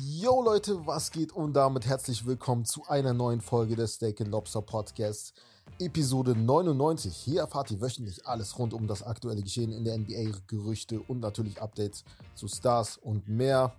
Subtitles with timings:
[0.00, 4.60] Yo Leute, was geht und damit herzlich willkommen zu einer neuen Folge des Steak Lobster
[4.62, 5.32] Podcasts,
[5.78, 7.14] Episode 99.
[7.14, 11.20] Hier erfahrt ihr wöchentlich alles rund um das aktuelle Geschehen in der NBA, Gerüchte und
[11.20, 12.04] natürlich Updates
[12.34, 13.74] zu Stars und mehr.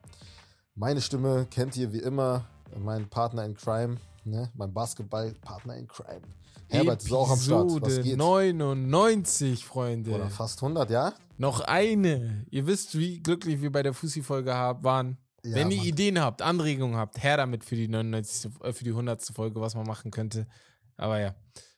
[0.76, 2.46] Meine Stimme kennt ihr wie immer,
[2.80, 4.50] mein Partner in Crime, ne?
[4.56, 6.22] mein Basketballpartner in Crime.
[6.68, 7.82] Herbert ist auch am Start.
[7.82, 8.18] Was geht?
[8.18, 10.12] 99, Freunde.
[10.12, 11.14] Oder fast 100, ja?
[11.38, 12.46] Noch eine.
[12.50, 15.18] Ihr wisst, wie glücklich wir bei der Fussi-Folge waren.
[15.44, 15.88] Ja, Wenn ihr Mann.
[15.88, 18.52] Ideen habt, Anregungen habt, her damit für die 99.
[18.62, 19.24] äh, für die 100.
[19.34, 20.48] Folge, was man machen könnte.
[20.98, 21.36] Aber ja,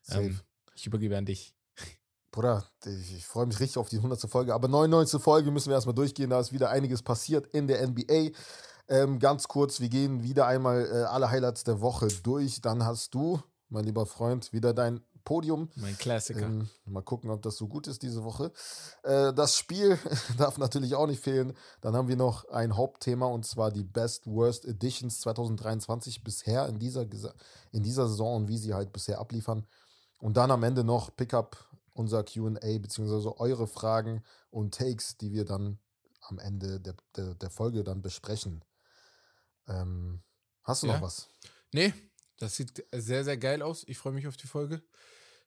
[0.09, 0.39] ähm,
[0.75, 1.55] ich übergebe an dich.
[2.31, 4.19] Bruder, ich, ich freue mich richtig auf die 100.
[4.29, 4.53] Folge.
[4.53, 5.21] Aber 99.
[5.21, 6.29] Folge müssen wir erstmal durchgehen.
[6.29, 8.31] Da ist wieder einiges passiert in der NBA.
[8.89, 12.59] Ähm, ganz kurz, wir gehen wieder einmal äh, alle Highlights der Woche durch.
[12.59, 15.69] Dann hast du, mein lieber Freund, wieder dein Podium.
[15.75, 16.47] Mein Klassiker.
[16.47, 18.51] Ähm, mal gucken, ob das so gut ist diese Woche.
[19.03, 19.97] Äh, das Spiel
[20.37, 21.53] darf natürlich auch nicht fehlen.
[21.81, 26.79] Dann haben wir noch ein Hauptthema und zwar die Best Worst Editions 2023 bisher in
[26.79, 27.05] dieser,
[27.71, 29.65] in dieser Saison und wie sie halt bisher abliefern.
[30.19, 35.45] Und dann am Ende noch Pickup, unser QA, beziehungsweise eure Fragen und Takes, die wir
[35.45, 35.79] dann
[36.21, 38.63] am Ende der, der, der Folge dann besprechen.
[39.67, 40.21] Ähm,
[40.63, 40.93] hast du Ja.
[40.95, 41.29] noch was?
[41.73, 41.93] nee,
[42.43, 43.83] das sieht sehr, sehr geil aus.
[43.87, 44.81] Ich freue mich auf die Folge.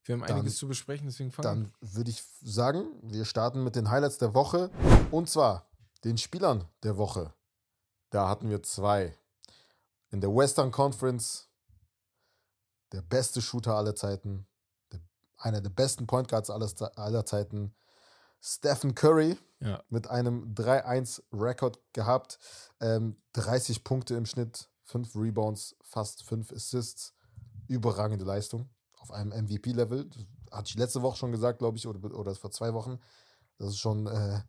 [0.05, 3.77] Wir haben Dann- einiges zu besprechen, deswegen fangen Dann würde ich sagen, wir starten mit
[3.77, 4.71] den Highlights der Woche.
[5.11, 5.69] Und zwar
[6.05, 7.35] den Spielern der Woche.
[8.11, 9.17] Da hatten wir zwei.
[10.11, 11.49] In der Western Conference
[12.93, 14.47] der beste Shooter aller Zeiten,
[14.93, 15.01] der,
[15.39, 17.75] einer der besten Point Guards aller, aller Zeiten,
[18.41, 19.69] Stephen Curry an.
[19.69, 19.83] Ja.
[19.89, 22.39] mit einem 3-1-Rekord gehabt.
[22.81, 27.13] Ähm, 30 Punkte im Schnitt, 5 Rebounds, fast 5 Assists.
[27.69, 30.09] Überragende Leistung auf einem MVP-Level.
[30.53, 32.99] Hatte ich letzte Woche schon gesagt, glaube ich, oder, oder vor zwei Wochen.
[33.59, 34.41] Das ist schon, äh,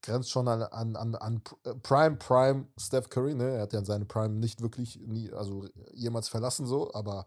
[0.00, 3.34] grenzt schon an, an, an, an P- Prime, Prime Steph Curry.
[3.34, 3.56] Ne?
[3.56, 7.26] Er hat ja seine Prime nicht wirklich nie, also jemals verlassen, so, aber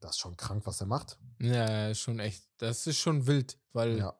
[0.00, 1.18] das ist schon krank, was er macht.
[1.40, 2.44] ja, schon echt.
[2.58, 4.14] Das ist schon wild, weil Ja.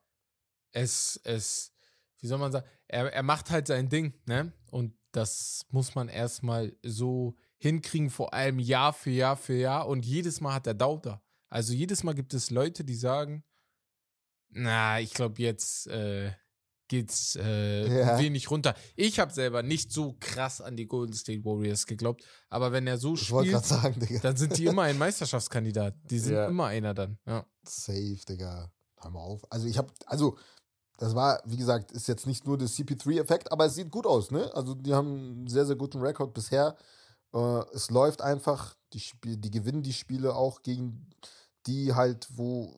[0.73, 1.73] es, es,
[2.19, 4.53] wie soll man sagen, er, er macht halt sein Ding, ne?
[4.71, 9.87] Und das muss man erstmal so hinkriegen, vor allem Jahr für Jahr für Jahr.
[9.87, 11.23] Und jedes Mal hat er Dauter.
[11.49, 13.45] Also jedes Mal gibt es Leute, die sagen,
[14.51, 16.33] na, ich glaube, jetzt äh,
[16.89, 18.19] geht's äh, Ja.
[18.19, 18.75] wenig runter.
[18.97, 22.99] Ich habe selber nicht so krass an die Golden State Warriors geglaubt, aber wenn er
[22.99, 25.95] so Ich spielt, sagen, dann sind die immer ein Meisterschaftskandidat.
[26.11, 26.47] Die sind Ja.
[26.49, 27.19] immer einer dann.
[27.27, 27.47] Ja.
[27.63, 28.73] Safe, Digga.
[29.03, 29.43] Hör mal auf.
[29.51, 30.37] Also ich habe, also
[30.99, 34.31] das war, wie gesagt, ist jetzt nicht nur der CP3-Effekt, aber es sieht gut aus,
[34.31, 34.53] ne?
[34.55, 36.77] Also die haben einen sehr, sehr guten Rekord bisher.
[37.35, 41.11] Äh, es läuft einfach, die, Spiel, die gewinnen die Spiele auch gegen
[41.67, 42.75] die halt, wo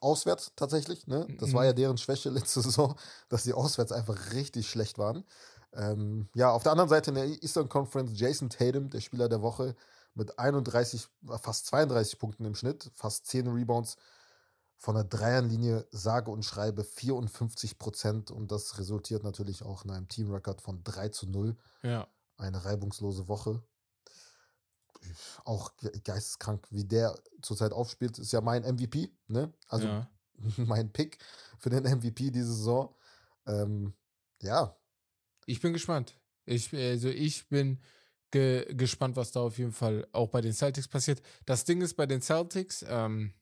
[0.00, 1.26] auswärts tatsächlich, ne?
[1.38, 1.66] Das war Mhm.
[1.66, 2.96] ja deren Schwäche letzte Saison,
[3.28, 5.24] dass sie auswärts einfach richtig schlecht waren.
[5.72, 9.42] Ähm, ja, auf der anderen Seite in der Eastern Conference Jason Tatum, der Spieler der
[9.42, 9.76] Woche,
[10.14, 11.08] mit 31,
[11.42, 13.96] fast 32 Punkten im Schnitt, fast 10 Rebounds,
[14.80, 20.08] von der Dreierlinie sage und schreibe 54 Prozent und das resultiert natürlich auch in einem
[20.08, 21.56] Teamrekord von 3 zu 0.
[21.82, 22.06] ja.
[22.38, 23.62] Eine reibungslose Woche.
[25.44, 29.52] Auch ge- geisteskrank, wie der zurzeit aufspielt, ist ja mein MVP, ne?
[29.68, 30.10] Also ja.
[30.56, 31.18] mein Pick
[31.58, 32.94] für den MVP diese Saison.
[33.46, 33.94] Ähm,
[34.42, 34.76] ja,
[35.46, 36.18] Ich bin gespannt.
[36.44, 37.80] Ich, also ich bin
[38.30, 41.22] ge gespannt, was da auf jeden Fall auch bei den Celtics passiert.
[41.46, 43.34] Das Ding ist bei den Celtics, ähm,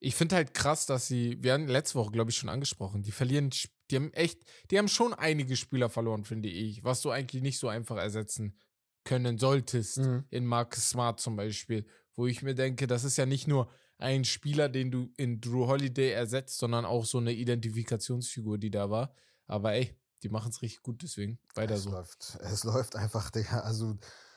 [0.00, 3.12] ich finde halt krass, dass sie, wir haben letzte Woche, glaube ich, schon angesprochen, die
[3.12, 4.40] verlieren, Sp- die haben echt,
[4.70, 8.58] die haben schon einige Spieler verloren, finde ich, was du eigentlich nicht so einfach ersetzen
[9.04, 9.98] können solltest.
[9.98, 10.24] Mhm.
[10.30, 14.24] In Marcus Smart zum Beispiel, wo ich mir denke, das ist ja nicht nur ein
[14.24, 19.12] Spieler, den du in Drew Holiday ersetzt, sondern auch so eine Identifikationsfigur, die da war.
[19.46, 21.90] Aber ey, die machen es richtig gut, deswegen weiter es so.
[21.90, 22.38] läuft.
[22.42, 23.60] Es läuft einfach, Digga.
[23.60, 23.96] Also,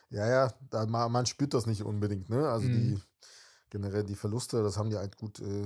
[0.10, 2.48] ja, ja, da, ma- man spürt das nicht unbedingt, ne?
[2.50, 2.72] Also Mhm.
[2.96, 3.02] die
[3.70, 5.66] generell die Verluste, das haben die halt gut, äh,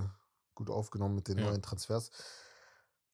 [0.53, 1.45] gut aufgenommen mit den Ja.
[1.45, 2.11] neuen Transfers.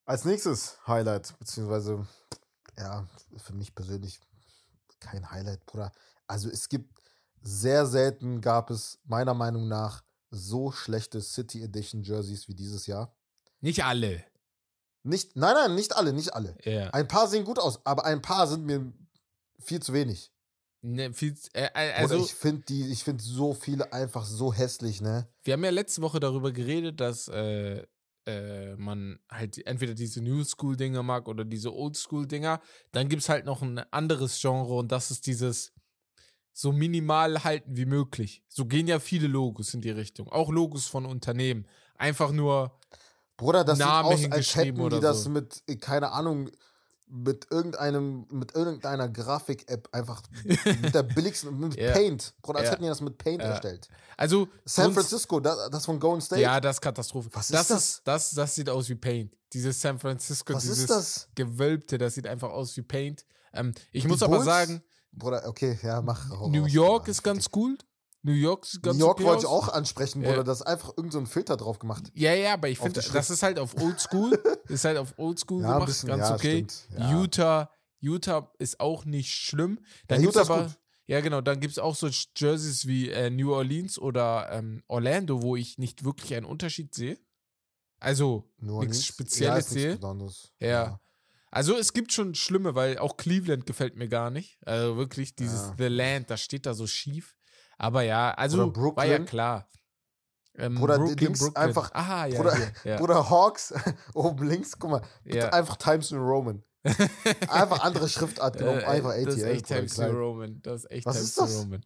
[0.06, 2.08] Als nächstes Highlight, beziehungsweise,
[2.78, 3.08] ja,
[3.38, 4.20] für mich persönlich
[5.00, 5.92] kein Highlight, Bruder.
[6.28, 7.02] Also es gibt
[7.42, 13.16] sehr selten gab es meiner Meinung nach so schlechte City Edition Jerseys wie dieses Jahr.
[13.60, 14.24] Nicht alle.
[15.04, 16.56] Nicht, nein, nein, nicht alle, nicht alle.
[16.64, 16.90] Ja.
[16.92, 18.94] Ein paar sehen gut aus, aber ein paar sind mir
[19.60, 20.32] viel zu wenig.
[20.84, 24.52] Ne, viel, äh, äh, Also also, ich finde die, ich finde so viele einfach so
[24.54, 25.28] hässlich, ne?
[25.44, 27.86] wir haben ja letzte Woche darüber geredet, dass äh,
[28.26, 32.62] äh, man halt entweder diese New School-Dinger mag oder diese Old School-Dinger.
[32.92, 35.74] Dann gibt es halt noch ein anderes Genre und das ist dieses
[36.54, 38.44] so minimal halten wie möglich.
[38.48, 40.28] So gehen ja viele Logos in die Richtung.
[40.28, 41.68] Auch Logos von Unternehmen.
[41.96, 42.78] Einfach nur,
[43.38, 45.30] Bruder, das Name sieht aus, als hätten die oder das so.
[45.30, 46.50] mit, äh, keine Ahnung,
[47.14, 50.22] mit irgendeinem, mit irgendeiner Grafik-App einfach
[50.82, 51.92] mit der billigsten, mit Ja.
[51.92, 52.34] Paint.
[52.42, 52.72] Bruder, als Ja.
[52.74, 53.50] hätten die das mit Paint Ja.
[53.50, 53.90] erstellt.
[54.16, 56.42] Also, San Francisco, das, das von Golden State.
[56.42, 57.30] Ja, das ist Katastrophe.
[57.34, 57.68] Was ist das?
[57.68, 57.84] das?
[57.84, 59.36] Ist, das, das sieht aus wie Paint.
[59.52, 61.28] Dieses San Francisco, Was dieses ist das?
[61.36, 63.26] Gewölbte, das sieht einfach aus wie Paint.
[63.54, 64.46] Ähm, ich Die muss aber Bulls?
[64.46, 64.82] sagen,
[65.12, 66.30] Bruder, okay, ja, mach.
[66.48, 67.78] New York ist ganz cool.
[68.24, 69.70] New York sieht ganz New York okay wollte ich aus.
[69.70, 70.30] auch ansprechen, Ja.
[70.30, 70.44] Bruder.
[70.44, 72.12] Das ist einfach irgendein so ein Filter drauf gemacht.
[72.14, 74.32] Ja, ja, aber ich finde, das ist halt auf Oldschool.
[74.68, 76.68] ist halt auf Oldschool Ja, gemacht, bisschen, ganz ja, okay.
[76.98, 77.12] ja.
[77.20, 79.80] Utah, Utah ist auch nicht schlimm.
[80.08, 80.80] Dann Ja, Utah aber, gut.
[81.08, 85.42] ja genau, dann gibt es auch so Jerseys wie äh, New Orleans oder ähm, Orlando,
[85.42, 87.18] wo ich nicht wirklich einen Unterschied sehe.
[88.00, 89.96] Also nichts Spezielles ja, ist nichts sehe.
[89.96, 90.52] Besonderes.
[90.60, 91.00] Ja.
[91.52, 94.58] Also es gibt schon schlimme, weil auch Cleveland gefällt mir gar nicht.
[94.66, 95.76] Also wirklich dieses Ja.
[95.78, 97.36] The Land, das steht da so schief.
[97.82, 98.96] Aber ja, also Oder Brooklyn.
[98.96, 99.68] war ja klar.
[100.56, 102.38] Ähm, Bruder, die Dings einfach- Aha, ja.
[102.42, 102.98] Bruder- ja.
[102.98, 103.74] Bruder Hawks,
[104.14, 105.50] oben links, guck mal, bitte Ja.
[105.50, 106.64] einfach Times New Roman.
[107.48, 109.56] Einfach andere Schriftart genommen, Äh, einfach Das ist ATL.
[109.56, 109.98] echt Times.
[109.98, 110.62] New Roman.
[110.62, 111.58] Das ist echt Was Times ist New das?
[111.60, 111.86] Roman.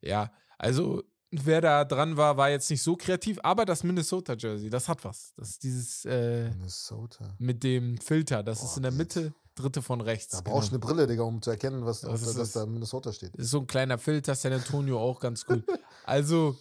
[0.00, 4.70] Ja, also wer da dran war, war jetzt nicht so kreativ, aber das Minnesota Jersey,
[4.70, 5.34] das hat was.
[5.36, 7.34] Das ist dieses äh, Minnesota.
[7.38, 10.32] mit dem Filter, das Boah, ist in der Mitte, dritte von rechts.
[10.32, 10.86] Da brauchst du genau.
[10.86, 12.52] eine Brille, Digga, um zu erkennen, was Das dass, ist dass es.
[12.54, 13.34] da Minnesota steht.
[13.36, 15.64] Das ist so ein kleiner Filter, San Antonio auch ganz cool.
[16.06, 16.58] Also,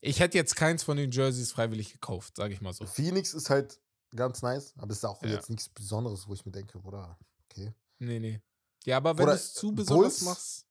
[0.00, 2.86] ich hätte jetzt keins von den Jerseys freiwillig gekauft, sage ich mal so.
[2.86, 3.78] Phoenix ist halt
[4.14, 5.30] ganz nice, aber ist auch Ja.
[5.30, 7.18] jetzt nichts Besonderes, wo ich mir denke, Bruder,
[7.50, 7.74] okay.
[7.98, 8.40] Nee, nee.
[8.84, 10.22] Ja, aber wenn Oder, du es zu besonders Bulls?
[10.22, 10.66] machst.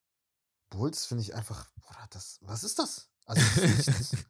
[0.70, 3.10] Bulls finde ich einfach, Bruder, das, was ist das?
[3.26, 4.16] Also, das ist.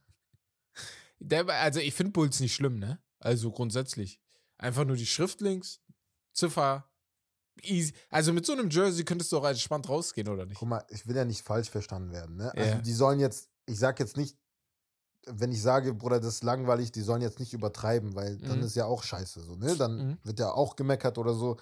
[1.19, 3.01] Der, also, ich finde Bulls nicht schlimm, ne?
[3.19, 4.21] Also grundsätzlich.
[4.57, 5.81] Einfach nur die Schrift links,
[6.33, 6.89] Ziffer,
[7.61, 7.93] easy.
[8.09, 10.57] Also mit so einem Jersey könntest du auch entspannt rausgehen, oder nicht?
[10.59, 12.51] Guck mal, ich will ja nicht falsch verstanden werden, ne?
[12.55, 12.81] Also, Ja.
[12.81, 14.37] die sollen jetzt, ich sag jetzt nicht,
[15.27, 18.65] wenn ich sage, Bruder, das ist langweilig, die sollen jetzt nicht übertreiben, weil dann Mhm.
[18.65, 19.75] ist ja auch scheiße, so, ne?
[19.75, 20.17] Dann Mhm.
[20.23, 21.57] wird ja auch gemeckert oder so.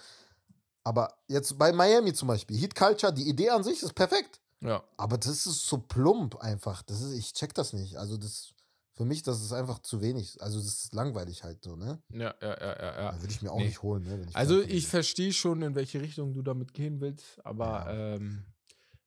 [0.84, 4.42] Aber jetzt bei Miami zum Beispiel, Heat Culture, die Idee an sich ist perfekt.
[4.60, 4.84] Ja.
[4.98, 6.81] Aber das ist so plump einfach.
[6.84, 7.98] Das ist, ich check das nicht.
[7.98, 8.54] Also das,
[8.95, 10.42] für mich, das ist einfach zu wenig.
[10.42, 12.01] Also das ist langweilig halt so, ne?
[12.10, 13.12] Ja, ja, ja, ja, ja.
[13.12, 13.66] Da würde ich mir auch Nee.
[13.68, 14.25] nicht holen, ne?
[14.30, 18.16] Ich Also ich verstehe schon, in welche Richtung du damit gehen willst, aber Ja.
[18.16, 18.45] ähm,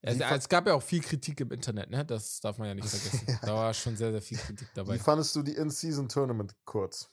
[0.02, 2.04] es, fa- es gab ja auch viel Kritik im Internet, ne?
[2.04, 3.24] Das darf man ja nicht vergessen.
[3.28, 3.38] Ja.
[3.42, 4.94] Da war schon sehr, sehr viel Kritik dabei.
[4.94, 7.10] Wie fandest du die In-Season-Tournament kurz?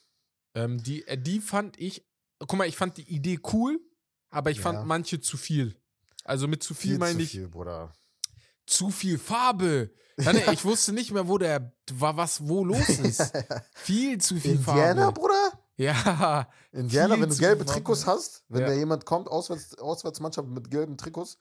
[0.56, 2.06] Ähm, die, äh, die fand ich,
[2.40, 3.80] guck mal, ich fand die Idee cool,
[4.30, 5.76] aber ich fand manche zu viel.
[6.24, 7.92] Also mit zu viel, meine zu ich viel, Bruder.
[8.66, 9.92] Zu viel Farbe.
[10.20, 13.32] Ja, nee, ich wusste nicht mehr, wo der war, was wo los ist.
[13.74, 15.20] Viel zu viel Indiana, Farbe.
[15.20, 15.52] Bruder?
[15.76, 18.68] Ja, Indiana, wenn du gelbe Trikots hast, wenn Ja.
[18.68, 21.38] da jemand kommt, Auswärts, Auswärtsmannschaft mit gelben Trikots,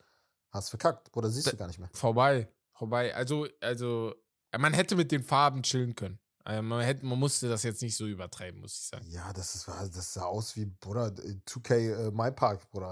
[0.49, 1.11] hast verkackt.
[1.11, 1.89] Bruder, siehst du gar nicht mehr.
[1.93, 3.13] vorbei, vorbei.
[3.15, 4.13] Also, also
[4.57, 6.17] man hätte mit den Farben chillen können.
[6.45, 9.05] Also man, hätte, man musste das jetzt nicht so übertreiben, muss ich sagen.
[9.07, 11.05] Ja, das, ist, das sah aus wie, Bruder,
[11.47, 12.91] 2K äh, My Park, Bruder.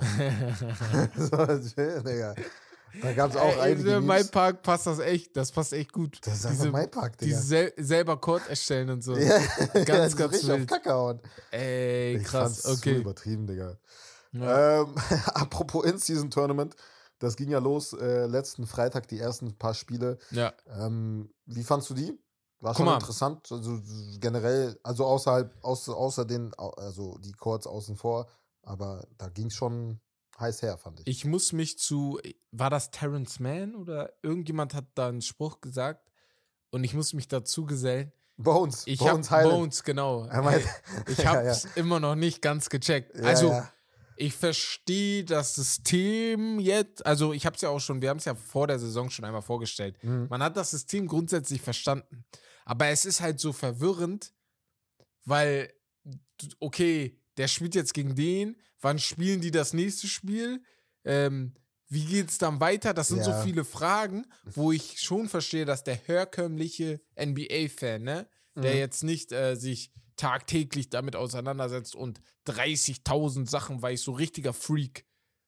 [1.18, 1.46] so,
[1.76, 2.36] chill, Digga.
[3.02, 4.32] Da gab es auch einige in mein Memes.
[4.32, 6.20] Park passt das echt, das passt echt gut.
[6.26, 7.38] Das ist Diese- einfach Park, Die Digga.
[7.40, 9.16] sel selber Code erstellen und so.
[9.18, 10.70] Ja, Ganz, ganz, ganz richtig auf wild.
[10.70, 11.20] Kacke hauen.
[11.52, 12.98] Ey, Ich krass, so okay.
[12.98, 13.78] übertrieben, Digga.
[14.34, 14.82] Ja.
[14.82, 14.96] Ähm,
[15.34, 16.76] apropos In-Season-Tournament,
[17.20, 20.18] das ging ja los äh, letzten Freitag, die ersten paar Spiele.
[20.32, 20.54] ja.
[20.68, 22.18] Ähm, wie fandst du die?
[22.62, 23.80] War schon interessant, also
[24.20, 28.28] generell, also außerhalb, außer, außer den, also die Chords außen vor,
[28.62, 30.00] aber da ging es schon
[30.42, 31.08] heiß her, fand ich.
[31.08, 32.20] Ich muss mich zu,
[32.52, 36.12] war das Terrence Mann oder irgendjemand hat da einen Spruch gesagt
[36.72, 38.12] und ich muss mich dazu gesellen.
[38.38, 39.54] Bones, Ich Bones Highland.
[39.60, 40.26] Bones, genau.
[40.26, 40.66] Meint-
[41.08, 41.52] ich Ja, habe ja.
[41.52, 43.16] es immer noch nicht ganz gecheckt.
[43.16, 43.72] Ja, also, ja.
[44.16, 48.26] ich verstehe das System jetzt, also ich habe es ja auch schon, wir haben es
[48.26, 50.04] ja vor der Saison schon einmal vorgestellt.
[50.04, 50.28] Mhm.
[50.30, 52.26] Man hat das System grundsätzlich verstanden.
[52.66, 54.34] Aber es ist halt so verwirrend,
[55.26, 55.72] weil,
[56.60, 60.64] okay, der spielt jetzt gegen den, wann spielen die das nächste Spiel?
[61.04, 61.54] Ähm,
[61.88, 62.94] wie geht's dann weiter?
[62.94, 63.24] Das sind Ja.
[63.26, 68.80] so viele Fragen, wo ich schon verstehe, dass der herkömmliche NBA-Fan, ne, der Mhm.
[68.80, 75.06] jetzt nicht äh, sich tagtäglich damit auseinandersetzt und 30.000 Sachen weiß, so richtiger Freak,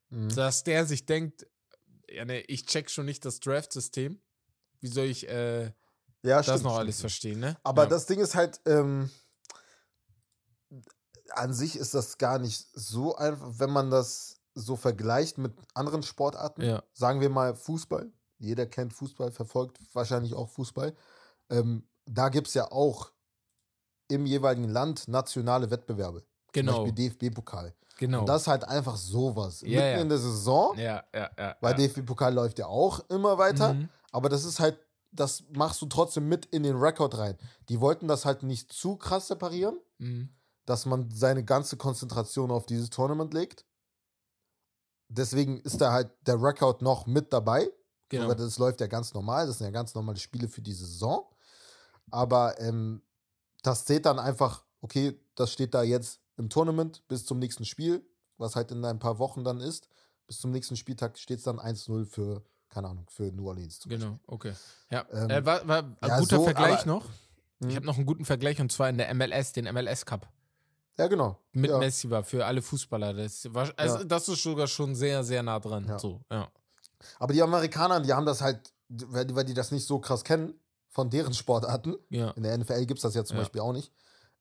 [0.09, 0.29] Mhm.
[0.35, 1.45] dass der sich denkt,
[2.09, 4.21] ja, ne, ich check schon nicht das Draft-System.
[4.81, 5.65] Wie soll ich äh,
[6.23, 7.01] Ja, das stimmt, noch alles stimmt.
[7.01, 7.57] verstehen, ne?
[7.63, 7.89] Aber ja.
[7.89, 9.09] das Ding ist halt, ähm,
[11.37, 16.03] an sich ist das gar nicht so einfach, wenn man das so vergleicht mit anderen
[16.03, 16.61] Sportarten.
[16.61, 16.83] Ja.
[16.93, 18.11] Sagen wir mal Fußball.
[18.39, 20.95] Jeder kennt Fußball, verfolgt wahrscheinlich auch Fußball.
[21.49, 23.11] Ähm, da gibt es ja auch
[24.09, 26.23] im jeweiligen Land nationale Wettbewerbe.
[26.51, 27.73] Genau, Zum Beispiel DFB-Pokal.
[27.97, 28.19] genau.
[28.21, 29.61] Und das ist halt einfach sowas.
[29.61, 30.01] Ja, Mitten ja.
[30.01, 31.55] in der Saison, ja, ja, ja.
[31.61, 31.87] weil ja.
[31.87, 33.73] DFB-Pokal läuft ja auch immer weiter.
[33.73, 33.89] Mhm.
[34.11, 34.77] Aber das ist halt,
[35.11, 37.37] das machst du trotzdem mit in den Rekord rein.
[37.69, 40.29] Die wollten das halt nicht zu krass separieren, Mhm.
[40.65, 43.65] Dass man seine ganze Konzentration auf dieses Tournament legt.
[45.09, 47.69] deswegen ist da halt der Record noch mit dabei.
[48.09, 48.25] Genau.
[48.25, 49.47] Aber das läuft ja ganz normal.
[49.47, 51.25] Das sind ja ganz normale Spiele für die Saison.
[52.11, 53.01] Aber ähm,
[53.63, 58.05] das zählt dann einfach, okay, das steht da jetzt im Tournament bis zum nächsten Spiel,
[58.37, 59.87] was halt in ein paar Wochen dann ist.
[60.27, 63.79] Bis zum nächsten Spieltag steht es dann 1-0 für, keine Ahnung, für New Orleans.
[63.79, 64.53] Zum Genau, okay.
[64.89, 67.05] Ja, Ähm, äh, war, war ein ja, guter so, Vergleich aber- noch.
[67.59, 67.75] Ich Hm.
[67.75, 70.27] habe noch einen guten Vergleich und zwar in der MLS, den MLS Cup.
[70.97, 71.39] Ja, genau.
[71.53, 71.77] Mit ja.
[71.79, 73.13] Messi war für alle Fußballer.
[73.13, 74.03] Das, war, also Ja.
[74.03, 75.85] das ist sogar schon sehr, sehr nah dran.
[75.87, 75.97] Ja.
[75.99, 76.51] So, ja.
[77.19, 80.53] Aber die Amerikaner, die haben das halt, weil die, das nicht so krass kennen
[80.89, 81.95] von deren Sportarten.
[82.09, 82.29] ja.
[82.31, 83.41] In der NFL gibt es das ja zum Ja.
[83.43, 83.91] Beispiel auch nicht.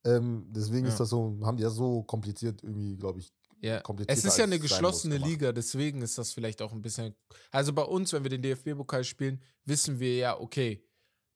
[0.05, 0.93] Ähm, deswegen Ja.
[0.93, 3.33] ist das so, haben die das so kompliziert irgendwie, glaube ich.
[3.61, 5.19] Ja, es ist ja eine geschlossene.
[5.19, 7.15] Liga, deswegen ist das vielleicht auch ein bisschen.
[7.53, 10.85] Also bei uns, wenn wir den DFB-Pokal spielen, wissen wir ja, okay,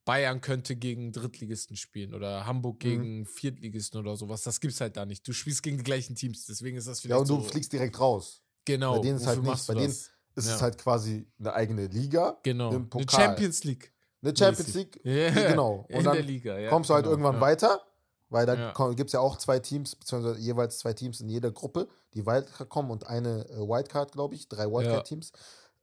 [0.06, 2.78] Bayern könnte gegen Drittligisten spielen oder Hamburg Mhm.
[2.88, 4.42] gegen Viertligisten oder sowas.
[4.42, 5.26] Das gibt's halt da nicht.
[5.28, 7.50] Du spielst gegen die gleichen Teams, deswegen ist das Ja, vielleicht und du so.
[7.50, 8.40] fliegst direkt raus.
[8.64, 8.94] genau.
[8.96, 10.10] bei denen ist halt nicht- bei denen das?
[10.34, 10.54] Es Ja.
[10.56, 12.70] ist halt quasi eine eigene Liga, Genau.
[12.70, 13.20] im Eine Pokal.
[13.26, 13.92] Champions League.
[14.22, 14.74] eine Champions.
[14.74, 15.00] League.
[15.04, 15.86] Ja, Genau.
[15.88, 16.68] In Und der dann Liga, ja.
[16.70, 17.40] kommst du halt genau, irgendwann ja.
[17.40, 17.80] weiter,
[18.28, 18.88] weil da Ja.
[18.94, 22.68] gibt es ja auch zwei Teams, beziehungsweise jeweils zwei Teams in jeder Gruppe, die Wildcard
[22.68, 25.30] kommen und eine äh, Wildcard, glaube ich, drei Wildcard-Teams.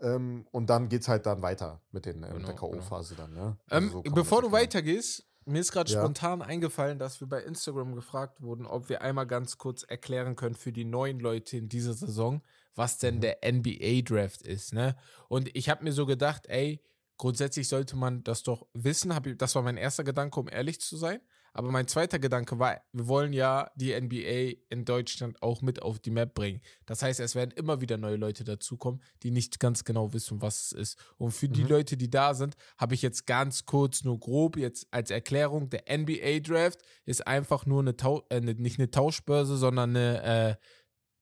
[0.03, 2.81] Ähm, und dann geht es halt dann weiter mit, den, äh, mit der Genau, genau.
[2.81, 3.35] K.O.-Phase dann.
[3.37, 5.99] Ähm, Also so kann man bevor du weitergehst, mir ist gerade Ja.
[6.01, 10.55] spontan eingefallen, dass wir bei Instagram gefragt wurden, ob wir einmal ganz kurz erklären können
[10.55, 12.41] für die neuen Leute in dieser Saison,
[12.75, 13.21] was denn Mhm.
[13.21, 14.73] der NBA-Draft ist.
[14.73, 14.95] Ne?
[15.29, 16.81] Und ich habe mir so gedacht, ey,
[17.17, 19.13] grundsätzlich sollte man das doch wissen.
[19.15, 21.19] Hab, ich- das war mein erster Gedanke, um ehrlich zu sein.
[21.55, 25.99] Aber mein zweiter Gedanke war, wir wollen ja die NBA in Deutschland auch mit auf
[25.99, 26.61] die Map bringen.
[26.87, 30.65] Das heißt, es werden immer wieder neue Leute dazukommen, die nicht ganz genau wissen, was
[30.65, 30.99] es ist.
[31.17, 31.69] Und für die Mhm.
[31.69, 35.83] Leute, die da sind, habe ich jetzt ganz kurz nur grob jetzt als Erklärung, der
[35.87, 40.55] NBA Draft ist einfach nur eine, Tau äh, ne- nicht eine Tauschbörse, sondern eine äh,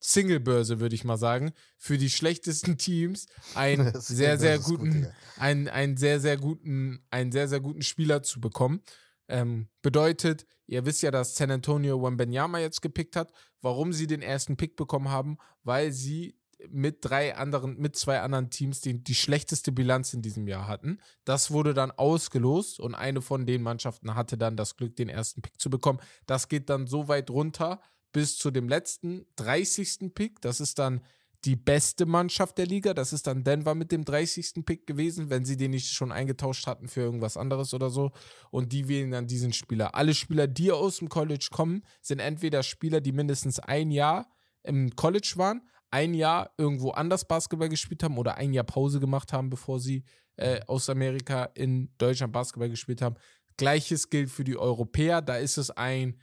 [0.03, 5.13] Singlebörse, würde ich mal sagen, für die schlechtesten Teams einen sehr, sehr gut, guten, Digga.
[5.38, 8.81] einen, einen sehr, sehr guten, einen sehr, sehr guten Spieler zu bekommen.
[9.31, 13.31] Ähm, bedeutet, ihr wisst ja, dass San Antonio Wembenyama jetzt gepickt hat.
[13.61, 15.38] Warum sie den ersten Pick bekommen haben?
[15.63, 16.38] Weil sie
[16.69, 21.00] mit drei anderen, mit zwei anderen Teams die, die schlechteste Bilanz in diesem Jahr hatten.
[21.23, 25.41] Das wurde dann ausgelost und eine von den Mannschaften hatte dann das Glück, den ersten
[25.41, 26.00] Pick zu bekommen.
[26.25, 30.13] Das geht dann so weit runter bis zu dem letzten 30.
[30.13, 30.41] Pick.
[30.41, 31.01] Das ist dann
[31.45, 32.93] die beste Mannschaft der Liga.
[32.93, 34.65] Das ist dann Denver mit dem 30.
[34.65, 38.12] Pick gewesen, wenn sie den nicht schon eingetauscht hatten für irgendwas anderes oder so.
[38.51, 39.95] Und die wählen dann diesen Spieler.
[39.95, 44.27] Alle Spieler, die aus dem College kommen, sind entweder Spieler, die mindestens ein Jahr
[44.63, 49.33] im College waren, ein Jahr irgendwo anders Basketball gespielt haben oder ein Jahr Pause gemacht
[49.33, 50.03] haben, bevor sie
[50.38, 53.15] äh, aus Amerika in Deutschland Basketball gespielt haben.
[53.57, 55.21] Gleiches gilt für die Europäer.
[55.21, 56.19] Da ist es ein,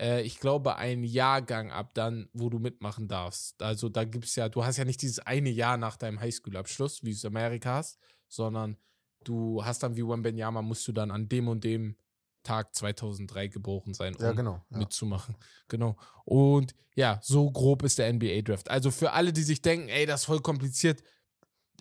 [0.00, 3.62] äh, ich glaube, ein Jahrgang ab dann, wo du mitmachen darfst.
[3.62, 7.02] Also da gibt es ja, du hast ja nicht dieses eine Jahr nach deinem Highschool-Abschluss,
[7.04, 8.76] wie es Amerika hast, sondern
[9.24, 11.96] du hast dann wie Wembenyama, musst du dann an dem und dem
[12.42, 14.64] Tag 2003 geboren sein, um Ja, genau.
[14.70, 14.78] Ja.
[14.78, 15.36] mitzumachen.
[15.68, 15.96] Genau.
[16.24, 18.68] Und ja, so grob ist der NBA-Draft.
[18.70, 21.02] Also für alle, die sich denken, ey, das ist voll kompliziert,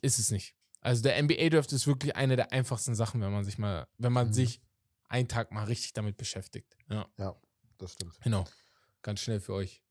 [0.01, 0.55] ist es nicht.
[0.79, 4.27] Also der NBA-Draft ist wirklich eine der einfachsten Sachen, wenn man sich mal, wenn man
[4.27, 4.33] Mhm.
[4.33, 4.61] sich
[5.09, 6.77] einen Tag mal richtig damit beschäftigt.
[6.89, 7.35] Ja, ja,
[7.81, 8.19] das stimmt.
[8.23, 8.45] genau.
[9.01, 9.83] Ganz schnell für euch.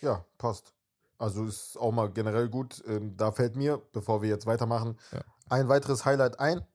[0.00, 0.74] Ja, passt.
[1.18, 2.82] Also ist auch mal generell gut.
[2.86, 5.22] Ähm, da fällt mir, bevor wir jetzt weitermachen, Ja.
[5.48, 6.66] ein weiteres Highlight ein.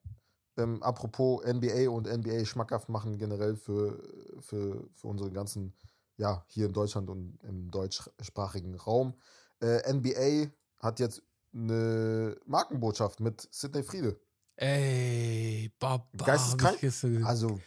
[0.58, 4.02] Ähm, apropos NBA und NBA schmackhaft machen generell für,
[4.40, 5.74] für, für unsere ganzen,
[6.18, 9.14] ja, hier in Deutschland und im deutschsprachigen Raum.
[9.62, 11.22] Äh, NBA hat jetzt
[11.54, 14.20] eine Markenbotschaft mit Sidney Friede.
[14.56, 16.06] Ey, Baba.
[16.26, 17.26] Geisteskrank?
[17.26, 17.60] Also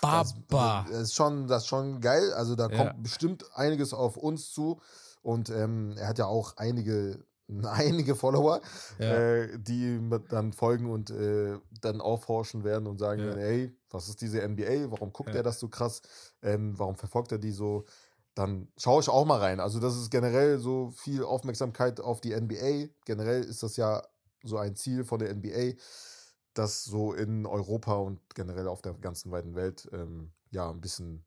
[0.00, 0.86] Baba.
[0.90, 2.32] Das, ist schon, das ist schon geil.
[2.32, 2.76] Also da Ja.
[2.76, 4.80] kommt bestimmt einiges auf uns zu.
[5.22, 7.18] Und ähm, er hat ja auch einige,
[7.62, 8.60] einige Follower,
[8.98, 9.06] Ja.
[9.16, 13.34] äh, die ihm dann folgen und äh, dann aufhorchen werden und sagen, Ja.
[13.34, 14.90] ey, was ist diese NBA?
[14.90, 15.36] Warum guckt Ja.
[15.36, 16.00] er das so krass?
[16.42, 17.84] Ähm, warum verfolgt er die so?
[18.34, 19.58] Dann schaue ich auch mal rein.
[19.60, 22.88] Also das ist generell so viel Aufmerksamkeit auf die NBA.
[23.04, 24.02] Generell ist das ja
[24.44, 25.74] so ein Ziel von der NBA,
[26.54, 31.24] das so in Europa und generell auf der ganzen weiten Welt ähm, ja ein bisschen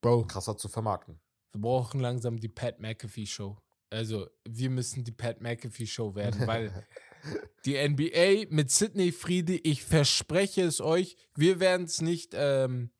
[0.00, 1.20] Bro, krasser zu vermarkten.
[1.52, 3.58] wir brauchen langsam die Pat McAfee Show.
[3.92, 6.86] Also, wir müssen die Pat McAfee Show werden, weil
[7.64, 12.92] die NBA mit Sidney Friede, ich verspreche es euch, wir werden es nicht ähm,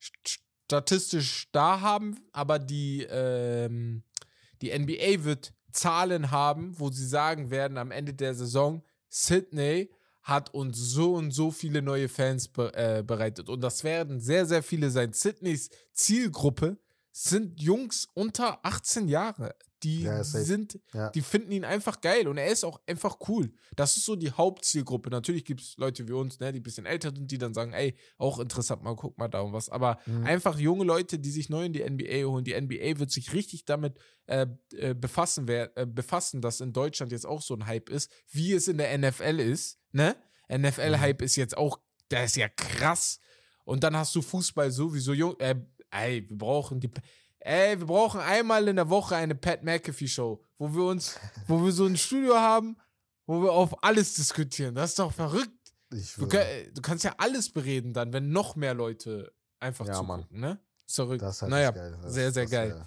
[0.00, 4.02] st- statistisch da haben, aber die, ähm,
[4.60, 9.90] die NBA wird Zahlen haben, wo sie sagen werden am Ende der Saison, Sidney
[10.26, 13.48] hat uns so und so viele neue Fans be äh, bereitet.
[13.48, 15.12] Und das werden sehr, sehr viele sein.
[15.12, 16.78] Sydneys Zielgruppe
[17.12, 19.54] sind Jungs unter 18 Jahre.
[19.82, 21.10] Die Ja, sind, Ja.
[21.10, 23.52] die finden ihn einfach geil und er ist auch einfach cool.
[23.76, 25.10] Das ist so die Hauptzielgruppe.
[25.10, 27.72] Natürlich gibt es Leute wie uns, ne, die ein bisschen älter sind, die dann sagen,
[27.74, 29.68] ey, auch interessant, mal guck mal da und was.
[29.68, 30.24] Aber Mhm.
[30.24, 32.44] einfach junge Leute, die sich neu in die NBA holen.
[32.44, 37.12] Die NBA wird sich richtig damit äh, äh, befassen, wer, äh, befassen, dass in Deutschland
[37.12, 39.78] jetzt auch so ein Hype ist, wie es in der NFL ist.
[39.96, 40.14] Ne?
[40.52, 43.18] NFL-Hype ist jetzt auch, der ist ja krass.
[43.64, 45.38] Und dann hast du Fußball sowieso jung.
[45.40, 45.56] Äh,
[45.90, 46.90] ey, wir brauchen die.
[47.40, 51.64] Ey, wir brauchen einmal in der Woche eine Pat McAfee Show, wo wir uns, wo
[51.64, 52.76] wir so ein Studio haben,
[53.26, 54.74] wo wir auf alles diskutieren.
[54.74, 55.50] Das ist doch verrückt.
[55.92, 60.26] Ich Du, du kannst ja alles bereden dann, wenn noch mehr Leute einfach Ja, zugucken,
[60.30, 60.60] ne?
[60.86, 61.20] Zurück.
[61.20, 61.98] das ist halt naja, geil.
[62.02, 62.84] Das, sehr, sehr das geil.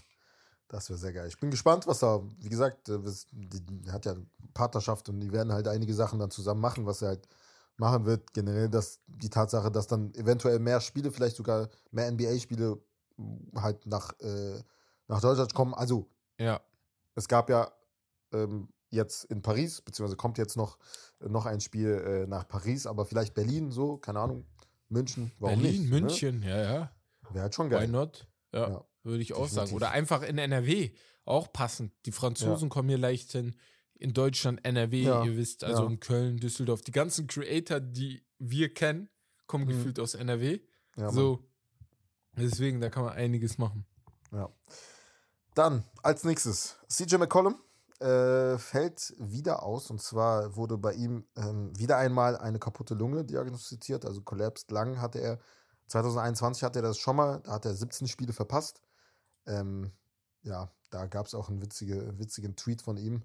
[0.69, 1.27] Das wäre sehr geil.
[1.27, 2.99] Ich bin gespannt, was da, wie gesagt, äh,
[3.31, 4.15] die, hat ja
[4.53, 7.27] Partnerschaft und die werden halt einige Sachen dann zusammen machen, was er halt
[7.77, 8.33] machen wird.
[8.33, 12.79] Generell dass die Tatsache, dass dann eventuell mehr Spiele, vielleicht sogar mehr NBA-Spiele
[13.55, 14.61] halt nach, äh,
[15.07, 15.73] nach Deutschland kommen.
[15.73, 16.07] Also
[16.37, 16.61] ja.
[17.15, 17.71] es gab ja
[18.31, 20.77] ähm, jetzt in Paris, beziehungsweise kommt jetzt noch,
[21.19, 24.45] noch ein Spiel äh, nach Paris, aber vielleicht Berlin, so, keine Ahnung,
[24.87, 25.91] München, warum Berlin, nicht?
[25.91, 26.79] München, ja, ja.
[26.79, 26.89] Ne?
[27.31, 27.87] Wäre halt schon Why geil.
[27.87, 28.27] not?
[28.51, 29.55] Ja, Ja, würde ich auch definitiv.
[29.55, 29.73] sagen.
[29.75, 30.91] Oder einfach in NRW,
[31.25, 31.93] auch passend.
[32.05, 33.55] Die Franzosen kommen hier leicht hin.
[33.95, 35.89] In Deutschland, NRW, Ja, ihr wisst, also ja.
[35.89, 36.81] in Köln, Düsseldorf.
[36.81, 39.09] Die ganzen Creator, die wir kennen,
[39.45, 39.69] kommen Mhm.
[39.69, 40.59] gefühlt aus NRW.
[40.95, 41.43] Ja, so.
[42.37, 43.85] Deswegen, da kann man einiges machen.
[44.31, 44.49] Ja.
[45.55, 47.55] Dann als nächstes CJ McCollum
[47.99, 53.25] äh, fällt wieder aus und zwar wurde bei ihm ähm, wieder einmal eine kaputte Lunge
[53.25, 55.39] diagnostiziert, also Collapsed Lung hatte er.
[55.87, 58.81] 2021 hatte er das schon mal, da hat er 17 Spiele verpasst.
[59.49, 59.91] Ähm,
[60.43, 63.23] ja, da gab es auch einen witzige, witzigen Tweet von ihm,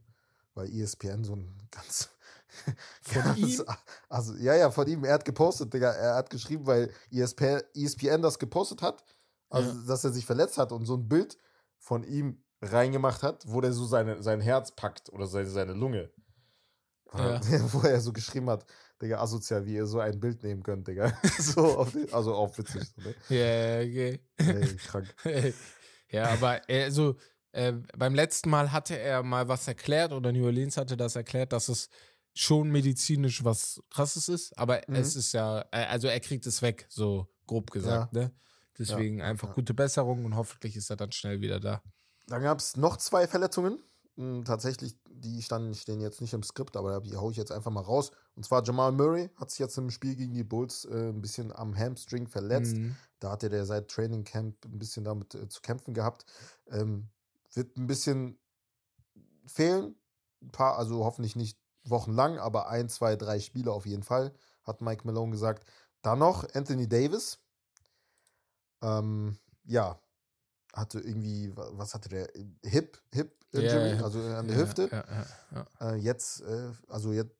[0.55, 2.11] weil ESPN so ein ganz.
[3.03, 3.65] Von ganz, ihm?
[4.09, 5.05] Also, ja, ja, von ihm.
[5.05, 5.91] Er hat gepostet, Digga.
[5.93, 9.05] Er hat geschrieben, weil E ESPN, ESPN das gepostet hat,
[9.51, 9.87] also, Ja.
[9.87, 11.39] dass er sich verletzt hat und so ein Bild
[11.79, 16.11] von ihm reingemacht hat, wo der so seine, sein Herz packt oder seine, seine Lunge.
[17.13, 17.41] Ja.
[17.73, 18.67] Wo er so geschrieben hat,
[19.01, 21.13] Digga, asozial, wie ihr so ein Bild nehmen könnt, Digga.
[21.39, 22.93] so auf also auch witzig.
[22.97, 23.15] So, ne?
[23.29, 24.21] Ja, okay.
[24.37, 25.15] Ey, krank.
[26.11, 27.17] Ja, aber er, also,
[27.53, 31.53] äh, beim letzten Mal hatte er mal was erklärt oder New Orleans hatte das erklärt,
[31.53, 31.89] dass es
[32.35, 34.97] schon medizinisch was krasses ist, aber Mhm.
[34.97, 38.33] es ist ja, äh, also er kriegt es weg, so grob gesagt, ne?
[38.77, 39.55] Deswegen Ja, einfach ja.
[39.55, 41.81] gute Besserung und hoffentlich ist er dann schnell wieder da.
[42.27, 43.79] Dann gab es noch zwei Verletzungen.
[44.17, 47.71] Hm, Tatsächlich, die standen, stehen jetzt nicht im Skript, aber die haue ich jetzt einfach
[47.71, 48.13] mal raus.
[48.37, 51.53] Und zwar Jamal Murray hat sich jetzt im Spiel gegen die Bulls äh, ein bisschen
[51.53, 52.77] am Hamstring verletzt.
[52.77, 52.97] Mhm.
[53.19, 56.27] Da hatte der seit Training Camp ein bisschen damit äh, zu kämpfen gehabt.
[56.69, 57.09] Ähm,
[57.55, 58.39] wird ein bisschen
[59.47, 59.97] fehlen.
[60.43, 64.81] Ein paar, also hoffentlich nicht wochenlang, aber ein, zwei, drei Spiele auf jeden Fall, hat
[64.81, 65.67] Mike Malone gesagt.
[66.03, 67.39] Dann noch Anthony Davis.
[68.83, 69.99] Ähm, ja,
[70.75, 72.29] hatte irgendwie, wa- was hatte der?
[72.65, 75.05] Hip, Hip Injury, also an der Hüfte.
[75.81, 77.35] Äh, jetzt, äh, also jetzt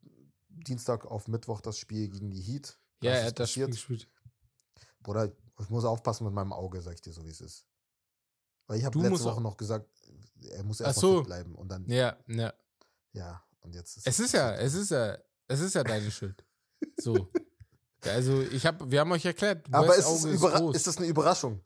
[0.49, 2.79] Dienstag auf Mittwoch das Spiel gegen die Heat.
[3.03, 4.09] ja er ist hat das Spiel gespielt.
[5.03, 7.67] Bruder, ich muss aufpassen mit meinem Auge, sag ich dir so, wie es ist.
[8.67, 9.87] Weil ich habe letzte Woche noch gesagt,
[10.51, 11.23] er muss erst so.
[11.23, 11.55] bleiben.
[11.55, 12.53] Und dann, Ja, ja.
[13.13, 16.45] ja, und jetzt ist Es ist ja, es ist ja, es ist ja deine Schuld.
[16.99, 17.29] So.
[18.07, 20.77] Also ich habe, wir haben euch erklärt, Aber ist, groß.
[20.77, 21.65] ist das eine Überraschung?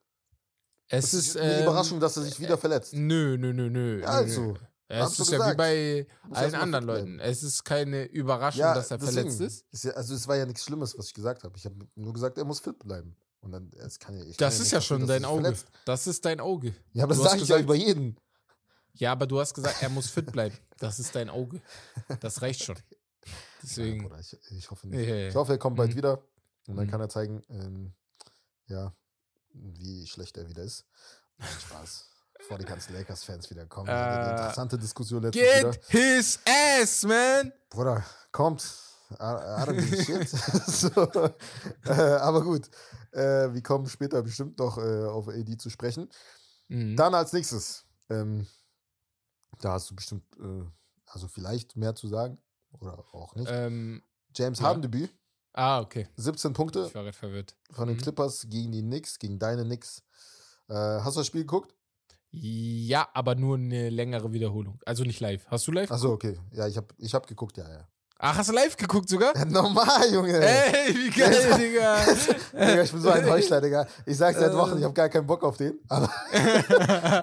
[0.88, 2.94] Es ist eine ähm, Überraschung, dass er sich wieder verletzt.
[2.94, 4.01] Nö, nö, nö, nö.
[4.01, 4.57] Ja, also,
[4.90, 6.85] hast Es ist ja wie bei allen anderen.
[6.87, 7.20] Leuten.
[7.20, 9.31] Es ist keine Überraschung, Ja, dass er deswegen.
[9.31, 9.85] verletzt ist.
[9.85, 11.57] ja, also es war ja nichts Schlimmes, was ich gesagt habe.
[11.57, 13.16] Ich habe nur gesagt, er muss fit bleiben.
[13.40, 15.42] Und dann, es kann ja, ich kann Das ja ist ja schon dein Auge.
[15.42, 15.66] verletzt.
[15.85, 16.74] Das ist dein Auge.
[16.92, 18.18] Ja, aber das sage ich ja gesagt- über jeden.
[18.94, 20.57] Ja, aber du hast gesagt, er muss fit bleiben.
[20.79, 21.61] Das ist dein Auge.
[22.20, 22.77] Das reicht schon.
[23.24, 24.03] Ja, Deswegen.
[24.05, 25.07] Bruder, ich, ich hoffe nicht.
[25.09, 25.40] Ja, ja, Ich ja.
[25.40, 25.96] hoffe, er kommt bald Mhm.
[25.96, 26.22] wieder.
[26.68, 26.90] Und dann Mhm.
[26.90, 27.92] kann er zeigen, ähm,
[28.68, 28.94] ja,
[29.52, 30.84] wie schlecht er wieder ist.
[31.38, 32.06] Nein, Spaß.
[32.38, 33.88] Bevor die ganzen Lakers-Fans wieder kommen.
[33.88, 35.70] War eine Äh, interessante Diskussion letztens wieder.
[35.72, 37.52] Get his ass, man!
[37.68, 38.62] Bruder, kommt.
[39.11, 39.16] I, I
[39.64, 40.28] don't give a shit.
[40.68, 42.68] so, äh, aber gut.
[43.12, 46.08] Äh, wir kommen später bestimmt noch äh, auf AD zu sprechen.
[46.68, 46.94] Mhm.
[46.96, 47.84] Dann als nächstes.
[48.11, 48.46] Ähm,
[49.61, 50.64] da hast du bestimmt, äh,
[51.06, 52.38] also vielleicht mehr zu sagen.
[52.80, 53.48] Oder auch nicht.
[53.50, 54.02] ähm,
[54.37, 54.66] James ja.
[55.59, 56.07] Ah, okay.
[56.16, 57.57] 17 Punkte Ich war gerade verwirrt.
[57.73, 58.03] von den Mhm.
[58.03, 60.03] Clippers gegen die Knicks, gegen deine Knicks.
[60.68, 61.75] Äh, hast du das Spiel geguckt?
[62.31, 64.79] Ja, aber nur eine längere Wiederholung.
[64.87, 65.44] Also nicht live.
[65.49, 65.90] Hast du live?
[65.90, 66.37] Achso, okay.
[66.53, 67.88] Ja, ich habe ich hab geguckt, ja, ja.
[68.21, 69.35] Ach, hast du live geguckt sogar?
[69.37, 70.38] ja normal, Junge.
[70.38, 72.05] Ey, wie geil, Digga.
[72.53, 73.87] Digga, ich bin so ein Heuchler, Digga.
[74.07, 75.79] Ich sag seit Wochen, ich habe gar keinen Bock auf den.
[75.88, 76.12] Aber,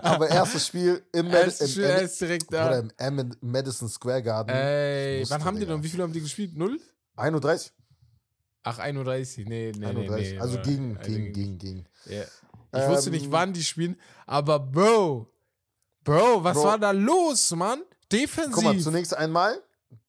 [0.03, 3.07] aber erstes Spiel im, Mad Erstes Spiel, im, im, ist direkt oder da.
[3.07, 4.49] im Am- Madison Square Garden.
[4.49, 5.81] Ey, wann haben die denn?
[5.83, 6.55] Wie viel haben die gespielt?
[6.57, 6.79] Null?
[7.17, 7.71] 31.
[8.65, 9.45] Ach, 31.
[9.47, 9.85] Nee, nee, nee.
[9.85, 10.31] 31.
[10.33, 10.39] nee.
[10.39, 11.85] also gegen, also gegen, gegen, gegen.
[12.05, 15.31] Ich wusste nicht, Ähm, wann die spielen, aber Bro,
[16.03, 16.63] Bro, was Bro.
[16.65, 17.81] war da los, Mann?
[18.11, 19.61] Defensiv, Guck mal, zunächst einmal,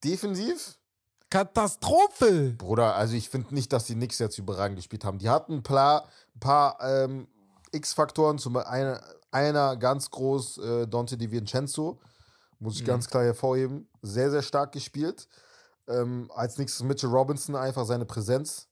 [0.03, 0.77] defensiv,
[1.29, 2.55] Katastrophe.
[2.57, 5.17] Bruder, also ich finde nicht, dass die Knicks jetzt überragend gespielt haben.
[5.19, 6.07] Die hatten ein paar,
[6.39, 7.27] paar ähm,
[7.71, 11.99] X-Faktoren, zum Beispiel einer, einer ganz groß, äh, Dante DiVincenzo,
[12.59, 12.87] muss ich Mhm.
[12.87, 15.27] ganz klar hervorheben, sehr, sehr stark gespielt.
[15.87, 18.67] Ähm, als nächstes Mitchell Robinson, einfach seine Präsenz.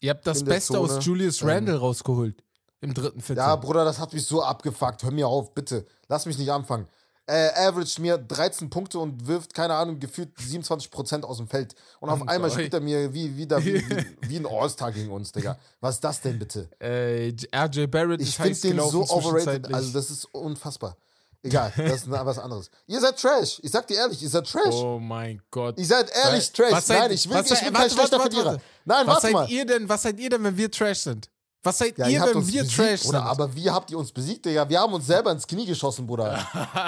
[0.00, 2.42] Ihr habt das Beste Zone, aus Julius ähm, Randle rausgeholt
[2.80, 3.40] im dritten Viertel.
[3.40, 5.02] Ja, Bruder, das hat mich so abgefuckt.
[5.02, 5.84] Hör mir auf, bitte.
[6.08, 6.86] Lass mich nicht anfangen.
[7.26, 11.74] Äh, average mir 13 Punkte und wirft, keine Ahnung, gefühlt 27% aus dem Feld.
[12.00, 14.90] Und auf Und einmal bei- spielt er mir wie, wieder, wie, wie, wie ein All-Star
[14.90, 15.56] gegen uns, Digga.
[15.80, 16.68] Was ist das denn bitte?
[16.80, 19.72] äh, RJ Barrett Ich ist finde heiß den so overrated.
[19.72, 20.96] Also, das ist unfassbar.
[21.42, 22.70] Egal, das ist was anderes.
[22.86, 23.60] Ihr seid Trash.
[23.62, 24.74] Ich sag dir ehrlich, ihr seid Trash.
[24.74, 25.78] oh mein Gott.
[25.78, 26.72] Ihr seid ehrlich Trash.
[26.72, 28.62] was seid- Nein, ich will, was ich bin warte, kein schlechter warte, warte, warte.
[28.84, 29.48] Nein, was seid mal.
[29.50, 31.30] ihr denn, was seid ihr denn, wenn wir Trash sind?
[31.62, 33.28] Was seid Ja, ihr, ihr wenn wir besiegt, Trash Bruder, sind?
[33.28, 34.68] aber wie habt ihr uns besiegt, Digga?
[34.68, 36.38] Wir haben uns selber ins Knie geschossen, Bruder.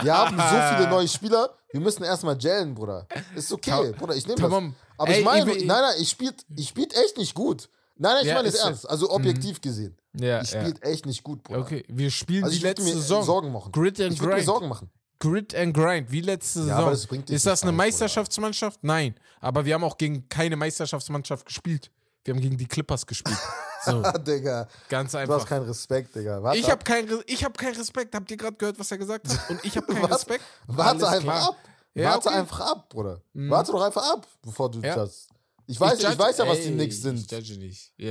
[0.03, 3.07] Wir haben so viele neue Spieler, wir müssen erstmal gellen, Bruder.
[3.35, 4.53] Ist okay, Bruder, ich nehme das.
[4.99, 7.69] Aber Ey, ich meine, ich- nein, nein, ich spielt, ich spielt echt nicht gut.
[7.97, 8.89] Nein, nein, ich Ja, meine es ernst.
[8.89, 9.97] Also objektiv gesehen.
[10.15, 10.45] Ja, ja.
[10.45, 11.61] spielt echt nicht gut, Bruder.
[11.61, 13.23] Okay, wir spielen Also die letzte mir Saison.
[13.25, 13.73] Sorgen machen.
[13.73, 14.47] Grit and Ich würde mir Grind.
[14.47, 14.91] Sorgen machen.
[15.19, 16.79] Grit and Grind, wie letzte Ja, Saison.
[16.81, 17.73] aber das bringt ist das eine.
[17.73, 18.81] Meisterschaftsmannschaft?
[18.83, 19.15] Nein.
[19.41, 21.91] Aber wir haben auch gegen keine Meisterschaftsmannschaft gespielt.
[22.25, 23.39] Wir haben gegen die Clippers gespielt.
[23.85, 25.45] So, Ah, Digga, ganz du hast einfach.
[25.49, 26.41] keinen Respekt, Digga.
[26.41, 26.71] Warte Ich ab.
[26.71, 28.15] habe keinen ich hab kein Respekt.
[28.15, 29.51] Habt ihr gerade gehört, was er gesagt hat?
[29.51, 30.45] Und ich habe keinen Respekt.
[30.69, 31.49] Warte Alles einfach klar.
[31.49, 31.57] ab.
[31.95, 32.39] Ja, Warte okay.
[32.39, 33.21] einfach ab, Bruder.
[33.33, 33.51] Mhm.
[33.51, 34.95] Warte doch einfach ab, bevor du Ja.
[34.95, 35.27] das.
[35.67, 37.31] Ich weiß, ich, judge- weiß ja, was die Ey, Knicks Ich sind.
[37.31, 37.39] Ja,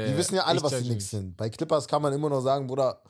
[0.05, 1.09] Die wissen ja alle, ich was die Knicks nicht.
[1.09, 1.37] sind.
[1.37, 3.01] Bei Clippers kann man immer noch sagen, Bruder,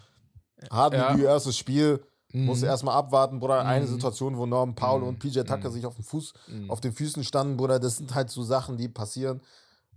[0.72, 1.16] Harden Ja.
[1.16, 2.66] ihr erstes Spiel, muss Mhm.
[2.66, 3.66] erstmal abwarten, Bruder.
[3.66, 3.90] Eine Mhm.
[3.92, 5.08] Situation, wo Norman Powell Mhm.
[5.10, 5.74] und PJ Tucker Mhm.
[5.74, 6.72] sich auf, dem Fuß, Mhm.
[6.72, 7.80] auf den Füßen standen, Bruder.
[7.80, 9.42] Das sind halt so Sachen, die passieren.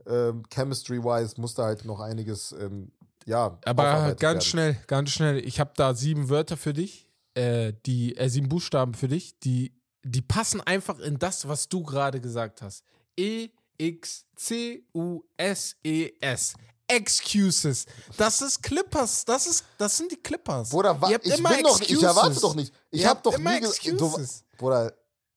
[0.07, 2.91] Ähm, Chemistry-wise musste halt noch einiges, ähm,
[3.25, 4.41] ja, Aber ganz werden.
[4.43, 5.39] schnell, ganz schnell.
[5.47, 9.73] Ich habe da sieben Wörter für dich, äh, die äh, sieben Buchstaben für dich, die
[10.07, 12.85] die passen einfach in das, was du gerade gesagt hast.
[13.19, 16.55] E X C U S E S.
[16.87, 17.87] Excuses.
[18.17, 19.25] Das ist Clippers.
[19.25, 20.69] Das ist, das sind die Clippers.
[20.69, 22.41] Bruder, wa- ich bin doch, ich erwarte Excuses.
[22.43, 22.73] doch nicht.
[22.91, 23.61] Ich Ihr habe habt doch immer nie.
[23.61, 24.45] Du, Excuses.
[24.59, 24.93] Bruder,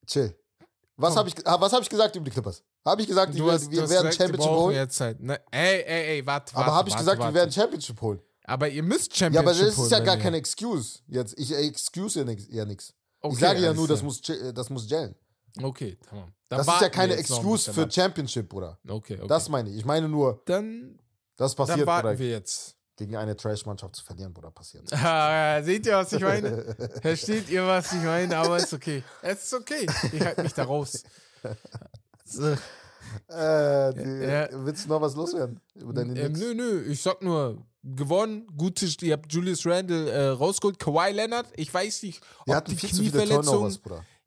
[0.05, 0.35] chill.
[0.97, 2.63] Was habe ich, ah, was hab ich gesagt über die Clippers?
[2.85, 4.75] Habe ich gesagt, die, werden- hast, wir werden Championship holen?
[4.75, 5.19] jetzt Zeit.
[5.21, 6.65] Ne, ey, ey, ey, warte, warte.
[6.67, 7.33] aber habe ich warte, gesagt, warte.
[7.33, 8.19] wir werden Championship holen?
[8.45, 10.99] Aber ihr müsst Ja, Championship aber das ist holen, ja gar keine Excuse.
[11.07, 12.47] Jetzt, ich excuse ja nichts.
[12.49, 12.65] Ja.
[13.21, 14.05] Okay, ich sage ja nur, das klar.
[14.05, 14.21] muss,
[14.53, 15.15] das muss gellen.
[15.61, 16.33] Okay, tamam.
[16.49, 17.89] Dann Das ist ja keine Excuse für.
[17.91, 18.77] Championship, Bruder.
[18.87, 19.27] Okay, okay.
[19.27, 19.77] Das meine ich.
[19.77, 20.99] Ich meine nur, dann,
[21.35, 22.19] das dann passiert, warten Bruder.
[22.19, 22.75] wir jetzt.
[22.95, 24.91] Gegen eine Trash-Mannschaft zu verlieren, Bruder, passiert.
[24.91, 26.75] Ah, seht ihr, was ich meine?
[27.01, 28.35] Versteht ihr, was ich meine?
[28.35, 29.03] Aber ist okay.
[29.21, 29.85] Es ist okay.
[30.11, 31.03] Ich halte mich da raus.
[32.29, 34.49] So, äh, die, Ja.
[34.51, 35.61] Willst du noch was loswerden?
[35.75, 40.27] Über deine ähm, nö, nö, ich sag nur, gewonnen, gute, ihr habt Julius Randle äh,
[40.29, 43.73] rausgeholt, Kawhi Leonard, ich weiß nicht, ob die Knieverletzung.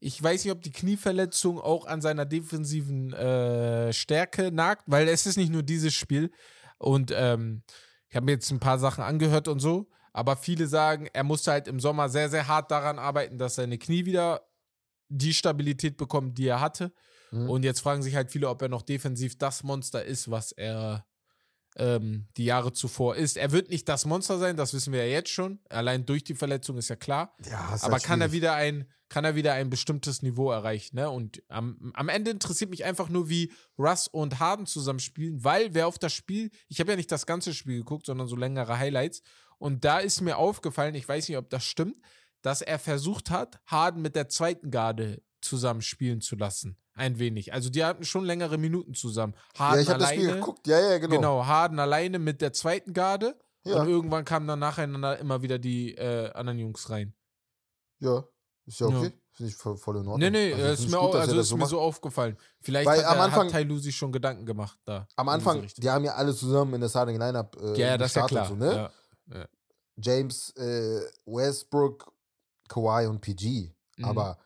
[0.00, 5.26] Ich weiß nicht, ob die Knieverletzung auch an seiner defensiven äh, Stärke nagt, weil es
[5.26, 6.32] ist nicht nur dieses Spiel
[6.78, 7.62] und ähm,
[8.08, 11.52] ich habe mir jetzt ein paar Sachen angehört und so, aber viele sagen, er musste
[11.52, 14.42] halt im Sommer sehr, sehr hart daran arbeiten, dass seine Knie wieder
[15.08, 16.92] die Stabilität bekommen, die er hatte.
[17.30, 17.50] Mhm.
[17.50, 21.04] Und jetzt fragen sich halt viele, ob er noch defensiv das Monster ist, was er
[21.76, 23.36] ähm, die Jahre zuvor ist.
[23.36, 25.60] Er wird nicht das Monster sein, das wissen wir ja jetzt schon.
[25.68, 27.34] Allein durch die Verletzung ist ja klar.
[27.48, 30.96] Ja, ist Aber halt kann er wieder ein, kann er wieder ein bestimmtes Niveau erreichen,
[30.96, 31.10] ne?
[31.10, 35.86] Und am, am Ende interessiert mich einfach nur, wie Russ und Harden zusammenspielen, weil wer
[35.86, 39.22] auf das Spiel, ich habe ja nicht das ganze Spiel geguckt, sondern so längere Highlights.
[39.58, 41.98] Und da ist mir aufgefallen, ich weiß nicht, ob das stimmt,
[42.42, 46.76] dass er versucht hat, Harden mit der zweiten Garde zusammen spielen zu lassen.
[47.00, 47.52] Ein wenig.
[47.52, 49.34] Also die hatten schon längere Minuten zusammen.
[49.58, 50.10] Harden Ja, ich habe das.
[50.10, 50.66] Spiel geguckt.
[50.66, 51.16] Ja, ja, genau.
[51.16, 53.38] Genau, Harden alleine mit der zweiten Garde.
[53.64, 57.14] Ja, Und irgendwann kamen dann nacheinander immer wieder die äh, anderen Jungs rein.
[58.00, 58.24] ja.
[58.66, 59.04] Ist ja okay.
[59.06, 59.10] Ja.
[59.32, 60.18] Finde ich voll, voll in Ordnung.
[60.18, 61.70] Nee, nee, Also, äh, ist mir, gut, auch, also ist so mir macht.
[61.70, 62.36] so aufgefallen.
[62.60, 65.08] Vielleicht Weil hat, am er, Anfang- hat Tai Lusi schon Gedanken gemacht da.
[65.16, 68.16] Am Anfang, die haben ja alle zusammen in der Starting Lineup äh, ja, das ist
[68.16, 68.46] ja klar.
[68.46, 68.90] So, ne?
[69.32, 69.46] ja.
[69.96, 72.12] James, äh, Westbrook,
[72.68, 73.72] Kawhi und PG.
[73.96, 74.04] Mhm.
[74.04, 74.38] Aber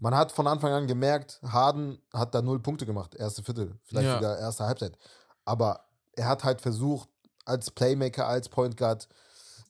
[0.00, 4.08] man hat von Anfang an gemerkt, Harden hat da null Punkte gemacht, erste Viertel, vielleicht
[4.08, 4.14] Ja.
[4.14, 4.98] sogar erste Halbzeit.
[5.44, 7.08] Aber er hat halt versucht,
[7.44, 9.08] als Playmaker, als Point Guard,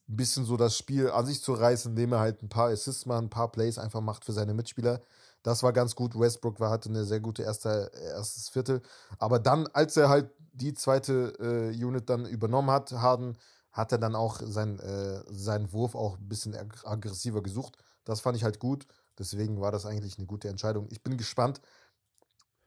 [0.09, 3.07] ein bisschen so das Spiel an sich zu reißen, indem er halt ein paar Assists
[3.07, 5.03] macht, ein paar Plays einfach macht für seine Mitspieler.
[5.43, 6.19] Das war ganz gut.
[6.19, 8.83] Westbrook war, hatte eine sehr gute erste, erstes Viertel.
[9.19, 13.37] Aber dann, als er halt die zweite äh, Unit dann übernommen hat, Harden,
[13.71, 17.77] hat er dann auch sein, äh, seinen Wurf auch ein bisschen ag aggressiver gesucht.
[18.05, 18.87] Das fand ich halt gut.
[19.19, 20.89] Deswegen war das eigentlich eine gute Entscheidung.
[20.91, 21.61] Ich bin gespannt.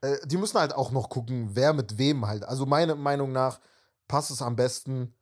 [0.01, 2.43] Äh, die müssen halt auch noch gucken, wer mit wem halt.
[2.43, 3.59] Also meiner Meinung nach
[4.07, 5.13] passt es am besten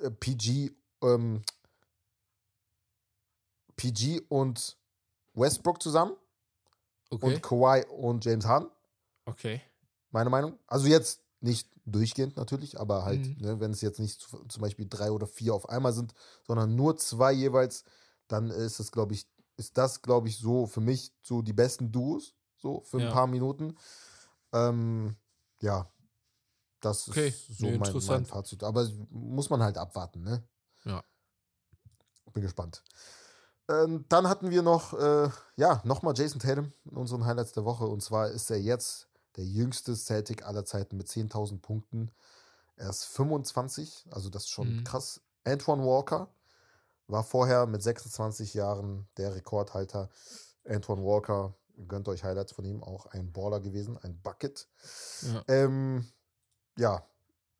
[0.00, 0.70] äh, PG,
[1.02, 1.42] ähm,
[3.76, 4.76] PG und
[5.34, 6.16] Westbrook zusammen
[7.12, 7.34] Okay.
[7.34, 8.68] und Kawhi und James Harden,
[9.24, 9.60] okay.
[10.10, 10.58] meine Meinung.
[10.66, 13.36] Also jetzt nicht durchgehend natürlich, aber halt, Mhm.
[13.40, 16.14] ne, wenn es jetzt nicht zu- zum Beispiel drei oder vier auf einmal sind,
[16.46, 17.84] sondern nur zwei jeweils,
[18.28, 19.26] dann ist es, glaube ich,
[19.60, 23.12] ist das, glaube ich, so für mich so die besten Duos, so für ein Ja.
[23.12, 23.76] paar Minuten.
[24.52, 25.16] Ähm,
[25.60, 25.88] ja,
[26.80, 28.28] das Okay, ist so nee, mein, mein interessant.
[28.28, 28.64] Fazit.
[28.64, 30.42] Aber muss man halt abwarten, ne?
[30.84, 31.04] Ja.
[32.32, 32.82] Bin gespannt.
[33.68, 37.84] Ähm, dann hatten wir noch, äh, ja, nochmal Jason Tatum in unseren Highlights der Woche.
[37.86, 42.10] Und zwar ist er jetzt der jüngste Celtic aller Zeiten mit 10.000 Punkten.
[42.76, 44.84] Er ist 25, also das ist schon Mhm.
[44.84, 45.20] krass.
[45.44, 46.28] Antoine Walker
[47.10, 50.10] war vorher mit 26 Jahren der Rekordhalter.
[50.66, 51.54] Antoine Walker,
[51.88, 54.68] gönnt euch Highlights von ihm, auch ein Baller gewesen, ein Bucket.
[55.22, 55.44] Ja.
[55.48, 56.06] Ähm,
[56.76, 57.04] ja,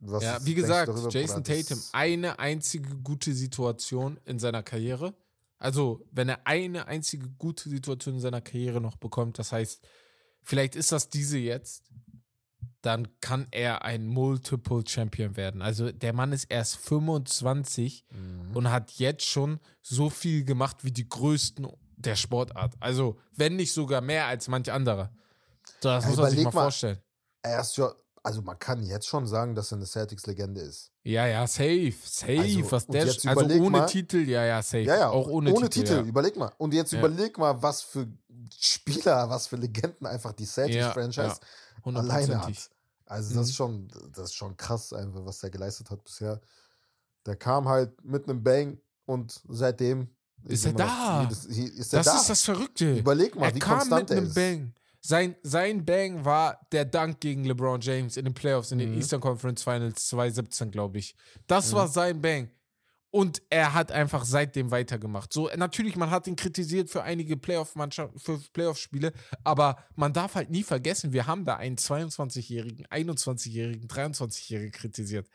[0.00, 1.44] was Ja, wie gesagt, darüber, Jason?
[1.44, 5.14] Tatum, eine einzige gute Situation in seiner Karriere.
[5.58, 9.86] Also, wenn er eine einzige gute Situation in seiner Karriere noch bekommt, das heißt,
[10.42, 11.84] vielleicht ist das diese jetzt,
[12.82, 15.60] dann kann er ein Multiple Champion werden.
[15.62, 18.56] Also, der Mann ist erst 25 Mhm.
[18.56, 21.66] und hat jetzt schon so viel gemacht wie die größten
[21.96, 22.74] der Sportart.
[22.80, 25.10] Also, wenn nicht sogar mehr als manch anderer.
[25.82, 26.62] Das Ja, muss man sich mal mal.
[26.62, 26.98] vorstellen.
[27.42, 30.90] Er ist ja, also man kann jetzt schon sagen, dass er eine Celtics-Legende ist.
[31.02, 32.40] Ja, ja, safe, safe.
[32.40, 34.82] Also, was der, jetzt also ohne mal- Titel, ja, ja, safe.
[34.82, 35.92] Ja, ja, auch ohne, Titel.
[35.94, 36.00] Ja.
[36.02, 36.52] Überleg mal.
[36.58, 36.98] Und jetzt Ja.
[36.98, 38.06] überleg mal, was für
[38.58, 41.38] Spieler, was für Legenden einfach die Celtics-Franchise ja,
[41.84, 42.70] alleine hat.
[43.06, 43.42] Also das Mhm.
[43.42, 46.40] ist schon, das ist schon krass, einfach, was der geleistet hat bisher.
[47.26, 50.08] Der kam halt mit einem Bang und seitdem
[50.44, 51.28] Ist er da?
[51.48, 52.20] hier ist er Das da.
[52.20, 52.96] ist das Verrückte.
[52.96, 54.34] Überleg mal, er wie kam konstant mit er einem.
[54.34, 54.74] Bang.
[55.02, 58.98] Sein, sein Bang war der Dank gegen LeBron James in den Playoffs, in den Mhm.
[58.98, 61.14] Eastern Conference Finals 2017, glaube ich.
[61.46, 61.76] Das Mhm.
[61.76, 62.50] war sein Bang.
[63.12, 65.32] Und er hat einfach seitdem weitergemacht.
[65.32, 70.50] So, natürlich, man hat ihn kritisiert für einige Playoff-Mannschaften, für Playoff-Spiele, aber man darf halt
[70.50, 75.28] nie vergessen, wir haben da einen 22-Jährigen, 21-Jährigen, 23-Jährigen kritisiert,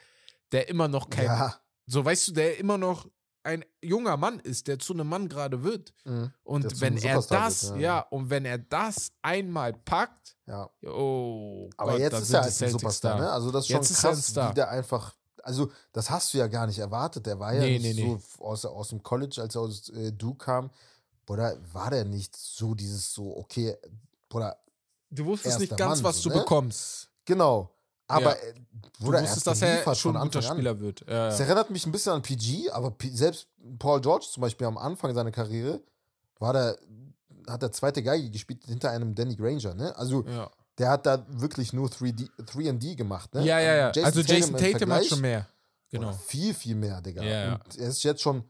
[0.53, 1.59] der immer noch kein, Ja.
[1.85, 3.09] so weißt du, der immer noch
[3.43, 5.93] ein junger Mann ist, der zu einem Mann gerade wird.
[6.05, 6.31] Mhm.
[6.43, 7.97] Und wenn er das, wird, ja.
[7.97, 7.99] ja.
[8.09, 10.69] und wenn er das einmal packt, ja.
[10.87, 13.29] oh Aber Gott, jetzt da ist er halt ein Superstar, ne?
[13.31, 14.49] Also das ist schon Jetzt ist er ein krass, Star.
[14.49, 15.13] wie der einfach.
[15.45, 17.25] Also, das hast du ja gar nicht erwartet.
[17.25, 18.19] Der war ja Nee, nicht nee, nee.
[18.37, 20.69] so aus, aus dem College, als er aus äh, Duke kam.
[21.27, 23.75] Oder war der nicht so dieses so, okay,
[24.33, 24.57] oder
[25.09, 26.41] Du wusstest nicht ganz, Mann, was so, du ne?
[26.41, 27.09] bekommst.
[27.25, 27.71] genau.
[28.07, 28.43] Aber Ja.
[28.49, 28.53] äh,
[28.99, 30.57] Du Bruder, wusstest, er dass er schon ein guter Anfang an.
[30.57, 31.05] Spieler wird.
[31.07, 31.45] Ja, Es ja.
[31.45, 33.47] erinnert mich ein bisschen an PG, aber P selbst
[33.79, 35.81] Paul George zum Beispiel am Anfang seiner Karriere
[36.39, 36.77] war der,
[37.47, 39.95] hat der zweite Geige gespielt hinter einem Danny Granger, ne?
[39.97, 40.49] Also ja.
[40.77, 43.45] Der hat da wirklich nur 3D, 3D gemacht, ne?
[43.45, 44.03] ja, ja, ja.
[44.03, 45.47] also Jason im Tatum hat schon mehr.
[45.89, 46.11] Genau.
[46.11, 47.23] Viel, viel mehr, Digga.
[47.23, 47.53] Ja, ja.
[47.55, 48.43] Und er ist jetzt schon,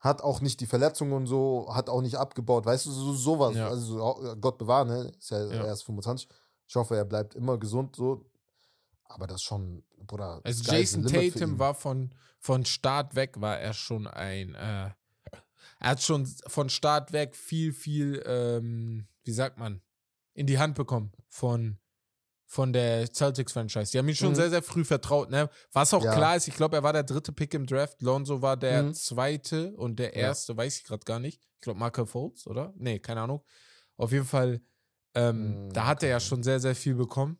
[0.00, 3.54] hat auch nicht die Verletzungen und so, hat auch nicht abgebaut, weißt du, so, sowas.
[3.54, 3.68] Ja.
[3.68, 5.12] Also so, Gott bewahre, ne?
[5.18, 5.66] Ist ja, Ja.
[5.66, 6.28] erst 25.
[6.66, 8.24] Ich hoffe, er bleibt immer gesund, so.
[9.04, 10.40] Aber das schon, Bruder.
[10.42, 14.90] Also Jason Tatum war von, von Start weg, war er schon ein, äh,
[15.80, 19.80] er hat schon von Start weg viel, viel, ähm, wie sagt man,
[20.34, 21.78] in die Hand bekommen von,
[22.46, 23.92] von der Celtics-Franchise.
[23.92, 24.36] Die haben ihn schon Mhm.
[24.36, 25.48] sehr, sehr früh vertraut, ne?
[25.72, 26.12] Was auch Ja.
[26.14, 28.02] klar ist, ich glaube, er war der dritte Pick im Draft.
[28.02, 28.94] Lonzo war der Mhm.
[28.94, 30.28] zweite und der Ja.
[30.28, 31.42] erste, weiß ich gerade gar nicht.
[31.56, 32.72] Ich glaube, Markel Fultz, oder?
[32.76, 33.44] Nee, keine Ahnung.
[33.96, 34.62] Auf jeden Fall,
[35.14, 37.38] ähm, Mhm, da hat er ja schon sehr, sehr viel bekommen.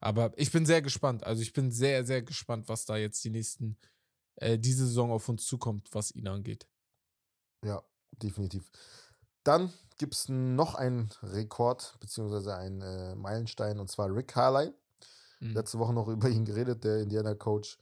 [0.00, 1.24] Aber ich bin sehr gespannt.
[1.24, 3.78] Also ich bin sehr, sehr gespannt, was da jetzt die nächsten,
[4.36, 6.68] äh, diese Saison auf uns zukommt, was ihn angeht.
[7.64, 8.70] Ja, definitiv.
[9.44, 14.74] Dann gibt es noch einen Rekord, beziehungsweise einen äh, Meilenstein, und zwar Rick Carlisle.
[15.40, 15.54] Mhm.
[15.54, 17.78] Letzte Woche noch über ihn geredet, der Indiana-Coach.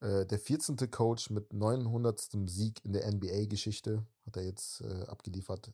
[0.00, 0.76] Äh, der 14.
[0.90, 2.20] Coach mit 900.
[2.46, 5.72] Sieg in der NBA-Geschichte hat er jetzt äh, abgeliefert.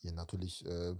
[0.00, 0.96] Hier natürlich, äh,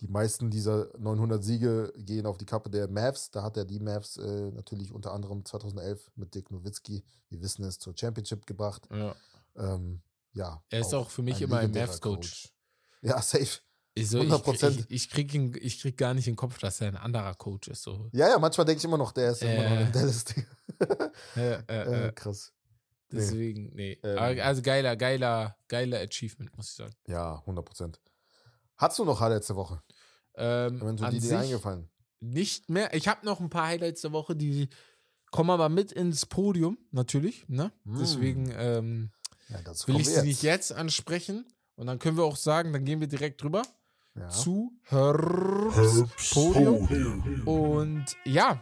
[0.00, 3.30] die meisten dieser 900 Siege gehen auf die Kappe der Mavs.
[3.30, 7.64] Da hat er die Mavs äh, natürlich unter anderem 2011 mit Dirk Nowitzki, wir wissen
[7.64, 8.88] es, zur Championship gebracht.
[8.90, 9.14] Ja.
[9.56, 10.00] Ähm,
[10.32, 10.62] ja.
[10.70, 12.52] Er ist auch für mich immer ein Mavs-Coach.
[13.02, 13.60] Ja, safe.
[13.94, 14.70] Ich, so, ich, 100%.
[14.78, 17.34] ich, ich, krieg ihn, ich krieg gar nicht in den Kopf, dass er ein anderer
[17.34, 17.82] Coach ist.
[17.82, 18.08] So.
[18.12, 19.82] Ja, ja, manchmal denke ich immer noch, der ist immer noch Äh.
[19.82, 20.24] in Dallas.
[21.36, 22.52] Äh, äh, äh, äh, krass.
[23.10, 23.98] deswegen, nee.
[24.04, 24.40] Ähm.
[24.40, 26.94] Also geiler, geiler, geiler Achievement, muss ich sagen.
[27.08, 28.00] Ja, 100 Prozent.
[28.76, 29.82] Hattest du noch Highlights der Woche?
[30.36, 31.90] Ähm, Wenn an die dir eingefallen.
[32.20, 32.94] nicht mehr.
[32.94, 34.68] Ich habe noch ein paar Highlights der Woche, die
[35.32, 37.48] kommen aber mit ins Podium, natürlich.
[37.48, 37.72] Ne?
[37.82, 37.98] Mm.
[37.98, 39.10] Deswegen ähm,
[39.48, 39.58] Ja,
[39.88, 41.44] will ich sie nicht jetzt ansprechen.
[41.78, 43.62] Und dann können wir auch sagen, dann gehen wir direkt drüber
[44.16, 44.28] Ja.
[44.28, 47.42] zu Herbs Podium.
[47.46, 48.60] Und ja,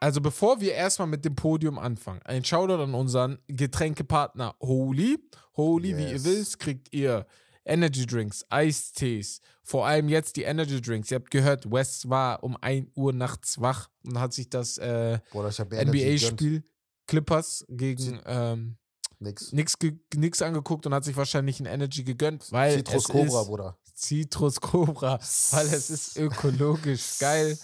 [0.00, 5.18] also bevor wir erstmal mit dem Podium anfangen, ein Shoutout an unseren Getränkepartner Holy.
[5.56, 6.24] Holy, wie ihr Yes.
[6.24, 7.26] wisst, kriegt ihr
[7.64, 11.10] Energy Drinks, Eistees, vor allem jetzt die Energy Drinks.
[11.10, 15.18] Ihr habt gehört, West war um 1 Uhr nachts wach und hat sich das äh,
[15.32, 15.88] gegönnt.
[15.88, 16.62] NBA-Spiel
[17.06, 18.76] Clippers gegen ähm,
[19.20, 19.52] Nix.
[19.52, 23.78] nix, ge- nix angeguckt und hat sich wahrscheinlich ein Energy gegönnt, weil Citrus Cobra, Bruder.
[23.96, 25.18] Citrus Cobra,
[25.50, 27.58] weil es ist ökologisch geil.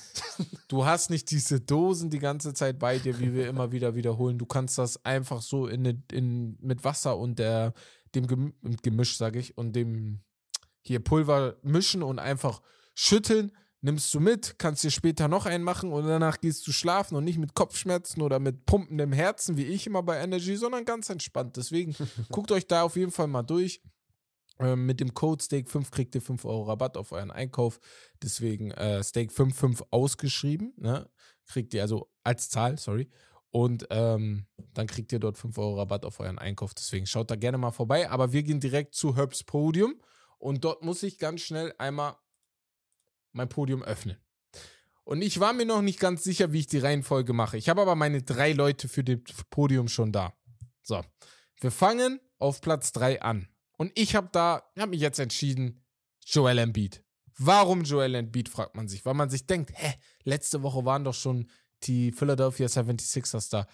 [0.66, 4.36] Du hast nicht diese Dosen die ganze Zeit bei dir, wie wir immer wieder wiederholen.
[4.38, 7.72] Du kannst das einfach so in, ne- in mit Wasser und der
[8.16, 10.20] dem Gem Gemisch, sage ich, und dem
[10.82, 12.62] hier Pulver mischen und einfach
[12.94, 13.52] schütteln.
[13.84, 17.24] Nimmst du mit, kannst dir später noch einen machen und danach gehst du schlafen und
[17.24, 21.58] nicht mit Kopfschmerzen oder mit pumpendem Herzen, wie ich immer bei Energy, sondern ganz entspannt.
[21.58, 21.94] Deswegen
[22.30, 23.82] guckt euch da auf jeden Fall mal durch.
[24.58, 27.78] Ähm, mit dem Code Steak5 kriegt ihr 5 Euro Rabatt auf euren Einkauf.
[28.22, 30.72] Deswegen äh, Steak55 ausgeschrieben.
[30.78, 31.06] Ne?
[31.44, 33.10] Kriegt ihr also als Zahl, sorry.
[33.50, 36.72] Und ähm, dann kriegt ihr dort 5 Euro Rabatt auf euren Einkauf.
[36.72, 38.08] Deswegen schaut da gerne mal vorbei.
[38.08, 40.00] Aber wir gehen direkt zu Herbs Podium.
[40.38, 42.16] Und dort muss ich ganz schnell einmal
[43.34, 44.16] mein Podium öffnen.
[45.04, 47.58] Und ich war mir noch nicht ganz sicher, wie ich die Reihenfolge mache.
[47.58, 49.18] Ich habe aber meine drei Leute für das
[49.50, 50.32] Podium schon da.
[50.82, 51.02] So,
[51.60, 53.48] wir fangen auf Platz 3 an.
[53.76, 55.84] Und ich habe da, habe mich jetzt entschieden,
[56.24, 57.04] Joel Embiid.
[57.36, 59.04] Warum Joel Embiid, fragt man sich.
[59.04, 61.50] Weil man sich denkt, hä, letzte Woche waren doch schon
[61.82, 63.66] die Philadelphia 76ers da.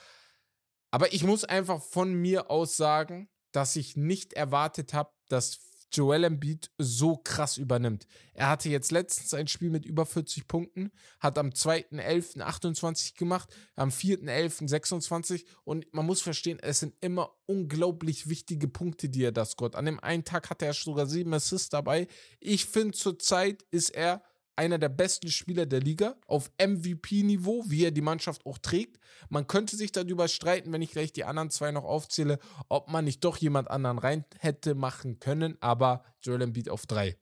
[0.90, 5.60] Aber ich muss einfach von mir aus sagen, dass ich nicht erwartet habe, dass
[5.92, 8.06] Joel Embiid so krass übernimmt.
[8.34, 12.40] Er hatte jetzt letztens ein Spiel mit über 40 Punkten, hat am 2.11.
[12.40, 14.68] 28 gemacht, am 4.11.
[14.68, 19.74] 26 und man muss verstehen, es sind immer unglaublich wichtige Punkte, die er da scoret.
[19.74, 22.06] An dem einen Tag hatte er sogar sieben Assists dabei.
[22.38, 24.22] Ich finde, zurzeit ist er
[24.60, 28.98] einer der besten Spieler der Liga auf MVP-Niveau, wie er die Mannschaft auch trägt.
[29.30, 33.06] Man könnte sich darüber streiten, wenn ich gleich die anderen zwei noch aufzähle, ob man
[33.06, 37.16] nicht doch jemand anderen rein hätte machen können, aber Joel Embiid auf drei.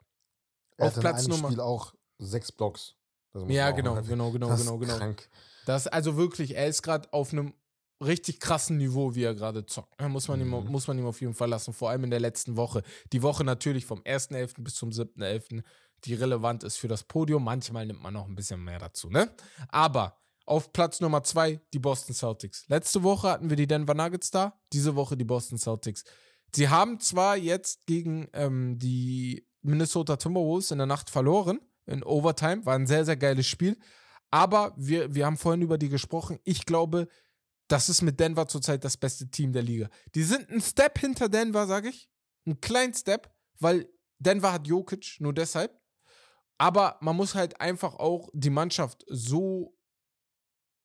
[0.77, 2.95] Er auf hat Platz in einem Nummer- Spiel auch sechs Blocks.
[3.47, 4.97] Ja, genau, mal- genau, genau, das ist genau, genau.
[4.97, 5.29] Krank.
[5.67, 7.55] Das also wirklich, er ist gerade auf einem
[8.03, 9.93] richtig krassen Niveau, wie er gerade zockt.
[9.99, 10.67] Da muss man, ihm, Mhm.
[10.71, 12.83] muss man ihm auf jeden Fall lassen, vor allem in der letzten Woche.
[13.13, 14.63] Die Woche natürlich vom 1.11.
[14.63, 15.63] bis zum 7.11.,
[16.05, 17.45] die relevant ist für das Podium.
[17.45, 19.31] Manchmal nimmt man noch ein bisschen mehr dazu, ne?
[19.69, 22.65] Aber auf Platz Nummer zwei die Boston Celtics.
[22.69, 26.05] Letzte Woche hatten wir die Denver Nuggets da, diese Woche die Boston Celtics.
[26.55, 32.65] Sie haben zwar jetzt gegen ähm, die Minnesota Timberwolves in der Nacht verloren, in Overtime,
[32.65, 33.79] war ein sehr, sehr geiles Spiel.
[34.31, 36.39] Aber wir, wir haben vorhin über die gesprochen.
[36.45, 37.09] Ich glaube,
[37.69, 39.89] das ist mit Denver zurzeit das beste Team der Liga.
[40.15, 42.09] Die sind ein Step hinter Denver, sage ich.
[42.47, 45.78] Ein kleinen Step, weil Denver hat Jokic, nur deshalb.
[46.59, 49.75] Aber man muss halt einfach auch die Mannschaft so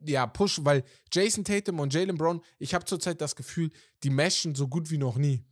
[0.06, 3.72] ja, pushen, weil Jason Tatum und Jalen Brown, ich habe zurzeit das Gefühl,
[4.04, 5.46] die meshen so gut wie noch nie.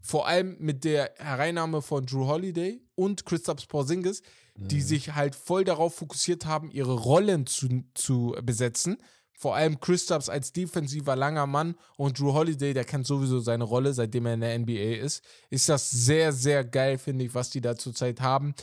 [0.00, 4.22] Vor allem mit der Hereinnahme von Drew Holiday und Christoph Porzingis,
[4.56, 4.82] die Mhm.
[4.82, 8.96] sich halt voll darauf fokussiert haben, ihre Rollen zu, zu besetzen.
[9.38, 13.92] Vor allem Christophs als defensiver langer Mann und Drew Holiday, der kennt sowieso seine Rolle,
[13.92, 15.22] seitdem er in der NBA ist.
[15.50, 18.54] Ist das sehr, sehr geil, finde ich, was die da zurzeit haben.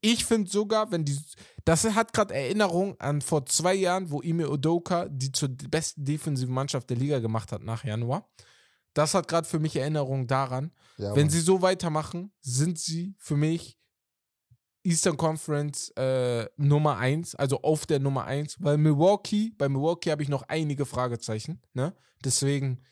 [0.00, 1.18] Ich finde sogar, wenn die,
[1.64, 6.54] das hat gerade Erinnerung an vor zwei Jahren, wo Ime Udoka die zur besten defensiven
[6.54, 8.28] Mannschaft der Liga gemacht hat nach Januar.
[8.94, 10.72] Das hat gerade für mich Erinnerung daran.
[10.96, 13.78] Ja, Wenn sie so weitermachen, sind sie für mich
[14.82, 20.22] Eastern Conference äh, Nummer 1, also auf der Nummer 1, weil Milwaukee, bei Milwaukee habe
[20.22, 21.94] ich noch einige Fragezeichen, ne?
[22.24, 22.82] Deswegen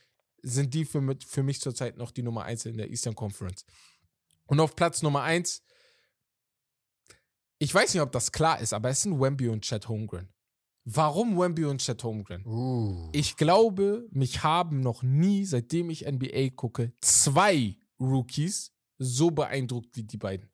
[0.42, 3.64] sind die für, für mich zurzeit noch die Nummer 1 in der Eastern Conference.
[4.46, 5.62] Und auf Platz Nummer 1,
[7.58, 10.28] ich weiß nicht, ob das klar ist, aber es sind Wemby und Chet Holmgren.
[10.84, 12.46] Warum Wemby und Chet Holmgren?
[12.46, 13.10] Uh.
[13.12, 20.04] Ich glaube, mich haben noch nie, seitdem ich NBA gucke, zwei Rookies so beeindruckt wie
[20.04, 20.50] die beiden.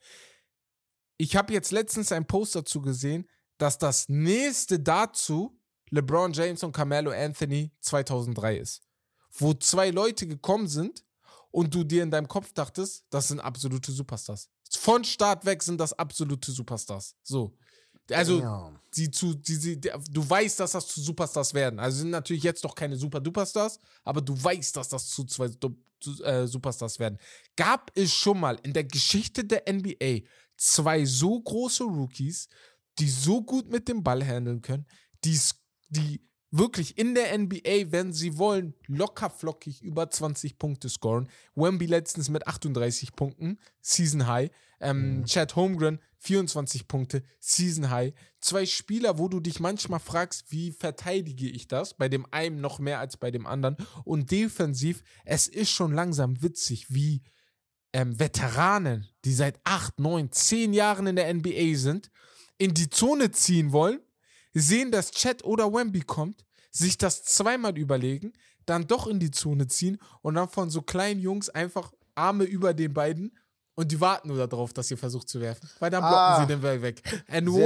[1.17, 6.73] Ich habe jetzt letztens ein Post dazu gesehen, dass das nächste dazu LeBron James und
[6.73, 8.83] Carmelo Anthony 2003 ist.
[9.31, 11.05] Wo zwei Leute gekommen sind
[11.51, 14.51] und du dir in deinem Kopf dachtest, das sind absolute Superstars.
[14.77, 17.15] Von Start weg sind das absolute Superstars.
[17.23, 17.57] So.
[18.11, 18.79] Also, Damn.
[18.91, 21.79] sie zu, die, sie, der- du weißt, dass das zu Superstars werden.
[21.79, 26.23] Also sind natürlich jetzt noch keine Super-Duperstars, aber du weißt, dass das zu zwei zu,
[26.23, 27.19] äh, Superstars werden.
[27.57, 30.21] Gab es schon mal in der Geschichte der NBA
[30.57, 32.49] zwei so große Rookies,
[32.99, 34.87] die so gut mit dem Ball handeln können,
[35.25, 35.41] die,
[35.89, 36.21] die
[36.57, 41.29] wirklich in der NBA, wenn sie wollen, locker flockig über 20 Punkte scoren.
[41.55, 44.51] Wemby letztens mit 38 Punkten, Season High.
[44.81, 45.25] Ähm, Mhm.
[45.25, 48.15] Chad Holmgren 24 Punkte, Season High.
[48.41, 51.95] Zwei Spieler, wo du dich manchmal fragst, wie verteidige ich das?
[51.95, 53.77] Bei dem einen noch mehr als bei dem anderen.
[54.05, 57.23] Und defensiv, es ist schon langsam witzig, wie
[57.93, 62.11] ähm, Veteranen, die seit acht, neun, zehn Jahren in der NBA sind,
[62.59, 64.01] in die Zone ziehen wollen,
[64.55, 68.33] sehen, dass Chat oder Wemby kommt, sich das zweimal überlegen,
[68.67, 72.73] dann doch in die Zone ziehen und dann von so kleinen Jungs einfach Arme über
[72.73, 73.37] den beiden
[73.77, 75.69] und die warten nur darauf, dass ihr versucht zu werfen.
[75.81, 76.41] Weil dann blocken Ah.
[76.41, 77.03] sie den Ball weg.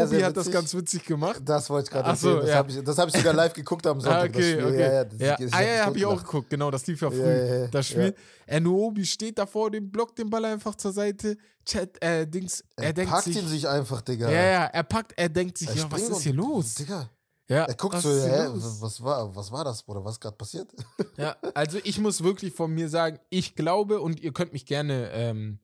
[0.08, 1.40] Sehr hat das ganz witzig gemacht.
[1.44, 2.40] Das wollte ich gerade Ach so, erzählen.
[2.46, 2.56] Das ja.
[2.56, 4.20] habe ich, das hab ich sogar live geguckt am Sonntag.
[4.24, 4.64] Ah, das okay, Spiel.
[4.64, 4.80] okay.
[4.80, 6.50] Ja, ja, das, ja, ich ah, ja, hab habe ich auch geguckt.
[6.50, 8.14] Genau, das lief ja früh, Ja, ja, ja, das Spiel.
[8.48, 11.36] Anuobi steht da vor dem Block den Ball einfach zur Seite.
[11.66, 13.36] Chat, äh, Dings, er, Er denkt packt sich.
[13.36, 14.30] ihn sich einfach, Digga.
[14.30, 16.76] ja, ja, er packt, er denkt sich, Er ja, was ist hier los?
[16.76, 17.10] Digga,
[17.46, 18.48] Ja, er guckt so, hä,
[18.80, 20.02] was war, was war das, Bruder?
[20.02, 20.70] Was ist gerade passiert?
[21.18, 25.10] Ja, also ich muss wirklich von mir sagen, ich glaube, und ihr könnt mich gerne
[25.12, 25.58] ähm,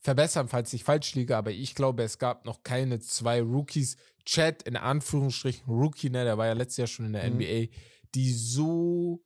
[0.00, 4.62] verbessern, falls ich falsch liege, aber ich glaube, es gab noch keine zwei Rookies, Chad
[4.62, 7.36] in Anführungsstrichen Rookie, ne, der war ja letztes Jahr schon in der Mhm.
[7.36, 7.68] NBA,
[8.14, 9.22] die so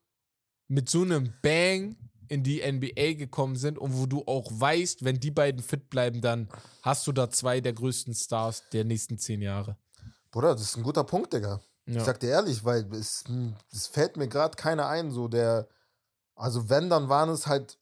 [0.68, 1.96] mit so einem Bang
[2.28, 6.20] in die NBA gekommen sind und wo du auch weißt, wenn die beiden fit bleiben,
[6.20, 6.48] dann
[6.82, 9.76] hast du da zwei der größten Stars der nächsten zehn Jahre.
[10.30, 11.60] Bruder, das ist ein guter Punkt, Digga.
[11.86, 11.98] Ja.
[11.98, 15.68] Ich sag dir ehrlich, weil es, hm, es fällt mir gerade keiner ein, so der.
[16.34, 17.78] Also, wenn, dann waren es halt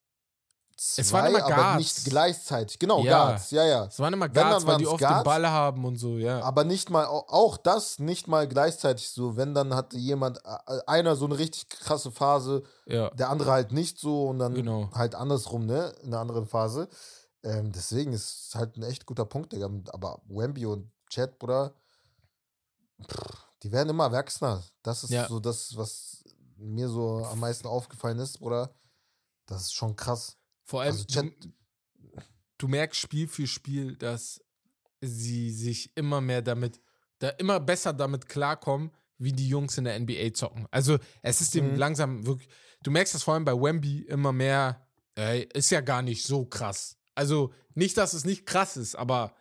[0.95, 1.79] zwei, Es waren immer aber Guards.
[1.79, 2.79] nicht gleichzeitig.
[2.79, 3.27] Genau, Ja.
[3.27, 3.85] Guards, ja, ja.
[3.87, 5.25] Es waren immer Wenn, dann Guards, weil die oft den Guards.
[5.25, 6.41] Ball haben und so, ja.
[6.43, 9.37] Aber nicht mal, au- auch das nicht mal gleichzeitig so.
[9.37, 10.41] Wenn, dann hatte jemand,
[10.89, 13.11] einer so eine richtig krasse Phase, ja.
[13.11, 14.91] der andere halt nicht so und dann Genau.
[14.95, 15.93] halt andersrum, ne?
[16.03, 16.89] In einer anderen Phase.
[17.45, 19.69] Ähm, deswegen ist es halt ein echt guter Punkt, Digga.
[19.93, 21.75] Aber Wemby und Chad, Bruder,
[23.09, 24.63] pff, die werden immer erwachsener.
[24.83, 25.27] Das ist Ja.
[25.29, 26.25] so das, was
[26.57, 28.71] mir so am meisten aufgefallen ist, Bruder.
[29.47, 30.37] Das ist schon krass.
[30.65, 31.31] Vor allem, Also du,
[32.59, 34.41] du merkst Spiel für Spiel, dass
[35.01, 36.81] sie sich immer mehr damit,
[37.19, 40.67] da immer besser damit klarkommen, wie die Jungs in der NBA zocken.
[40.71, 41.77] Also es ist dem Mhm.
[41.77, 42.49] langsam wirklich,
[42.83, 46.45] du merkst das vor allem bei Wemby immer mehr, ey, ist ja gar nicht so
[46.45, 46.97] krass.
[47.15, 49.35] Also nicht, dass es nicht krass ist, aber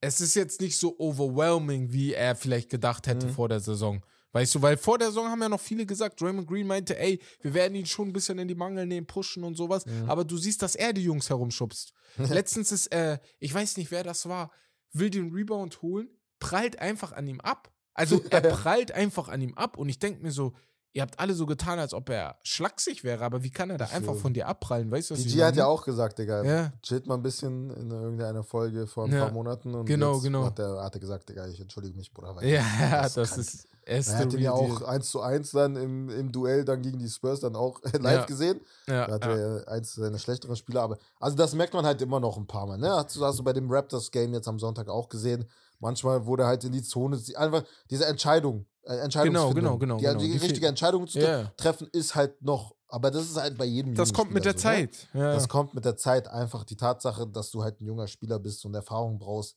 [0.00, 3.32] es ist jetzt nicht so overwhelming, wie er vielleicht gedacht hätte Mhm.
[3.32, 4.04] vor der Saison.
[4.32, 7.20] Weißt du, weil vor der Saison haben ja noch viele gesagt, Draymond Green meinte, ey,
[7.40, 9.86] wir werden ihn schon ein bisschen in die Mangel nehmen, pushen und sowas.
[9.86, 10.10] Mhm.
[10.10, 11.92] Aber du siehst, dass er die Jungs herumschubst.
[12.18, 14.50] Letztens ist, äh, ich weiß nicht, wer das war,
[14.92, 16.08] will den Rebound holen,
[16.38, 17.70] prallt einfach an ihm ab.
[17.94, 20.52] Also er prallt einfach an ihm ab und ich denke mir so,
[20.92, 23.84] ihr habt alle so getan, als ob er schlaksig wäre, aber wie kann er da
[23.86, 24.90] Ich einfach von dir abprallen?
[24.90, 26.72] Weißt du, was ich DG hat ja auch gesagt, Digga, Ja.
[26.82, 29.24] chillt mal ein bisschen in irgendeiner Folge vor ein Ja.
[29.24, 29.74] paar Monaten.
[29.74, 30.44] Und Genau, genau.
[30.44, 32.36] Hat er, hat er gesagt, Digga, ich entschuldige mich, Bruder.
[32.36, 32.62] weil Ja,
[33.02, 34.86] das das, ist, er Er hat ihn ja auch deal.
[34.90, 38.24] 1 zu 1 dann im, im Duell dann gegen die Spurs dann auch live Ja.
[38.26, 38.60] gesehen.
[38.88, 39.36] Ja, Da hat ja.
[39.36, 42.66] er eins seiner schlechteren Spieler, aber also das merkt man halt immer noch ein paar
[42.66, 42.78] Mal.
[42.78, 42.90] Ne?
[42.90, 45.44] Hast, du, hast du bei dem Raptors-Game jetzt am Sonntag auch gesehen.
[45.78, 50.18] Manchmal wurde halt in die Zone, einfach diese Entscheidung, äh, Entscheidungsfindung, genau, genau, die, genau.
[50.18, 51.52] die Die richtige Entscheidung zu Ja.
[51.56, 54.56] treffen, ist halt noch, aber das ist halt bei jedem Das kommt mit der so,
[54.56, 54.62] ne?
[54.62, 55.08] Zeit.
[55.12, 55.32] Ja.
[55.34, 56.28] Das kommt mit der Zeit.
[56.28, 59.54] Einfach die Tatsache, dass du halt ein junger Spieler bist und Erfahrung brauchst.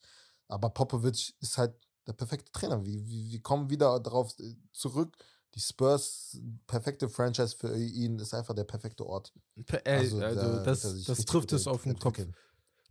[0.50, 1.74] Aber Popovic ist halt
[2.10, 2.86] der perfekte Trainer.
[2.86, 5.16] Wir, wir, wir kommen wieder darauf äh, zurück.
[5.56, 9.34] Die Spurs, perfekte Franchise für ihn, ist einfach der perfekte Ort.
[9.66, 12.20] Pe- äh, also, da wird das, das trifft es auf den Kopf.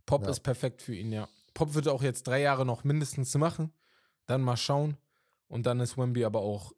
[0.05, 0.29] Pop Ja.
[0.29, 1.29] ist perfekt für ihn, ja.
[1.53, 3.71] Pop wird auch jetzt drei Jahre noch mindestens machen.
[4.25, 4.97] Dann mal schauen.
[5.47, 6.73] Und dann ist Wemby aber auch,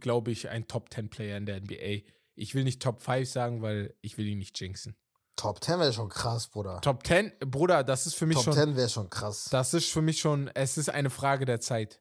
[0.00, 2.04] glaube ich, ein Top-10-Player in der NBA.
[2.34, 4.96] Ich will nicht Top 5 sagen, weil ich will ihn nicht jinxen.
[5.36, 6.80] Top 10 wäre schon krass, Bruder.
[6.82, 9.48] Top 10, Bruder, das ist für mich Top schon, 10 wäre schon krass.
[9.50, 12.00] das ist für mich schon, es ist eine Frage der Zeit.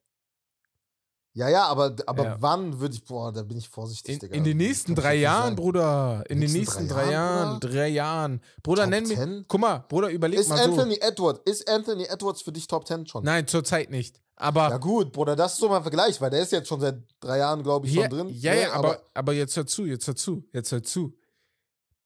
[1.34, 2.38] Ja, ja, aber, aber Ja.
[2.42, 4.36] wann würde ich, boah, da bin ich vorsichtig, In, Digga.
[4.36, 5.56] in den nächsten drei Jahren.
[5.56, 6.26] Bruder.
[6.28, 8.42] In den nächsten drei Jahren, drei Jahren.
[8.64, 9.16] Bruder, Top nenn mir.
[9.16, 9.46] 10?
[9.48, 10.72] Guck mal, Bruder, überleg Ist mal so.
[10.72, 13.24] Anthony Edwards, ist Anthony Edwards für dich Top 10 schon?
[13.24, 14.20] Nein, zurzeit nicht.
[14.36, 16.82] Aber Ja gut, Bruder, das ist so mal ein Vergleich, weil der ist jetzt schon
[16.82, 18.30] seit drei Jahren, glaube ich, Ja, schon drin.
[18.30, 18.62] ja, ne?
[18.64, 21.16] ja, aber, aber jetzt hör zu, jetzt hör zu, jetzt hör zu.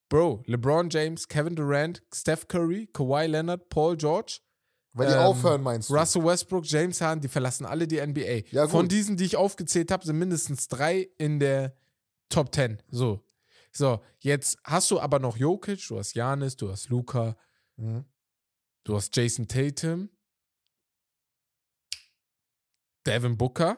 [0.09, 4.39] Bro, LeBron James, Kevin Durant, Steph Curry, Kawhi Leonard, Paul George,
[4.93, 5.95] weil die ähm, aufhören, meinst du?
[5.95, 8.47] Russell Westbrook, James Harden, die verlassen alle die NBA.
[8.51, 8.67] Ja.
[8.67, 11.75] Von diesen, die ich aufgezählt habe, sind mindestens drei in der
[12.29, 12.81] Top 10.
[12.89, 13.25] So.
[13.71, 17.35] So, jetzt hast du aber noch Jokic, du hast Janis, du hast Luca,
[17.77, 18.05] Mhm.
[18.85, 20.09] du hast Jason Tatum,
[23.05, 23.77] Devin Booker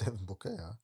[0.00, 0.78] Devin Booker, ja.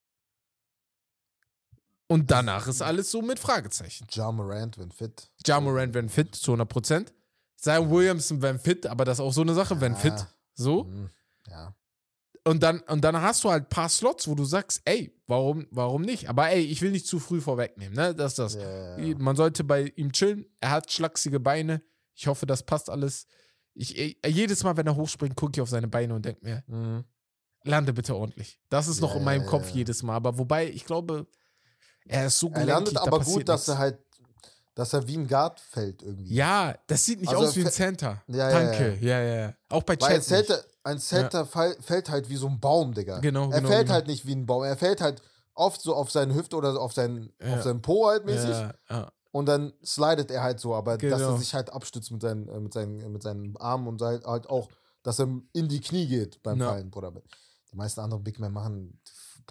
[2.12, 4.06] Und danach ist alles so mit Fragezeichen.
[4.10, 5.30] Ja Morant, wenn fit.
[5.46, 7.12] Ja Morant, wenn fit, zu 100 Prozent.
[7.56, 9.98] Zion Williamson, wenn fit, aber das ist auch so eine Sache, wenn Ja.
[9.98, 10.26] fit.
[10.54, 10.84] So.
[10.84, 11.10] Mhm.
[11.48, 11.74] Ja.
[12.44, 15.66] Und dann, und dann hast du halt ein paar Slots, wo du sagst, ey, warum,
[15.70, 16.28] warum nicht?
[16.28, 18.14] Aber ey, ich will nicht zu früh vorwegnehmen, ne?
[18.16, 18.54] Das ist das.
[18.54, 18.96] Ja.
[19.18, 20.44] Man sollte bei ihm chillen.
[20.60, 21.82] Er hat schlachsige Beine.
[22.14, 23.26] Ich hoffe, das passt alles.
[23.74, 26.64] Ich, ich, jedes Mal, wenn er hochspringt, gucke ich auf seine Beine und denke mir,
[26.66, 27.04] Mhm.
[27.62, 28.60] lande bitte ordentlich.
[28.70, 30.16] Das ist noch in meinem Kopf jedes Mal.
[30.16, 31.28] Aber wobei, ich glaube,
[32.08, 33.68] er ist so Er gelenkig, landet da aber gut, dass nichts.
[33.68, 33.98] er halt
[34.74, 36.34] dass er wie ein Guard fällt irgendwie.
[36.34, 38.22] Ja, das sieht nicht Also aus wie ein Center.
[38.26, 39.34] Ja, ja, Danke, ja, ja.
[39.48, 39.54] ja.
[39.68, 40.46] Auch bei Weil ein Chat.
[40.46, 43.18] Center, ein Center fällt halt wie so ein Baum, Digga.
[43.18, 43.92] Genau, er genau, fällt genau.
[43.94, 44.62] halt nicht wie ein Baum.
[44.64, 45.20] Er fällt halt
[45.54, 47.56] oft so auf seine Hüfte oder auf seinen, Ja.
[47.56, 48.48] auf seinen Po halt mäßig.
[48.48, 49.12] Ja, ja.
[49.30, 51.32] Und dann slidet er halt so, aber dass Genau.
[51.32, 54.48] er sich halt abstützt mit seinen, äh, mit seinen, mit seinen Armen und halt, halt
[54.48, 54.70] auch,
[55.02, 56.70] dass er in die Knie geht beim Ja.
[56.70, 57.12] Fallen, Bruder.
[57.70, 58.98] Die meisten anderen Big Men machen,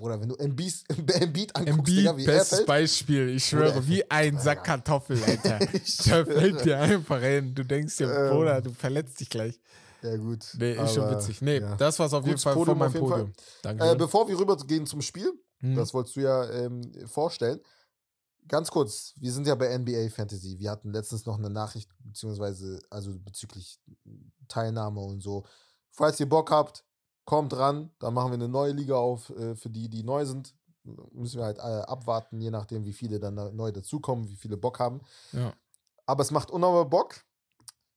[0.02, 2.68] Bruder, wenn du Embiid, Embiid anguckst, Embiid, Digga, wie er bestes fällt.
[2.68, 3.30] Beispiel.
[3.30, 4.40] Ich Bruder, schwöre, er wie ein.
[4.40, 5.60] Sack Kartoffel, Alter.
[5.74, 7.54] Ich Der fällt dir einfach hin.
[7.54, 8.32] Du denkst dir, Ähm.
[8.36, 9.60] Bruder, du verletzt dich gleich.
[10.02, 10.46] Ja, gut.
[10.58, 11.42] Nee, ist schon witzig.
[11.42, 11.76] Nee, ja.
[11.76, 13.20] das war's auf jeden Gutes Fall von Podium meinem jeden Fall.
[13.20, 13.34] Podium.
[13.62, 13.92] Danke.
[13.92, 15.76] Äh, bevor wir rübergehen zum Spiel, Hm.
[15.76, 17.60] das wolltest du ja ähm, vorstellen.
[18.48, 20.58] Ganz kurz, wir sind ja bei NBA Fantasy.
[20.58, 23.80] Wir hatten letztens noch eine Nachricht, beziehungsweise, also bezüglich
[24.48, 25.46] Teilnahme und so.
[25.92, 26.84] Falls ihr Bock habt,
[27.26, 27.92] kommt ran.
[28.00, 30.54] Dann machen wir eine neue Liga auf äh, für die, die neu sind.
[31.14, 34.58] Müssen wir halt äh, abwarten, je nachdem, wie viele dann da neu dazukommen, wie viele
[34.58, 35.02] Bock haben.
[35.32, 35.54] ja.
[36.08, 37.24] Aber es macht unnormal Bock.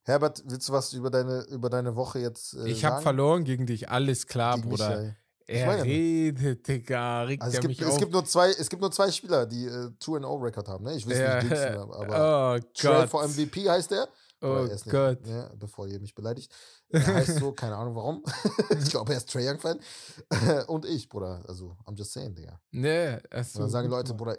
[0.03, 3.67] Herbert, willst du was über deine, über deine Woche jetzt äh, Ich habe verloren gegen
[3.67, 4.89] dich, alles klar, Gegen Bruder.
[4.91, 5.17] Michael.
[5.47, 8.83] er meine- redet, Digga, regt Also es gibt, mich es, gibt nur zwei, es gibt
[8.83, 10.85] nur zwei Spieler, die äh, 2-0-Record haben.
[10.85, 10.95] Ne?
[10.95, 13.09] Ich weiß nicht, Dixon, aber oh Trey Gott.
[13.09, 14.07] for MVP heißt der.
[14.45, 15.27] Oh nicht, Gott.
[15.27, 16.53] Ne, bevor ihr mich beleidigt.
[16.91, 18.23] Er heißt so, keine Ahnung warum.
[18.79, 19.81] ich glaube, er ist Trey Young-Fan.
[20.67, 21.43] Und ich, Bruder.
[21.49, 22.61] Also, I'm just saying, Digga.
[22.71, 24.37] Nee, also, dann sagen Leute, Bruder,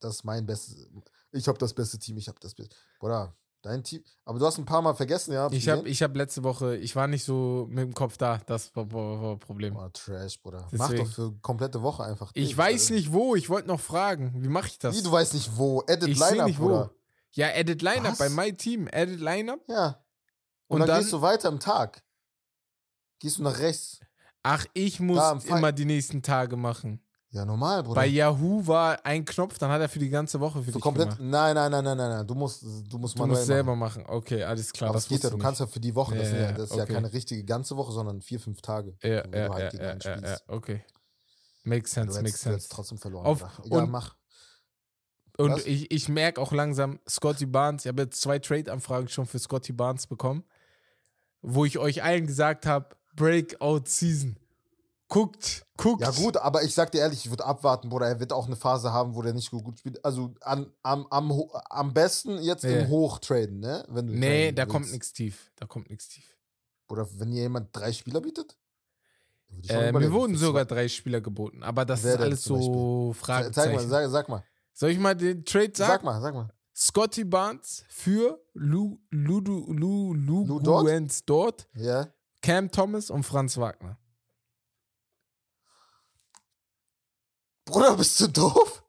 [0.00, 0.88] das ist mein bestes.
[1.32, 2.74] Ich habe das beste Team, ich habe das beste.
[2.98, 4.02] Bruder, dein Team.
[4.24, 5.50] Aber du hast ein paar Mal vergessen, ja.
[5.50, 8.74] ich habe ich hab letzte Woche, ich war nicht so mit dem Kopf da, das
[8.76, 9.74] war, war, war Problem.
[9.74, 10.66] Boah, Trash, Bruder.
[10.72, 11.04] Mach Deswegen.
[11.08, 12.30] doch für komplette Woche einfach.
[12.34, 12.58] Ich Ding.
[12.58, 14.96] weiß Also, nicht wo, ich wollte noch fragen, wie mache ich das?
[14.96, 15.82] Wie, du weißt nicht wo.
[15.86, 16.90] Edit ich Lineup, nicht Bruder.
[16.92, 17.01] wo.
[17.32, 18.18] Ja, Edit Lineup Was?
[18.18, 19.60] bei My Team, Edit Lineup.
[19.68, 19.86] Ja.
[20.68, 22.02] Und, Und dann, dann- gehst du weiter im Tag.
[23.18, 24.00] Gehst du nach rechts.
[24.42, 27.00] Ach, ich muss immer die nächsten Tage machen.
[27.30, 27.94] Ja, normal, Bruder.
[27.94, 30.82] Bei Yahoo war ein Knopf, dann hat er für die ganze Woche für so dich
[30.82, 31.06] komplett.
[31.16, 31.20] gemacht.
[31.22, 32.26] Nein, nein, nein, nein, nein, nein.
[32.26, 34.02] Du musst, du musst Du manuell musst selber machen.
[34.02, 34.14] machen.
[34.14, 34.90] Okay, alles klar.
[34.90, 36.38] Aber das das geht ja, du ich kannst ja für die Woche, das, Ja, sind
[36.40, 36.92] ja, ja, das ist ja okay.
[36.92, 38.90] keine richtige ganze Woche, sondern vier, fünf Tage.
[38.90, 39.04] nicht.
[39.04, 40.84] Ja, du ja, halt ja, ja, ja, ja, okay.
[41.64, 42.68] Makes Du sense, makes hättest, du hättest sense.
[42.68, 43.24] trotzdem verloren.
[43.26, 43.44] Auf-.
[43.64, 44.14] Egal, und- mach.
[45.38, 45.66] Und Was?
[45.66, 49.72] ich, ich merke auch langsam, Scotty Barnes, ich habe jetzt zwei Trade-Anfragen schon für Scotty
[49.72, 50.44] Barnes bekommen,
[51.40, 54.36] wo ich euch allen gesagt habe, Breakout Season.
[55.08, 56.00] Guckt, guckt.
[56.00, 58.06] Ja, gut, aber ich sag dir ehrlich, ich würde abwarten, Bruder.
[58.06, 60.02] Er wird auch eine Phase haben, wo der nicht so gut spielt.
[60.02, 61.30] Also an, am, am,
[61.68, 62.70] am besten jetzt Ja.
[62.80, 63.84] im Hoch traden, ne?
[63.88, 65.50] Wenn du Nee, da kommt nichts tief.
[65.56, 66.34] Da kommt nichts tief.
[66.88, 68.56] Oder wenn dir jemand drei Spieler bietet?
[69.68, 73.74] Äh, mir wurden sogar drei Spieler geboten, aber das Wer ist alles so Zeig Fragezeichen.
[73.74, 74.42] mal, sag, sag mal.
[74.72, 76.04] Soll ich mal den Trade Sag sagen?
[76.04, 76.52] mal, sag mal.
[76.74, 81.28] Scotty Barnes für Lu, Ludu, Lu, Lu, Lou Dort?
[81.28, 82.08] Dort, Ja.
[82.40, 83.98] Cam Thomas und Franz Wagner.
[87.64, 88.82] Bruder, bist du doof?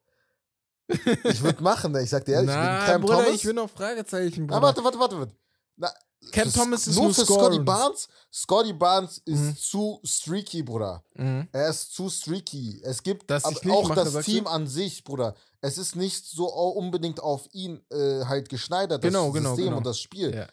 [0.88, 2.02] Ich würde machen, ne?
[2.04, 3.36] Ich sag dir ehrlich, Na, Cam Bruder, Thomas.
[3.36, 4.62] ich will noch Fragezeichen, Bruder.
[4.62, 5.36] warte, warte, warte, warte.
[5.76, 5.92] Na,
[6.32, 7.60] Cam Thomas ist nur nur für Scotty.
[7.60, 8.08] Barnes.
[8.32, 9.58] Scotty Barnes ist Mhm.
[9.58, 11.04] zu streaky, Bruder.
[11.16, 11.48] Mhm.
[11.52, 12.82] Er ist zu streaky.
[12.84, 14.50] Es gibt ich auch mache, das Team du?
[14.50, 15.36] an sich, Bruder.
[15.66, 19.78] Es ist nicht so unbedingt auf ihn äh, halt geschneidert, das Genau, genau, System genau.
[19.78, 20.36] und das Spiel.
[20.36, 20.48] Ja.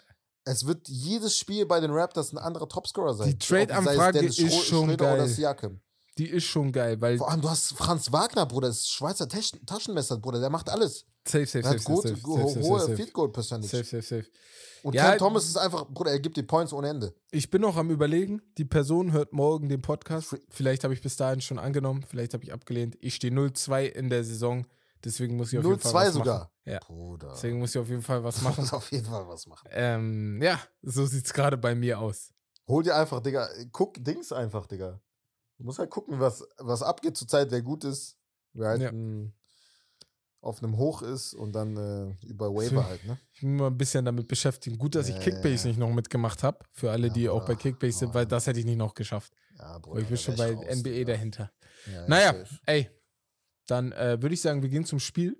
[0.44, 3.28] Es wird jedes Spiel bei den Raptors ein anderer Topscorer sein.
[3.30, 5.28] Die Trade-Anfrage ist Schro- schon Schröder oder geil.
[5.28, 5.80] Siakam.
[6.18, 9.28] Die ist schon geil, weil Vor allem, du hast Franz Wagner, Bruder, das ist Schweizer
[9.28, 11.06] Taschen Taschenmesser, Bruder, der macht alles.
[11.26, 13.68] safe, safe, Er safe, hat gut, safe, ho- safe, safe, hohe safe, Field Goal Percentage.
[13.76, 14.26] safe, safe, safe.
[14.82, 17.14] Und Ja, Cam Thomas ist einfach, Bruder, er gibt die Points ohne Ende.
[17.32, 20.36] Ich bin noch am überlegen, die Person hört morgen den Podcast.
[20.48, 22.96] Vielleicht habe ich bis dahin schon angenommen, vielleicht habe ich abgelehnt.
[23.00, 24.66] Ich stehe 0-2 in der Saison,
[25.04, 26.38] deswegen muss ich auf jeden Fall 0-2 was sogar.
[26.40, 26.50] machen.
[26.64, 27.28] Ja, Bruder.
[27.34, 28.60] deswegen muss ich auf jeden Fall was machen.
[28.60, 29.68] musst auf jeden Fall was machen.
[29.72, 32.32] ähm, ja, so sieht es gerade bei mir aus.
[32.68, 35.00] Hol dir einfach, Digga, guck Dings einfach, Digga.
[35.58, 38.16] Du musst halt gucken, was, was abgeht zur Zeit, wer gut ist,
[38.52, 38.90] wer halt Ja.
[38.90, 39.34] ein,
[40.42, 42.54] auf einem Hoch ist und dann äh, über.
[42.54, 43.18] Waiver halt, ne?
[43.34, 44.78] Ich bin mal ein bisschen damit beschäftigt.
[44.78, 46.60] Gut, dass ich Ja, Kickbase nicht noch mitgemacht habe.
[46.72, 47.54] Für alle, Ja, die auch bei.
[47.56, 49.34] Kickbase sind, weil das hätte ich nicht noch geschafft.
[49.58, 50.00] Ja, Bruder.
[50.00, 51.52] ich bin schon bei raus, NBA dahinter.
[51.86, 52.34] Ja, ja, Naja,
[52.64, 52.88] ey,
[53.70, 55.36] dann äh, würde ich sagen, wir gehen zum Spiel.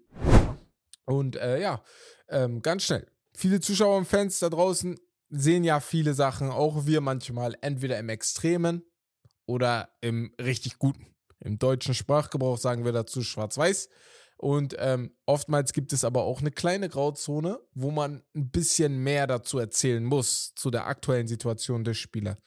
[1.04, 1.82] Und äh, ja,
[2.28, 3.06] ähm, ganz schnell.
[3.34, 4.98] Viele Zuschauer und Fans da draußen
[5.30, 8.82] sehen ja viele Sachen, auch wir manchmal, entweder im Extremen
[9.46, 11.06] oder im richtig Guten.
[11.40, 13.88] Im deutschen Sprachgebrauch sagen wir dazu schwarz-weiß.
[14.36, 19.26] Und ähm, oftmals gibt es aber auch eine kleine Grauzone, wo man ein bisschen mehr
[19.26, 22.38] dazu erzählen muss, zu der aktuellen Situation des Spielers.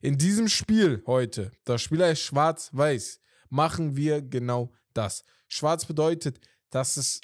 [0.00, 3.20] In diesem Spiel heute, das Spieler ist schwarz-weiß,
[3.50, 5.24] machen wir genau das.
[5.48, 6.40] Schwarz bedeutet,
[6.70, 7.20] dass es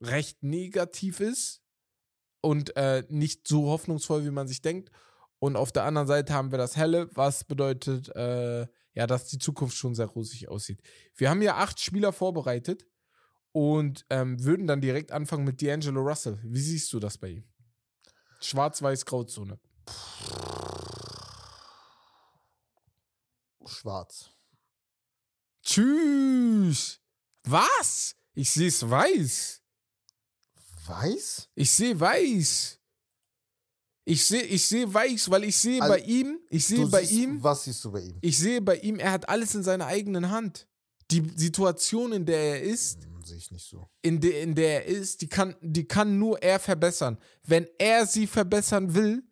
[0.00, 1.62] recht negativ ist
[2.40, 4.90] und äh, nicht so hoffnungsvoll, wie man sich denkt.
[5.38, 9.38] Und auf der anderen Seite haben wir das Helle, was bedeutet, äh, ja, dass die
[9.38, 10.80] Zukunft schon sehr rosig aussieht.
[11.14, 12.86] Wir haben ja acht Spieler vorbereitet
[13.52, 16.38] und ähm, würden dann direkt anfangen mit D'Angelo Russell.
[16.42, 17.44] Wie siehst du das bei ihm?
[18.40, 19.58] Schwarz-Weiß-Grauzone.
[23.66, 24.35] Schwarz.
[25.66, 27.00] Tschüss.
[27.44, 28.14] Was?
[28.34, 29.60] Ich sehe es weiß.
[30.86, 31.48] Weiß?
[31.56, 32.78] Ich sehe weiß.
[34.08, 37.12] Ich sehe ich seh weiß, weil ich sehe Also, bei ihm, ich sehe bei siehst-
[37.12, 38.16] ihm, Was siehst du bei ihm?
[38.20, 40.68] ich sehe bei ihm, er hat alles in seiner eigenen Hand.
[41.10, 43.88] Die Situation, in der er ist, Hm, Sehe ich nicht so.
[44.02, 47.18] in der, in der er ist, die kann, die kann nur er verbessern.
[47.42, 49.24] Wenn er sie verbessern will,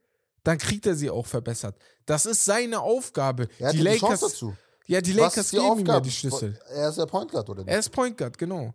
[0.43, 1.76] dann kriegt er sie auch verbessert.
[2.05, 3.49] Das ist seine Aufgabe.
[3.61, 4.57] Er hat die Lakers, Chance dazu.
[4.87, 6.03] Ja, die Was Lakers ist die geben ihm ja Aufgabe?
[6.07, 6.61] die Schlüssel.
[6.70, 7.72] Er ist der Point Guard, oder nicht?
[7.72, 8.74] Er ist Point Guard, genau.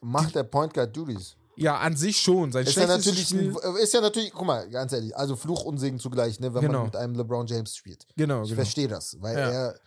[0.00, 1.36] Macht der Point Guard Duties.
[1.56, 2.50] Ja, an sich schon.
[2.50, 3.54] Sein Ist ja, natürlich Spiel.
[3.80, 6.78] ist ja natürlich, guck mal, ganz ehrlich, also Fluch und Segen zugleich, ne, wenn Genau.
[6.78, 8.06] man mit einem LeBron James spielt.
[8.16, 8.62] Genau, Ich genau.
[8.62, 9.50] verstehe das, weil Ja.
[9.50, 9.80] er,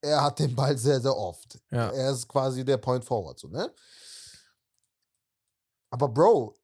[0.00, 1.58] er hat den Ball sehr, sehr oft.
[1.70, 1.90] Ja.
[1.90, 3.70] Er ist quasi der Point Forward, so, ne?
[5.90, 6.56] Aber Bro,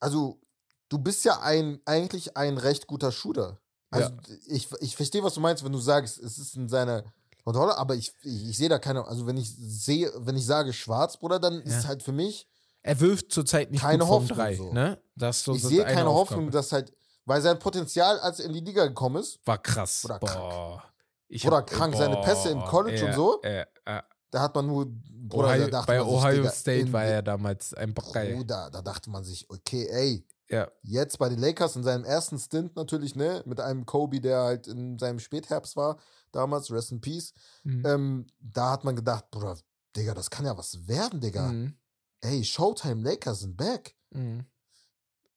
[0.00, 0.40] also
[0.88, 3.60] du bist ja ein, eigentlich ein recht guter Shooter.
[3.92, 4.10] Also
[4.46, 7.04] ich, ich verstehe, was du meinst, wenn du sagst, es ist in seiner
[7.44, 10.72] Kontrolle, aber ich, ich, ich sehe da keine, also wenn ich sehe, wenn ich sage
[10.72, 11.88] schwarz, Bruder, dann ist Ja.
[11.88, 12.48] halt für mich,
[12.82, 14.72] Er wirft zurzeit nicht Keine Hoffnung drei, so.
[14.72, 15.00] ne?
[15.14, 16.40] Das so ich das sehe eine keine Aufgabe.
[16.40, 16.92] Hoffnung, dass halt,
[17.26, 20.04] weil sein Potenzial, als er in die Liga gekommen ist, War krass.
[20.04, 20.82] Oder boah.
[21.28, 23.40] Ich Oder krank, seine Pässe im boah, College und ja, so.
[23.42, 26.50] äh, äh, da hat man nur, Bruder, Ohio, da dachte bei man sich, Ohio Digga,
[26.50, 27.74] State in war er damals
[28.12, 28.34] geil.
[28.36, 32.38] Bruder, da dachte man sich, okay, ey, Ja, jetzt bei den Lakers in seinem ersten
[32.38, 35.96] Stint natürlich, ne, mit einem Kobe, der halt in seinem Spätherbst war,
[36.30, 37.32] damals, Rest in Peace,
[37.64, 37.82] mhm.
[37.86, 39.56] ähm, da hat man gedacht, Bruder,
[39.96, 41.48] Digga, das kann ja was werden, Digga.
[41.50, 41.74] Mhm.
[42.20, 43.94] Ey, Showtime Lakers sind back.
[44.10, 44.44] Mhm.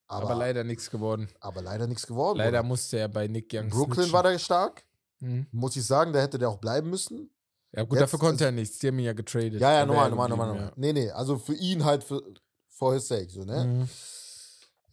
[0.06, 1.28] Aber, Aber, leider nichts geworden.
[1.40, 2.38] aber leider nichts geworden.
[2.38, 2.62] Leider Bruder.
[2.68, 4.12] musste er bei Nick Young Brooklyn snitchen.
[4.12, 4.84] war da stark,
[5.20, 5.46] Mhm.
[5.50, 7.30] muss ich sagen, da hätte der auch bleiben müssen.
[7.72, 8.78] Ja, gut, Jetzt- dafür konnte er nichts.
[8.78, 9.60] Die haben ihn ja getradet.
[9.60, 10.72] Ja, ja, normal, normal, normal, geblieben, normal.
[10.76, 12.22] Nee, nee, also für ihn halt für,
[12.68, 13.88] for his sake, so, ne?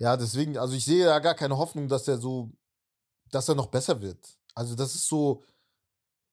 [0.03, 2.51] Ja, deswegen, also ich sehe da gar keine Hoffnung, dass er so,
[3.31, 4.19] dass er noch besser wird.
[4.53, 5.41] Also das ist so,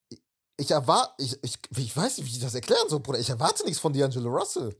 [0.09, 0.21] ich-
[0.57, 3.21] ich erwarte, ich, ich, ich weiß nicht, wie ich das erklären soll, Bruder.
[3.21, 4.77] Ich erwarte nichts von D'Angelo Russell.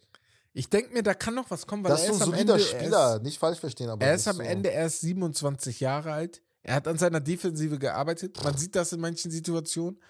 [0.53, 2.55] Ich denke mir, da kann noch was kommen, weil Das er ist so ein solider
[2.55, 4.43] Ende, Spieler, Er ist, nicht falsch verstehen, aber er ist am so.
[4.43, 6.43] Ende erst 27 Jahre alt.
[6.63, 8.43] Er hat an seiner Defensive gearbeitet.
[8.43, 10.03] Man sieht das in manchen Situationen.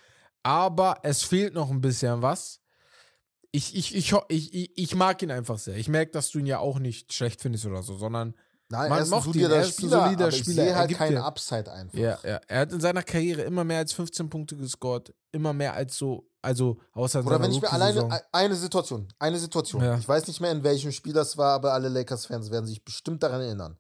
[0.43, 2.61] Aber es fehlt noch ein bisschen was.
[3.53, 5.77] Ich, ich, ich, ich, ich, ich mag ihn einfach sehr.
[5.77, 8.35] Ich merke, dass du ihn ja auch nicht schlecht findest oder so, sondern
[8.73, 10.77] Nein, man er mochte ihn, er ist ein Spieler, solider aber ich Spieler, sehe er
[10.77, 11.99] halt keinen dir- Upside einfach.
[11.99, 12.41] Ja, ja.
[12.47, 15.13] Er hat in seiner Karriere immer mehr als 15 Punkte gescored.
[15.33, 19.83] Immer mehr als so, also außer Oder wenn ich mir alleine eine Situation, eine Situation.
[19.83, 19.99] Ja.
[19.99, 23.23] Ich weiß nicht mehr, in welchem Spiel das war, aber alle Lakers-Fans werden sich bestimmt
[23.25, 23.77] daran erinnern.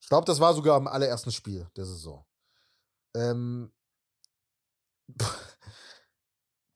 [0.00, 2.24] Ich glaube, das war sogar am allerersten Spiel der Saison.
[3.14, 3.70] Ähm,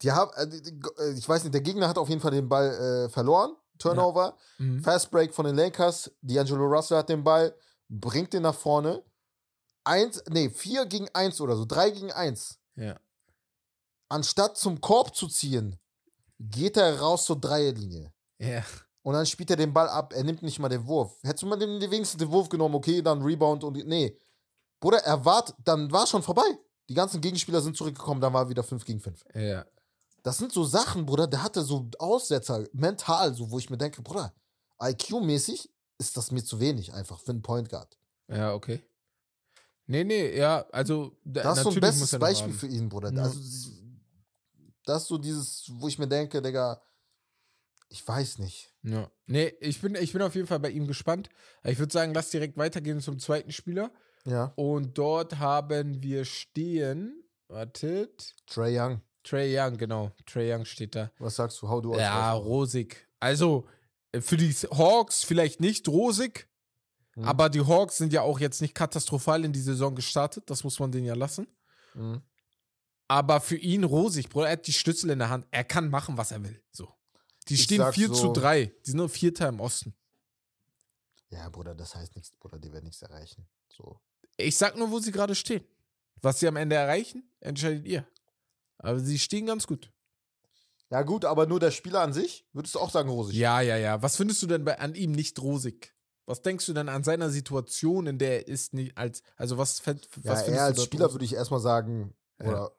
[0.03, 2.69] die haben, äh, äh, ich weiß nicht, der Gegner hat auf jeden Fall den Ball
[3.05, 3.55] äh, verloren.
[3.77, 4.37] Turnover.
[4.57, 4.81] Mhm.
[4.81, 6.11] Fast Break von den Lakers.
[6.23, 7.55] D'Angelo Russell hat den Ball,
[7.89, 9.03] bringt den nach vorne.
[9.83, 12.59] Eins, nee, vier gegen eins oder so, drei gegen eins.
[12.75, 12.99] Ja.
[14.09, 15.79] Anstatt zum Korb zu ziehen,
[16.39, 18.11] geht er raus zur Dreierlinie.
[18.39, 18.63] Ja.
[19.03, 20.13] Und dann spielt er den Ball ab.
[20.13, 21.19] Er nimmt nicht mal den Wurf.
[21.21, 23.75] Hättest du mal den, den wenigsten den Wurf genommen, okay, dann Rebound und.
[23.85, 24.17] Nee.
[24.79, 26.57] Bruder, er wart, dann war schon vorbei.
[26.89, 29.23] Die ganzen Gegenspieler sind zurückgekommen, dann war wieder 5 gegen 5.
[29.33, 29.65] Ja.
[30.25, 34.01] Das sind so Sachen, Bruder, der hatte so Aussetzer, mental, so, wo ich mir denke,
[34.01, 34.33] Bruder,
[34.81, 35.69] IQ-mäßig
[35.99, 37.95] ist das mir zu wenig einfach für einen Point Guard.
[38.27, 38.81] Ja, okay.
[39.85, 42.57] Nee, nee, ja, also da- Das ist so ein bestes Beispiel haben.
[42.59, 43.13] für ihn, Bruder.
[43.13, 43.21] Ja.
[43.21, 43.39] Also,
[44.83, 46.81] das ist so dieses, wo ich mir denke, Digga,
[47.89, 48.73] ich weiß nicht.
[48.81, 49.11] Ja.
[49.27, 51.29] Nee, ich bin, ich bin auf jeden Fall bei ihm gespannt.
[51.63, 53.91] Ich würde sagen, lass direkt weitergehen zum zweiten Spieler.
[54.25, 54.53] Ja.
[54.55, 60.11] Und dort haben wir stehen, wartet, Trey Young, Trey Young, genau.
[60.25, 61.11] Trey Young steht da.
[61.19, 61.67] was sagst du?
[61.67, 63.07] Hau du Ja, rosig.
[63.19, 63.67] Also,
[64.11, 66.47] äh, für die Hawks vielleicht nicht rosig,
[67.15, 67.23] Mhm.
[67.25, 70.49] aber die Hawks sind ja auch jetzt nicht katastrophal in die Saison gestartet.
[70.49, 71.47] Das muss man denen ja lassen.
[71.95, 72.21] Mhm.
[73.07, 75.45] Aber für ihn rosig, Bruder, er hat die Schlüssel in der Hand.
[75.51, 76.61] Er kann machen, was er will.
[76.71, 76.91] So.
[77.47, 78.65] Die Ich stehen sag 4 so- zu 3.
[78.85, 79.93] Die sind nur Vierter im Osten.
[81.29, 83.47] Ja, Bruder, das heißt nichts, Bruder, die werden nichts erreichen.
[83.69, 83.99] So.
[84.37, 85.63] Ich sag nur, wo sie gerade stehen.
[86.21, 88.07] Was sie am Ende erreichen, entscheidet ihr.
[88.85, 89.91] Aber sie stehen ganz gut.
[90.91, 93.35] Ja, gut, aber nur der Spieler an sich, würdest du auch sagen, rosig?
[93.35, 94.01] Ja, ja, ja.
[94.01, 95.93] Was findest du denn bei, an ihm nicht rosig?
[96.27, 99.83] Was denkst du denn an seiner Situation, in der er ist, nicht als, also was,
[99.85, 101.15] Ja, was er findest als Spieler rosig?
[101.15, 102.47] würde ich erstmal sagen, Ja.
[102.47, 102.71] oder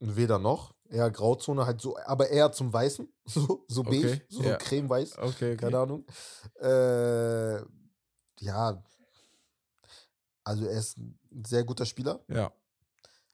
[0.00, 4.42] weder noch, eher Grauzone, halt so, aber eher zum Weißen, so, so beige, Okay, so
[4.42, 4.56] ja.
[4.56, 5.56] cremeweiß, Okay, okay.
[5.56, 6.06] keine Ahnung.
[6.60, 7.60] Äh,
[8.40, 8.82] ja,
[10.42, 12.52] also er ist ein sehr guter Spieler, Ja.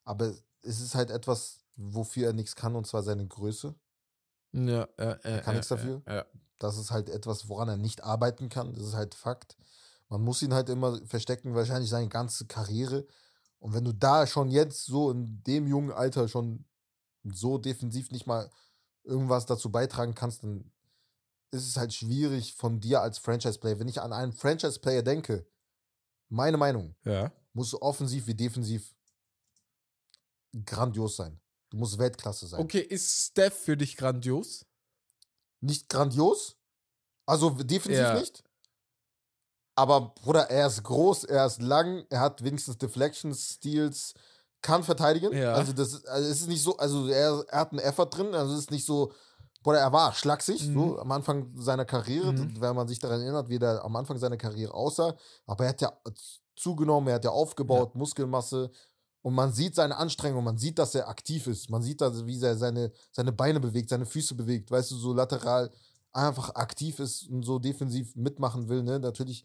[0.04, 3.74] aber es ist halt etwas, wofür er nichts kann, und zwar seine Größe.
[4.52, 6.02] Ja, äh, äh, Er kann äh, nichts dafür.
[6.06, 6.24] Äh.
[6.58, 8.74] Das ist halt etwas, woran er nicht arbeiten kann.
[8.74, 9.56] Das ist halt Fakt.
[10.08, 13.06] Man muss ihn halt immer verstecken, wahrscheinlich seine ganze Karriere.
[13.60, 16.64] Und wenn du da schon jetzt so in dem jungen Alter schon
[17.24, 18.50] so defensiv nicht mal
[19.04, 20.70] irgendwas dazu beitragen kannst, dann
[21.50, 23.78] ist es halt schwierig von dir als Franchise-Player.
[23.78, 25.46] Wenn ich an einen Franchise-Player denke,
[26.28, 27.32] meine Meinung, ja.
[27.52, 28.94] muss offensiv wie defensiv
[30.64, 31.40] grandios sein.
[31.70, 32.60] Du musst Weltklasse sein.
[32.60, 34.66] Okay, ist Steph für dich grandios?
[35.60, 36.56] Nicht grandios,
[37.26, 38.14] also defensiv Ja.
[38.18, 38.42] nicht.
[39.76, 44.14] Aber Bruder, er ist groß, er ist lang, er hat wenigstens Deflections, Steals,
[44.62, 45.32] kann verteidigen.
[45.32, 45.54] Ja.
[45.54, 48.34] Also das ist, also es ist nicht so, also er, er hat einen Effort drin,
[48.34, 49.12] also es ist nicht so,
[49.62, 50.74] Bruder, er war schlaksig, Mhm.
[50.74, 52.60] so am Anfang seiner Karriere, Mhm.
[52.60, 55.16] wenn man sich daran erinnert, wie der am Anfang seiner Karriere aussah.
[55.46, 55.92] Aber er hat ja
[56.56, 58.70] zugenommen, er hat ja aufgebaut, Muskelmasse.
[59.22, 61.68] Und man sieht seine Anstrengung, man sieht, dass er aktiv ist.
[61.68, 65.12] Man sieht, dass, wie er seine, seine Beine bewegt, seine Füße bewegt, weißt du, so
[65.12, 65.70] lateral
[66.12, 68.82] einfach aktiv ist und so defensiv mitmachen will.
[68.82, 68.98] Ne?
[68.98, 69.44] Natürlich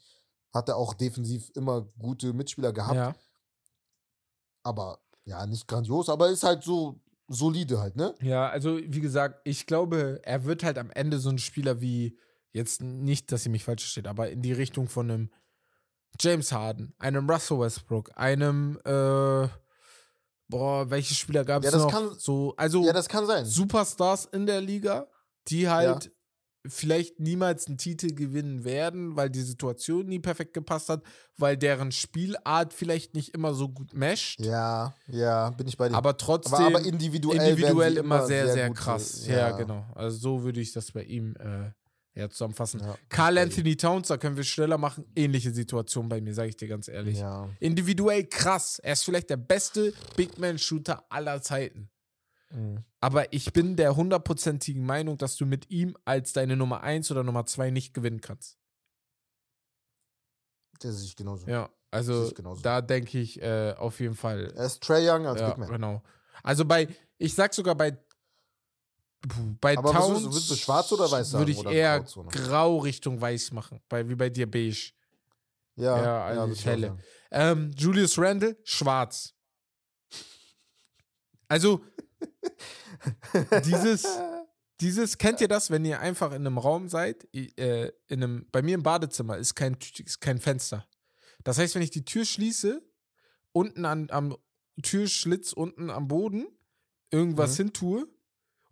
[0.53, 3.13] hat er auch defensiv immer gute Mitspieler gehabt, Ja.
[4.63, 8.13] aber ja, nicht grandios, aber ist halt so solide halt, ne?
[8.21, 12.17] Ja, also wie gesagt, ich glaube, er wird halt am Ende so ein Spieler wie,
[12.53, 15.29] jetzt nicht, dass ihr mich falsch versteht, aber in die Richtung von einem
[16.19, 19.47] James Harden, einem Russell Westbrook, einem, äh,
[20.47, 21.91] boah, welche Spieler gab es Ja, das noch?
[21.91, 23.45] kann- so, also Ja, das kann sein.
[23.45, 25.07] Superstars in der Liga,
[25.47, 26.11] die halt
[26.67, 31.03] vielleicht niemals einen Titel gewinnen werden, weil die Situation nie perfekt gepasst hat,
[31.37, 34.39] weil deren Spielart vielleicht nicht immer so gut mescht.
[34.39, 35.95] Ja, ja, bin ich bei dir.
[35.95, 39.27] Aber trotzdem aber, aber individuell, individuell sie immer sehr, sehr, gute- krass.
[39.27, 39.51] Ja.
[39.51, 39.85] genau.
[39.93, 41.69] Also so würde ich das bei ihm äh,
[42.15, 42.79] ja, zusammenfassen.
[42.79, 45.05] Ja, Carl Anthony Towns, da können wir schneller machen.
[45.15, 47.19] Ähnliche Situation bei mir, sage ich dir ganz ehrlich.
[47.19, 47.49] Ja.
[47.59, 48.79] Individuell krass.
[48.79, 51.89] Er ist vielleicht der beste Big Man-Shooter aller Zeiten.
[52.51, 52.85] Mhm.
[53.01, 57.23] Aber ich bin der hundertprozentigen Meinung, dass du mit ihm als deine Nummer 1 oder
[57.23, 58.57] Nummer 2 nicht gewinnen kannst.
[60.81, 61.47] Der sehe ich genauso.
[61.47, 62.61] Ja, also genauso.
[62.61, 64.53] da denke ich äh, auf jeden Fall.
[64.55, 65.69] Er ist Trey Young als ja, Big Man.
[65.69, 66.03] genau.
[66.43, 66.87] Also bei,
[67.17, 67.97] ich sag sogar bei,
[69.27, 71.99] puh, bei Aber Towns willst du- willst du schwarz oder weiß sagen würde ich eher
[71.99, 72.29] Grauzone?
[72.29, 74.91] grau Richtung weiß machen, bei, wie bei dir beige.
[75.77, 76.97] Ja, Ja, also ich auch helle.
[77.31, 79.33] Ähm, Julius Randle, schwarz.
[81.47, 81.81] Also,
[83.65, 84.05] dieses,
[84.81, 88.61] dieses, kennt ihr das, wenn ihr einfach in einem Raum seid, äh, in einem, bei
[88.61, 90.87] mir im Badezimmer ist kein, ist kein Fenster.
[91.43, 92.81] Das heißt, wenn ich die Tür schließe,
[93.51, 94.35] unten an, am
[94.81, 96.47] Türschlitz, unten am Boden,
[97.11, 97.55] irgendwas Mhm.
[97.63, 98.07] hin tue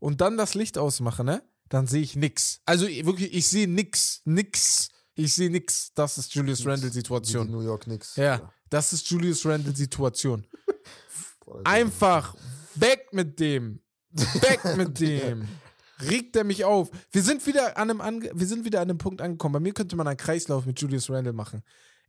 [0.03, 1.41] und dann das Licht ausmache, ne?
[1.69, 2.59] Dann sehe ich nix.
[2.65, 4.21] Also ich- wirklich, ich sehe nix.
[4.25, 4.89] Nix.
[5.15, 5.91] Ich sehe nix.
[5.95, 7.49] Das ist Julius Randle Wie die Situation.
[7.49, 8.15] New York Knicks.
[8.17, 10.45] Ja, das ist Julius Randle Situation.
[11.63, 12.35] Einfach
[12.75, 13.79] weg mit dem.
[14.11, 15.47] Weg mit dem.
[16.01, 16.89] Regt er mich auf.
[17.11, 19.53] Wir sind wieder an einem, Ange wir sind wieder an einem Punkt angekommen.
[19.53, 21.63] Bei mir könnte man einen Kreislauf mit Julius Randle machen.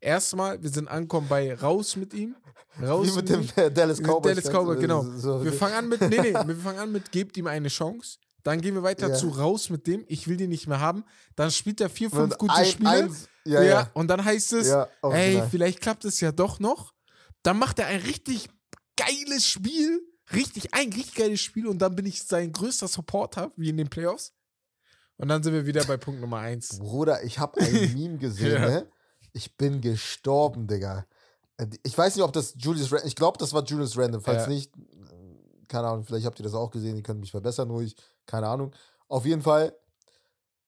[0.05, 2.37] Erstmal, wir sind angekommen bei raus mit ihm.
[2.83, 4.35] Raus Wie mit dem äh, Dallas mit Cowboys.
[4.37, 5.03] Dallas Cowboys, genau.
[5.17, 8.19] So, Wir fangen an mit, nee, nee, wir fangen an mit, gebt ihm eine Chance.
[8.43, 9.15] Dann gehen wir weiter Ja.
[9.15, 11.05] zu raus mit dem, ich will den nicht mehr haben.
[11.37, 12.91] Dann spielt er vier, fünf Und gute ein- Spiele.
[12.91, 13.91] eins- ja, ja, ja.
[13.95, 15.47] und dann heißt es, Ja, auch ey, genau.
[15.51, 16.93] vielleicht klappt es ja doch noch.
[17.43, 18.49] Dann macht er ein richtig
[18.97, 20.01] geiles Spiel.
[20.35, 21.67] Richtig, ein richtig geiles Spiel.
[21.67, 24.33] Und dann bin ich sein größter Supporter, wie in den Playoffs.
[25.17, 26.79] Und dann sind wir wieder bei Punkt Nummer eins.
[26.79, 28.69] Bruder, ich habe ein Meme gesehen, Ja.
[28.69, 28.89] ne?
[29.35, 31.05] Ich bin gestorben, Digga.
[31.59, 34.21] Äh, Ich weiß nicht, ob das Julius Randle, ich glaube, das war Julius Randle.
[34.21, 34.49] Falls Ja.
[34.49, 37.95] nicht, äh, keine Ahnung, vielleicht habt ihr das auch gesehen, ihr könnt mich verbessern, ruhig,
[38.27, 38.73] keine Ahnung.
[39.09, 39.77] Auf jeden Fall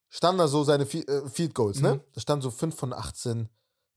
[0.09, 1.95] standen da so seine äh, Field Goals, ne?
[1.95, 2.01] Mhm.
[2.13, 3.49] Da stand so 5 von 18,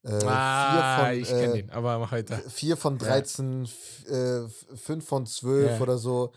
[0.03, 2.37] äh, ah, 4 von, ich kenne äh, den, aber mach weiter.
[2.37, 5.81] 4 von 13, 5 von 12 Ja.
[5.81, 6.31] oder so.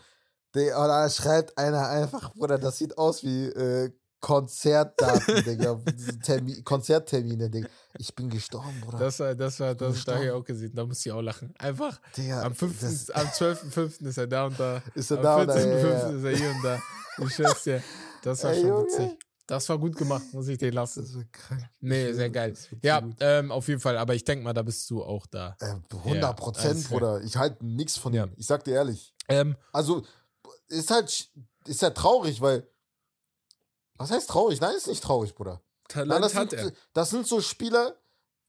[0.55, 3.91] Der, und da schreibt einer einfach, Bruder, das sieht aus wie äh,
[4.23, 5.75] Konzertdaten, Digga.
[5.97, 7.67] Diese Termi Konzerttermine, Digga.
[7.97, 8.97] Ich bin gestorben, Bruder.
[8.99, 10.73] Das war, das war, das da habe ich auch gesehen.
[10.73, 11.53] Da muss ich auch lachen.
[11.59, 14.05] Einfach Digga, am 5., das- am 12.05.
[14.07, 14.81] ist er da und da.
[14.95, 15.65] Ist er am da und da, 14.05.
[15.65, 16.09] ja, ja.
[16.09, 16.81] ist er hier und da.
[17.25, 17.83] Ich schwör's dir.
[18.23, 18.83] Das war Ey, schon Junge.
[18.85, 19.19] witzig.
[19.45, 21.01] Das war gut gemacht, muss ich dir lassen.
[21.03, 21.65] Das wird krank.
[21.81, 22.55] Nee, sehr geil.
[22.81, 23.97] Ja, ähm, auf jeden Fall.
[23.97, 25.57] Aber ich denke mal, da bist du auch da.
[25.59, 26.99] Äh, 100 Prozent, alles klar.
[26.99, 27.21] Bruder.
[27.23, 28.23] Ich halte nichts von Ja.
[28.23, 28.31] ihm.
[28.37, 29.13] Ich sag dir ehrlich.
[29.27, 30.03] Ähm, Also,
[30.69, 31.29] ist halt,
[31.67, 32.65] ist halt traurig, weil.
[33.95, 34.59] Was heißt traurig?
[34.59, 35.61] Nein, ist nicht traurig, Bruder.
[35.95, 36.71] Nein, Talent das, hat sind, er.
[36.93, 37.95] das sind so Spieler,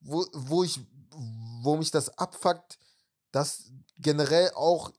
[0.00, 0.80] wo, wo ich,
[1.62, 2.78] wo mich das abfuckt,
[3.32, 4.90] dass generell auch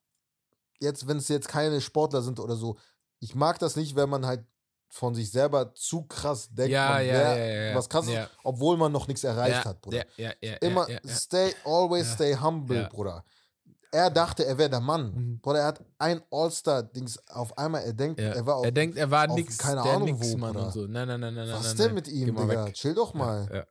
[0.79, 2.77] jetzt, wenn es jetzt keine Sportler sind oder so,
[3.19, 4.45] ich mag das nicht, wenn man halt
[4.89, 8.29] von sich selber zu krass denkt, Ja, ja, wär ja, was krasses, Ja.
[8.43, 10.05] obwohl man noch nichts erreicht hat, Bruder.
[10.17, 12.87] Ja, ja, ja, Immer stay, always stay humble.
[12.91, 13.25] Bruder.
[13.91, 15.13] Er dachte, er wäre der Mann.
[15.13, 15.39] Mhm.
[15.39, 18.31] Bruder, er hat ein All-Star-Dings auf einmal, er denkt, Ja.
[18.33, 20.55] er war auf, er denkt, er war auf nix, keine der Ahnung nix wo, Mann
[20.55, 20.87] und so.
[20.87, 21.77] Nein, nein, nein, nein, was nein.
[21.77, 21.95] denn nein.
[21.95, 22.65] mit ihm, Digga?
[22.65, 22.73] weg.
[22.73, 23.47] Chill doch mal.
[23.49, 23.65] Ja, ja,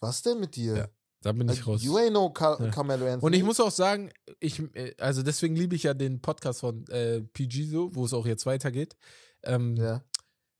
[0.00, 0.76] Was denn mit dir?
[0.76, 0.88] Ja.
[1.22, 1.82] da bin ich raus.
[1.82, 2.70] You ain't no Car Ja.
[2.70, 3.24] Carmelo Anthony.
[3.24, 4.10] Und ich muss auch sagen,
[4.40, 8.12] ich, äh, also deswegen liebe ich ja den Podcast von äh, PG so, wo es
[8.14, 8.96] auch jetzt weitergeht.
[9.42, 10.02] Ähm, Ja.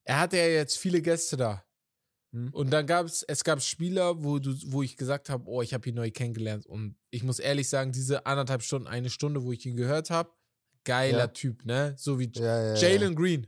[0.04, 1.62] Er hatte ja jetzt viele Gäste da.
[2.32, 2.48] Hm.
[2.52, 5.72] Und dann gab es, es gab Spieler, wo du, wo ich gesagt habe, oh, ich
[5.74, 6.66] habe ihn neu kennengelernt.
[6.66, 10.30] Und ich muss ehrlich sagen, diese anderthalb Stunden, eine Stunde, wo ich ihn gehört habe,
[10.84, 11.26] geiler Ja.
[11.28, 11.94] Typ, ne?
[11.98, 12.74] So wie Ja, ja, ja.
[12.74, 13.46] Jalen Green.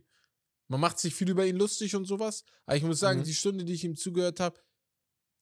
[0.69, 2.45] Man macht sich viel über ihn lustig und sowas.
[2.67, 3.25] Aber ich muss sagen, Mhm.
[3.25, 4.59] die Stunde, die ich ihm zugehört habe,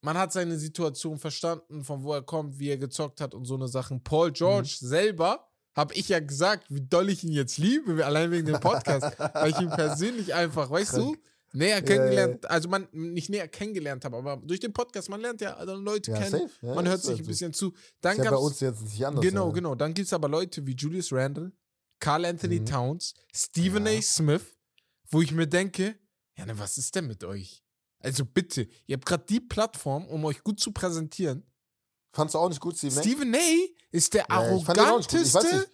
[0.01, 3.55] man hat seine Situation verstanden, von wo er kommt, wie er gezockt hat und so
[3.55, 4.01] eine Sachen.
[4.03, 4.87] Paul George Mhm.
[4.87, 5.45] selber
[5.75, 9.51] habe ich ja gesagt, wie doll ich ihn jetzt liebe, allein wegen dem Podcast, weil
[9.51, 11.23] ich ihn persönlich einfach, weißt du, Krank.
[11.53, 15.41] Näher ja, kennengelernt, also man nicht näher kennengelernt habe, aber durch den Podcast, man lernt
[15.41, 16.49] ja andere Leute Ja, kennen, safe.
[16.61, 17.73] Ja, man hört sich halt ein bisschen zu.
[18.01, 19.23] Dann Ist ja bei uns jetzt nicht anders.
[19.23, 19.53] Genau, ja.
[19.53, 19.75] genau.
[19.75, 21.51] Dann gibt es aber Leute wie Julius Randle,
[21.99, 22.65] Carl Anthony Mhm.
[22.65, 23.93] Towns, Stephen Ja.
[23.97, 24.01] A.
[24.01, 24.45] Smith,
[25.11, 25.95] wo ich mir denke,
[26.37, 27.63] ja, ne, was ist denn mit euch?
[27.99, 31.43] Also bitte, ihr habt gerade die Plattform, um euch gut zu präsentieren.
[32.13, 32.95] Fandst du auch nicht gut, Steve?
[32.95, 33.03] Nash?
[33.05, 33.37] Stephen A.
[33.91, 35.67] ist der arroganteste.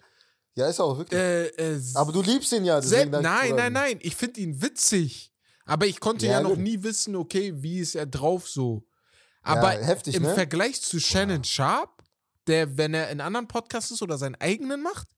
[0.56, 1.18] Ja, ist auch wirklich.
[1.20, 2.80] Äh, äh, Aber du liebst ihn ja.
[2.80, 3.98] Deswegen nein, nein, nein.
[4.00, 5.32] Ich finde ihn witzig.
[5.66, 6.60] Aber ich konnte ja, Ja, noch gut.
[6.60, 8.86] nie wissen, okay, wie ist er drauf so.
[9.42, 10.34] Aber ja, heftig, im ne?
[10.34, 12.02] Vergleich zu Shannon Sharp,
[12.46, 15.08] der, wenn er in anderen Podcasts ist oder seinen eigenen macht,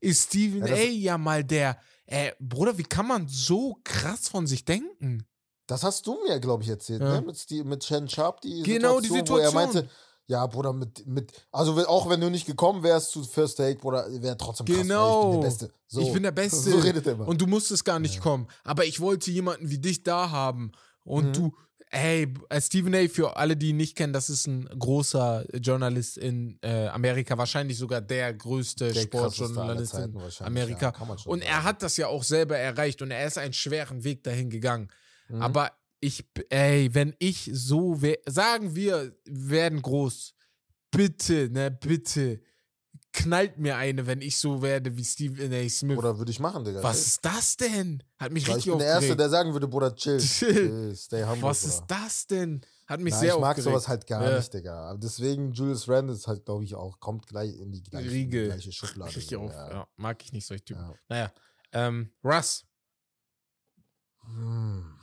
[0.00, 0.78] ist Stephen Ja, A.
[0.78, 1.78] ja mal der.
[2.06, 5.26] Äh, Bruder, wie kann man so krass von sich denken?
[5.66, 7.20] Das hast du mir, glaube ich, erzählt, Ja.
[7.20, 7.26] ne?
[7.26, 9.54] Mit, Steve, mit Shannon Sharp, die Genau, die Wo er Situation.
[9.54, 9.90] meinte,
[10.26, 14.06] ja, Bruder, mit, mit, also auch wenn du nicht gekommen wärst zu First Date, Bruder,
[14.22, 15.22] wäre trotzdem krass, Genau.
[15.22, 15.70] ich bin der Beste.
[15.86, 16.70] So, Ich bin der Beste.
[16.70, 17.28] So redet er immer.
[17.28, 18.48] Und du musstest gar nicht kommen.
[18.64, 20.72] Aber ich wollte jemanden wie dich da haben.
[21.04, 21.32] Und Mhm.
[21.34, 21.56] du,
[21.90, 26.16] ey, äh, Stephen A., für alle, die ihn nicht kennen, das ist ein großer Journalist
[26.16, 30.92] in äh, Amerika, wahrscheinlich sogar der größte Der Sportjournalist in Amerika.
[30.98, 34.24] ja, und er hat das ja auch selber erreicht und er ist einen schweren Weg
[34.24, 34.88] dahin gegangen.
[35.28, 35.42] Mhm.
[35.42, 35.70] Aber
[36.04, 40.34] ich, ey, wenn ich so wär, sagen wir, werden groß,
[40.90, 42.40] bitte, ne, bitte,
[43.12, 45.68] knallt mir eine, wenn ich so werde wie Stephen A.
[45.68, 45.96] Smith.
[45.98, 46.82] Oder würde ich machen, Digga.
[46.82, 48.02] Was ist das denn?
[48.18, 49.20] Hat mich Weil ich richtig bin der Erste, aufgeregt.
[49.20, 50.18] der sagen würde, Bruder, chill.
[50.18, 50.94] Chill.
[50.96, 51.74] stay humble, Was Bruder.
[51.74, 52.60] ist das denn?
[52.86, 53.64] Hat mich Na, sehr ich mag aufgeregt.
[53.64, 54.36] sowas halt gar Ja.
[54.36, 54.94] nicht, Digga.
[54.96, 58.18] Deswegen, Julius Randle ist halt, glaube ich, auch, kommt gleich in die gleiche, in die
[58.18, 58.44] Riege.
[58.46, 59.14] gleiche Schublade.
[59.16, 59.50] Richtig auf.
[59.52, 59.70] ja.
[59.70, 59.88] Ja.
[59.96, 60.82] mag ich nicht solche Typen.
[60.82, 60.94] Ja.
[61.08, 61.32] Naja,
[61.72, 62.64] ähm, Russ.
[64.26, 64.93] Hm.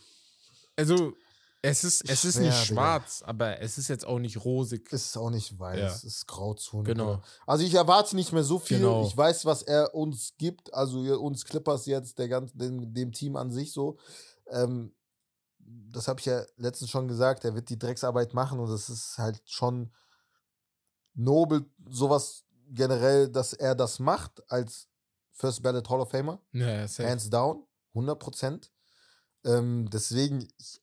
[0.90, 1.14] Also,
[1.64, 4.92] es ist, es ist nicht schwarz, aber es ist jetzt auch nicht rosig.
[4.92, 6.08] Ist auch nicht weiß, Ja.
[6.08, 6.84] ist Grauzone.
[6.84, 7.22] Genau.
[7.46, 8.80] Also ich erwarte nicht mehr so viel.
[8.80, 9.06] Genau.
[9.06, 13.36] Ich weiß, was er uns gibt, also uns Clippers jetzt, der ganzen, dem, dem Team
[13.36, 14.00] an sich so.
[14.48, 14.96] Ähm,
[15.60, 19.20] das habe ich ja letztens schon gesagt, er wird die Drecksarbeit machen und das ist
[19.20, 19.92] halt schon
[21.14, 24.88] nobel, sowas generell, dass er das macht als
[25.34, 26.40] First Ballot Hall of Famer.
[26.54, 26.88] Ja.
[26.88, 27.64] Hands down,
[27.94, 28.72] 100 Prozent.
[29.46, 30.82] Ähm, deswegen, ich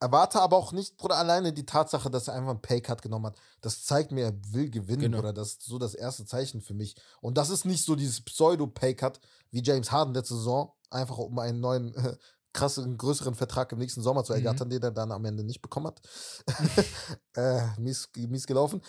[0.00, 3.36] erwarte aber auch nicht, Bruder, alleine die Tatsache, dass er einfach einen Paycut genommen hat.
[3.60, 5.18] Das zeigt mir, er will gewinnen, Genau.
[5.18, 5.32] Bruder.
[5.32, 6.94] Das ist so das erste Zeichen für mich.
[7.20, 11.60] Und das ist nicht so dieses Pseudo-Paycut wie James Harden letzte Saison, einfach um einen
[11.60, 12.16] neuen, äh,
[12.54, 14.38] krasseren, größeren Vertrag im nächsten Sommer zu Mhm.
[14.38, 16.00] ergattern, den er dann am Ende nicht bekommen hat.
[17.36, 18.80] äh, mies, mies gelaufen.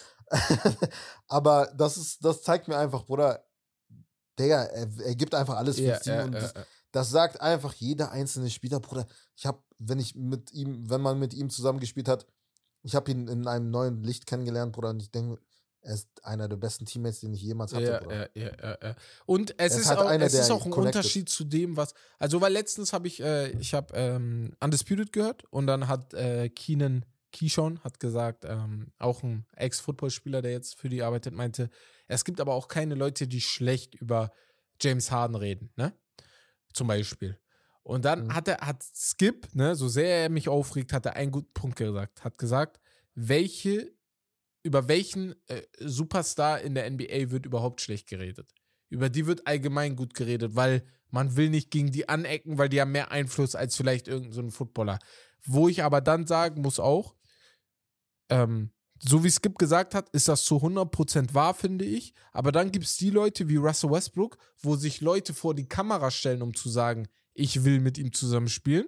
[1.27, 3.43] aber das ist, das zeigt mir einfach, Bruder,
[4.37, 6.13] Digga, er, er gibt einfach alles Ja, fürs Team.
[6.13, 6.63] ja, ja, das, ja.
[6.91, 9.05] Das sagt einfach jeder einzelne Spieler, Bruder.
[9.35, 12.25] Ich habe, wenn ich mit ihm, wenn man mit ihm zusammengespielt hat,
[12.81, 15.39] ich habe ihn in einem neuen Licht kennengelernt, Bruder, und ich denke,
[15.81, 18.29] er ist einer der besten Teammates, den ich jemals hatte, Ja, Bruder.
[18.35, 18.95] ja, ja, ja, ja.
[19.25, 20.97] Und es ist ist, halt auch, einer, es ist auch ein connected.
[20.99, 21.93] Unterschied zu dem, was.
[22.17, 26.49] Also, weil letztens habe ich, äh, ich habe ähm, Undisputed gehört und dann hat äh,
[26.49, 31.69] Keenan Keyshawn hat gesagt, ähm, auch ein Ex-Footballspieler, der jetzt für die arbeitet, meinte,
[32.07, 34.31] es gibt aber auch keine Leute, die schlecht über
[34.81, 35.93] James Harden reden, ne?
[36.73, 37.39] Zum Beispiel.
[37.83, 38.33] Und dann Mhm.
[38.35, 41.77] hat er, hat Skip, ne, so sehr er mich aufregt, hat er einen guten Punkt
[41.77, 42.23] gesagt.
[42.23, 42.79] Hat gesagt,
[43.15, 43.91] welche,
[44.63, 48.53] über welchen äh, Superstar in der NBA wird überhaupt schlecht geredet?
[48.89, 52.79] Über die wird allgemein gut geredet, weil man will nicht gegen die anecken, weil die
[52.81, 54.99] haben mehr Einfluss als vielleicht irgendein so ein Footballer.
[55.43, 57.15] Wo ich aber dann sagen muss auch,
[58.29, 62.13] ähm, so wie Skip gesagt hat, ist das zu 100% wahr, finde ich.
[62.31, 66.11] Aber dann gibt es die Leute wie Russell Westbrook, wo sich Leute vor die Kamera
[66.11, 68.87] stellen, um zu sagen, ich will mit ihm zusammen spielen.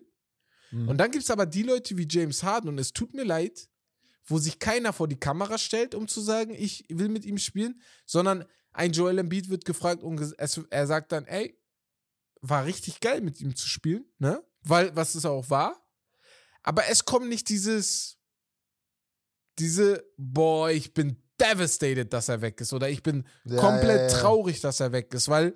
[0.71, 0.89] Mhm.
[0.89, 3.69] Und dann gibt es aber die Leute wie James Harden, und es tut mir leid,
[4.25, 7.81] wo sich keiner vor die Kamera stellt, um zu sagen, ich will mit ihm spielen,
[8.05, 11.57] sondern ein Joel Embiid wird gefragt und er sagt dann, ey,
[12.41, 14.43] war richtig geil mit ihm zu spielen, ne?
[14.63, 15.81] Weil, was es auch war.
[16.63, 18.17] Aber es kommt nicht dieses,
[19.61, 22.73] diese, boah, ich bin devastated, dass er weg ist.
[22.73, 24.21] Oder ich bin Ja, komplett ja, ja.
[24.21, 25.53] traurig, dass er weg ist, weil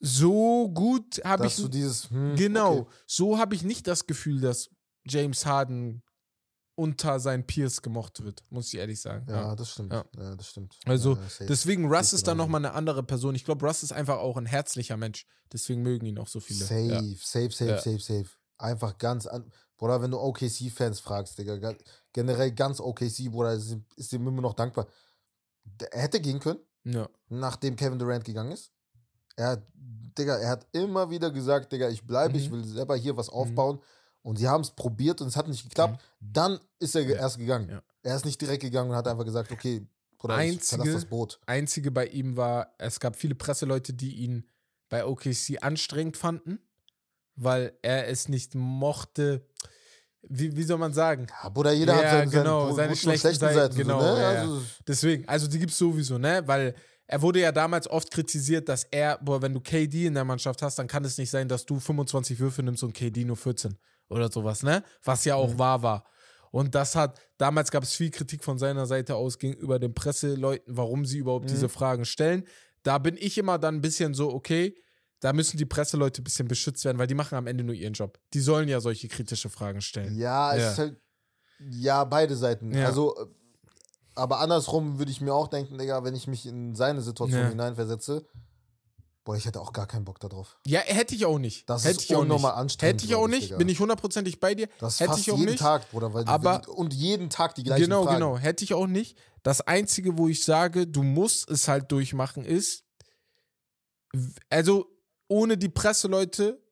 [0.00, 1.56] so gut habe ich.
[1.56, 2.10] du dieses.
[2.10, 2.90] Hm, genau, okay.
[3.06, 4.68] so habe ich nicht das Gefühl, dass
[5.06, 6.02] James Harden
[6.78, 9.24] unter seinen Peers gemocht wird, muss ich ehrlich sagen.
[9.30, 9.92] Ja, das stimmt.
[9.94, 10.04] Ja.
[10.18, 10.76] Ja, das stimmt.
[10.84, 11.46] Also, ja.
[11.46, 13.34] Deswegen, Russ ist dann nochmal eine andere Person.
[13.34, 15.24] Ich glaube, Russ ist einfach auch ein herzlicher Mensch.
[15.52, 16.64] Deswegen mögen ihn auch so viele.
[16.66, 17.00] Safe, Ja.
[17.18, 17.78] safe, safe, Ja.
[17.78, 18.26] safe, safe.
[18.58, 19.50] Einfach ganz an.
[19.78, 21.76] Bruder, wenn du OKC-Fans fragst, Digga, ga-
[22.16, 24.86] generell ganz OKC, Bruder, ist, ist dem immer noch dankbar.
[25.92, 27.08] Er hätte gehen können, Ja.
[27.28, 28.72] nachdem Kevin Durant gegangen ist.
[29.36, 32.54] Er hat, Digga, er hat immer wieder gesagt, Digga, ich bleibe, ich Mhm.
[32.54, 33.80] will selber hier was aufbauen.
[34.22, 36.02] Und sie haben es probiert und es hat nicht geklappt.
[36.20, 37.16] Dann ist er Ja.
[37.16, 37.68] erst gegangen.
[37.68, 37.82] Ja.
[38.02, 39.86] Er ist nicht direkt gegangen und hat einfach gesagt, okay,
[40.16, 41.38] Bruder, ich Einzige- verlasse das Boot.
[41.44, 44.48] Einzige bei ihm war, es gab viele Presseleute, die ihn
[44.88, 46.60] bei OKC anstrengend fanden,
[47.34, 49.46] weil er es nicht mochte.
[50.28, 51.26] Wie, wie soll man sagen?
[51.42, 54.22] Ja, Bruder, jeder Ja, hat seine, genau, seine, seine und schlechten Seiten, so, genau, ne?
[54.22, 54.40] ja, ja.
[54.42, 56.42] Also, Deswegen, also die gibt es sowieso, ne?
[56.46, 56.74] Weil
[57.06, 60.60] er wurde ja damals oft kritisiert, dass er, boah, wenn du KD in der Mannschaft
[60.62, 63.78] hast, dann kann es nicht sein, dass du 25 Würfe nimmst und KD nur 14
[64.08, 64.82] oder sowas, ne?
[65.04, 65.58] Was ja auch Mhm.
[65.58, 66.04] wahr war.
[66.50, 70.76] Und das hat, damals gab es viel Kritik von seiner Seite aus gegenüber den Presseleuten,
[70.76, 71.50] warum sie überhaupt Mhm.
[71.50, 72.44] diese Fragen stellen.
[72.82, 74.74] Da bin ich immer dann ein bisschen so, okay,
[75.20, 77.94] da müssen die Presseleute ein bisschen beschützt werden, weil die machen am Ende nur ihren
[77.94, 78.18] Job.
[78.34, 80.16] Die sollen ja solche kritische Fragen stellen.
[80.18, 80.70] Ja, es Ja.
[80.72, 81.00] ist halt.
[81.70, 82.72] Ja, beide Seiten.
[82.74, 82.84] Ja.
[82.86, 83.26] Also, äh,
[84.14, 87.48] aber andersrum würde ich mir auch denken, Digga, wenn ich mich in seine Situation Ja.
[87.48, 88.26] hineinversetze,
[89.24, 90.58] boah, ich hätte auch gar keinen Bock darauf.
[90.66, 91.68] Ja, hätte ich auch nicht.
[91.68, 92.44] Das hätte ist ich auch nicht.
[92.44, 93.56] anstrengend, Hätte ich auch nicht, Digga.
[93.56, 94.68] bin ich hundertprozentig bei dir.
[94.78, 95.60] Das hätte fast ich auch jeden nicht.
[95.60, 96.12] Tag, Bruder.
[96.12, 98.16] Weil Aber- die, und jeden Tag die gleichen Genau, Fragen.
[98.20, 98.36] genau.
[98.38, 99.16] Hätte ich auch nicht.
[99.42, 102.84] Das Einzige, wo ich sage, du musst es halt durchmachen, ist,
[104.50, 104.86] also
[105.28, 106.62] ohne die Presseleute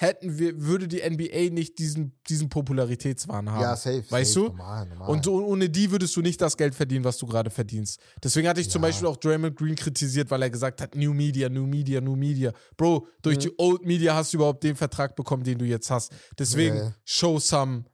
[0.00, 3.62] hätten wir, würde die NBA nicht diesen, diesen Popularitätswahn haben.
[3.62, 4.04] Ja, safe.
[4.08, 4.52] Weißt safe, du?
[4.52, 5.08] Normal, normal.
[5.10, 7.98] Und so, ohne die würdest du nicht das Geld verdienen, was du gerade verdienst.
[8.22, 8.88] Deswegen hatte ich zum Ja.
[8.88, 12.52] Beispiel auch Draymond Green kritisiert, weil er gesagt hat, New Media, New Media, New Media.
[12.76, 13.40] Bro, durch Mhm.
[13.40, 16.12] die Old Media hast du überhaupt den Vertrag bekommen, den du jetzt hast.
[16.38, 16.94] Deswegen, Ja, ja.
[17.04, 17.84] show some.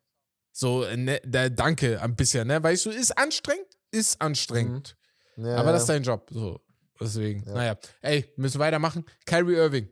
[0.52, 2.62] So, ne, da, danke ein bisschen, ne?
[2.62, 3.66] Weißt du, ist anstrengend?
[3.92, 4.94] Ist anstrengend.
[5.38, 5.94] ja, Aber das ist ja.
[5.94, 6.28] dein Job.
[6.30, 6.60] So.
[7.04, 7.54] Deswegen, Ja.
[7.54, 7.78] naja.
[8.00, 9.04] Ey, müssen weitermachen.
[9.26, 9.88] Kyrie Irving.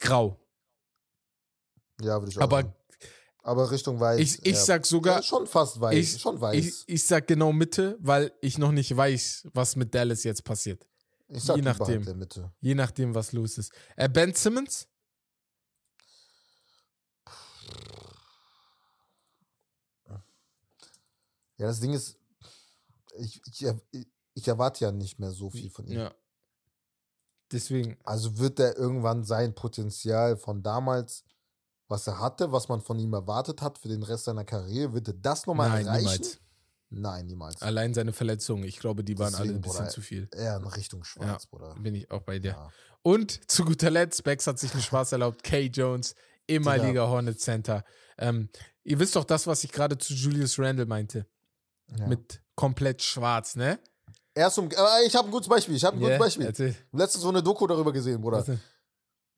[0.00, 0.40] Grau.
[2.00, 2.74] ja, würde ich auch Aber sagen.
[3.42, 4.18] Aber Richtung weiß.
[4.20, 4.64] ich, ich ja.
[4.64, 5.94] sag sogar, ja, schon fast weiß.
[5.96, 6.56] ich- schon weiß.
[6.56, 10.84] ich, ich sag genau Mitte, weil ich noch nicht weiß, was mit Dallas jetzt passiert.
[11.28, 12.04] Ich sag je nachdem.
[12.04, 12.52] der Mitte.
[12.60, 13.72] Je nachdem, was los ist.
[13.96, 14.88] Äh, ben Simmons?
[21.58, 22.18] Ja, das Ding ist,
[23.18, 23.66] ich, ich,
[24.36, 25.98] ich erwarte ja nicht mehr so viel von ihm.
[25.98, 26.14] Ja.
[27.50, 31.24] Deswegen, Also wird er irgendwann sein Potenzial von damals,
[31.88, 35.08] was er hatte, was man von ihm erwartet hat für den Rest seiner Karriere, wird
[35.08, 36.04] er das nochmal nein, erreichen?
[36.04, 36.40] niemals.
[36.90, 37.62] Nein, niemals.
[37.62, 40.28] Allein seine Verletzungen, ich glaube, die waren alle ein bisschen Bruder, zu viel.
[40.32, 41.74] Eher in Richtung Schwarz, Bruder.
[41.74, 42.52] Bin ich auch bei dir.
[42.52, 42.70] Ja.
[43.02, 45.42] Und zu guter Letzt, Bex hat sich einen Spaß erlaubt.
[45.42, 46.14] Kay Jones,
[46.46, 47.84] ehemaliger Hornet Center.
[48.18, 48.50] Ähm,
[48.84, 51.26] ihr wisst doch das, was ich gerade zu Julius Randle meinte.
[51.98, 52.06] Ja.
[52.06, 53.78] Mit komplett schwarz, ne?
[54.36, 55.74] Erst um, äh, ich habe ein gutes Beispiel.
[55.76, 56.46] Ich habe ein Yeah, gutes Beispiel.
[56.46, 56.76] erzähl.
[56.92, 58.38] Letztens so eine Doku darüber gesehen, Bruder.
[58.38, 58.60] Was denn?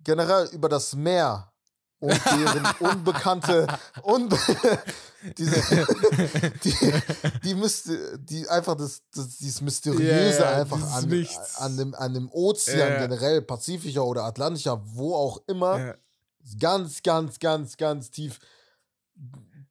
[0.02, 1.52] Generell über das Meer
[2.00, 3.66] und deren unbekannte,
[4.02, 4.36] unbe
[5.38, 5.62] diese,
[6.64, 6.74] die,
[7.44, 11.56] die müsste, die einfach das, das dieses Mysteriöse Ja, ja, einfach dieses an, Nichts.
[11.58, 12.98] an, dem, an dem Ozean Ja.
[12.98, 15.94] generell, Pazifischer oder Atlantischer, wo auch immer, Ja,
[16.58, 18.40] ganz, ganz, ganz, ganz tief,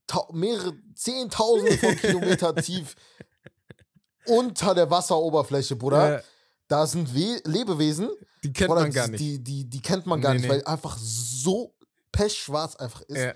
[0.05, 2.95] tau mehrere Zehntausende von Kilometer tief
[4.27, 6.17] unter der Wasseroberfläche, Bruder.
[6.19, 6.23] äh,
[6.67, 8.09] Da sind We Lebewesen,
[8.43, 9.19] die kennt Bruder, man gar nicht.
[9.21, 10.55] Die, die, die kennt man gar Nee, nicht, nee.
[10.55, 11.73] weil einfach so
[12.11, 13.17] pechschwarz einfach ist.
[13.17, 13.33] Ja,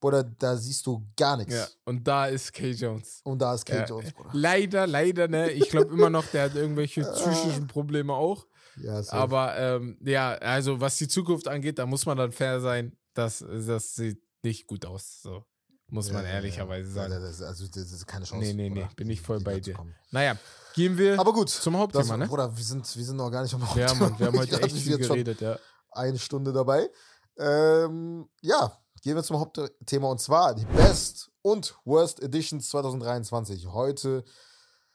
[0.00, 1.54] Bruder, da siehst du gar nichts.
[1.54, 1.66] ja.
[1.84, 3.20] Und da ist Kay Jones.
[3.24, 4.30] Und da ist Kate Ja, Jones, Bruder.
[4.32, 5.50] Leider, leider, ne?
[5.52, 8.46] Ich glaube immer noch, der hat irgendwelche psychischen Probleme auch.
[8.80, 9.16] Ja, safe.
[9.16, 12.96] Aber ähm, ja, also was die Zukunft angeht, da muss man dann fair sein.
[13.14, 15.20] Das, das sieht nicht gut aus.
[15.22, 15.44] So
[15.92, 17.12] muss man Ja, ehrlicherweise ja, sagen.
[17.12, 18.46] Ja, das, also, das ist keine Chance.
[18.46, 19.76] Nee, nee, nee, bin ich voll bei dir.
[20.10, 20.36] Naja,
[20.74, 21.50] gehen wir Aber gut.
[21.50, 22.26] zum Das, Hauptthema, ne?
[22.26, 24.08] Bruder, wir sind, wir sind noch gar nicht am Ja, Hauptthema.
[24.08, 25.58] Mann, wir haben heute echt viel geredet, ja.
[25.90, 26.88] Eine Stunde dabei.
[27.36, 33.66] Ähm, ja, gehen wir zum Hauptthema und zwar die Best und Worst Editions 2023.
[33.66, 34.24] Heute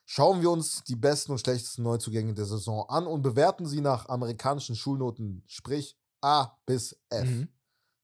[0.06, 4.10] schauen wir uns die besten und schlechtesten Neuzugänge der Saison an und bewerten sie nach
[4.10, 7.26] amerikanischen Schulnoten, sprich A bis F.
[7.28, 7.50] Mhm.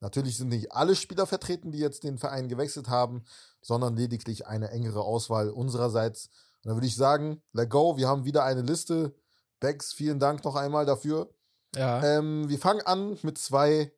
[0.03, 3.23] Natürlich sind nicht alle Spieler vertreten, die jetzt den Verein gewechselt haben,
[3.61, 6.25] sondern lediglich eine engere Auswahl unsererseits.
[6.61, 9.15] Und dann würde ich sagen, let go, wir haben wieder eine Liste.
[9.61, 11.33] Bex, vielen Dank noch einmal dafür.
[11.73, 12.03] Ja.
[12.03, 13.93] Ähm, wir fangen an mit zwei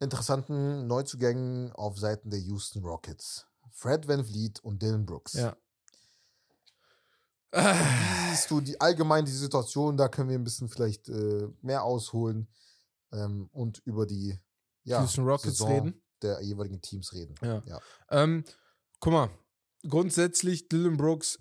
[0.00, 3.46] interessanten Neuzugängen auf Seiten der Houston Rockets.
[3.72, 5.34] Fred Van Vliet und Dylan Brooks.
[5.34, 5.54] ja.
[7.52, 9.98] Wie siehst du die allgemein die Situation?
[9.98, 12.48] Da können wir ein bisschen vielleicht äh, mehr ausholen
[13.12, 14.40] ähm, und über die
[14.84, 16.02] ja, Houston Rockets Saison reden.
[16.22, 17.34] der jeweiligen Teams reden.
[17.42, 17.62] Ja.
[17.66, 17.80] Ja.
[18.10, 18.44] Ähm,
[19.00, 19.30] guck mal,
[19.88, 21.38] grundsätzlich Dylan Brooks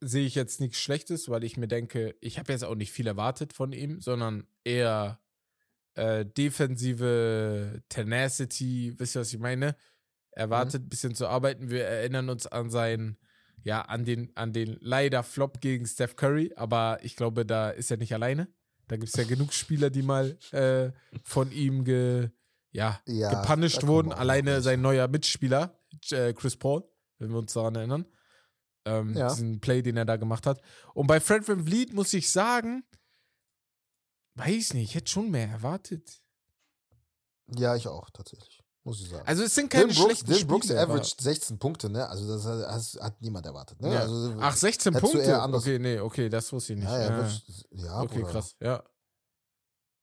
[0.00, 3.06] sehe ich jetzt nichts Schlechtes, weil ich mir denke, ich habe jetzt auch nicht viel
[3.06, 5.20] erwartet von ihm, sondern eher
[5.94, 9.76] äh, defensive Tenacity, wisst ihr, was ich meine?
[10.32, 11.70] Erwartet ein bisschen zu arbeiten.
[11.70, 13.18] Wir erinnern uns an seinen,
[13.62, 17.90] ja, an den, an den leider Flop gegen Steph Curry, aber ich glaube, da ist
[17.90, 18.48] er nicht alleine.
[18.88, 22.30] Da gibt es ja genug Spieler, die mal äh, von ihm ge,
[22.72, 24.12] ja, Ja, gepunished wurden.
[24.12, 25.78] Alleine sein neuer Mitspieler,
[26.10, 26.84] äh, Chris Paul,
[27.18, 28.06] wenn wir uns daran erinnern.
[28.84, 29.28] Ähm, Ja.
[29.28, 30.60] Diesen Play, den er da gemacht hat.
[30.94, 32.84] Und bei Fred Van Vliet muss ich sagen,
[34.36, 36.22] weiß nicht, ich hätte schon mehr erwartet.
[37.56, 38.62] Ja, ich auch, tatsächlich.
[38.82, 39.26] Muss ich sagen.
[39.26, 42.08] Also es sind keine Dylan Brooks, schlechten Dylan Brooks Spiele, averaged 16 Punkte, ne?
[42.08, 43.92] Also das hat, hat niemand erwartet, ne?
[43.92, 44.00] Ja.
[44.00, 45.42] Also, Ach, 16 hättest du Punkte?
[45.58, 46.88] Okay, nee, okay, das wusste ich nicht.
[46.88, 47.30] ja, ja,
[47.72, 48.82] Ja, okay, krass, ja.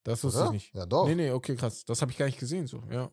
[0.08, 0.48] Das wusste Oder?
[0.48, 0.74] ich nicht.
[0.74, 1.06] Ja, doch.
[1.06, 1.84] Nee, nee, okay, krass.
[1.84, 3.12] Das habe ich gar nicht gesehen, so, ja.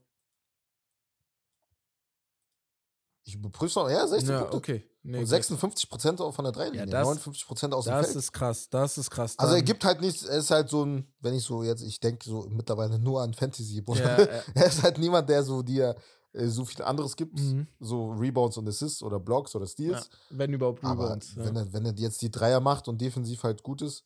[3.24, 4.56] Ich überprüfe noch, ja, 16 ja, Punkte.
[4.56, 4.90] okay.
[5.02, 5.30] Nee, Und gut.
[5.30, 8.16] 56 Prozent auch von der Dreilinie, Ja, das- 59 Prozent aus dem Das Feld.
[8.18, 9.36] ist krass, das ist krass.
[9.38, 11.82] Also er Dann- gibt halt nichts, er ist halt so ein, wenn ich so jetzt,
[11.82, 13.82] ich denke so mittlerweile nur an Fantasy.
[13.88, 15.96] Ja, äh, er ist halt niemand, der so dir
[16.32, 17.66] äh, so viel anderes gibt, mhm.
[17.80, 20.10] so Rebounds und Assists oder Blocks oder ja, Steals.
[20.30, 21.36] wenn überhaupt Aber Rebounds.
[21.36, 21.62] wenn, ja.
[21.62, 24.04] er, wenn er jetzt die Dreier macht und defensiv halt gut ist,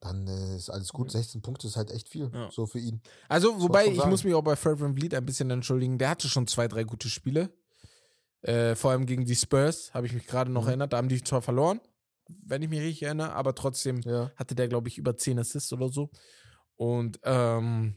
[0.00, 1.10] dann äh, ist alles gut.
[1.10, 2.50] 16 Punkte ist halt echt viel, Ja.
[2.50, 3.00] so für ihn.
[3.28, 5.98] Also, wobei, ich muss mich auch bei Fred Van Vliet ein bisschen entschuldigen.
[5.98, 7.50] Der hatte schon zwei, drei gute Spiele.
[8.42, 10.68] Äh, vor allem gegen die Spurs, habe ich mich gerade noch Mhm.
[10.68, 10.92] erinnert.
[10.92, 11.80] Da haben die zwar verloren,
[12.28, 14.30] wenn ich mich richtig erinnere, aber trotzdem Ja.
[14.36, 16.10] hatte der, glaube ich, über 10 Assists oder so.
[16.76, 17.96] Und ähm,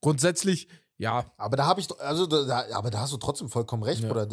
[0.00, 4.02] grundsätzlich, ja, Aber da habe ich, also da, aber da hast du trotzdem vollkommen recht,
[4.02, 4.08] Ja.
[4.12, 4.28] Bruder.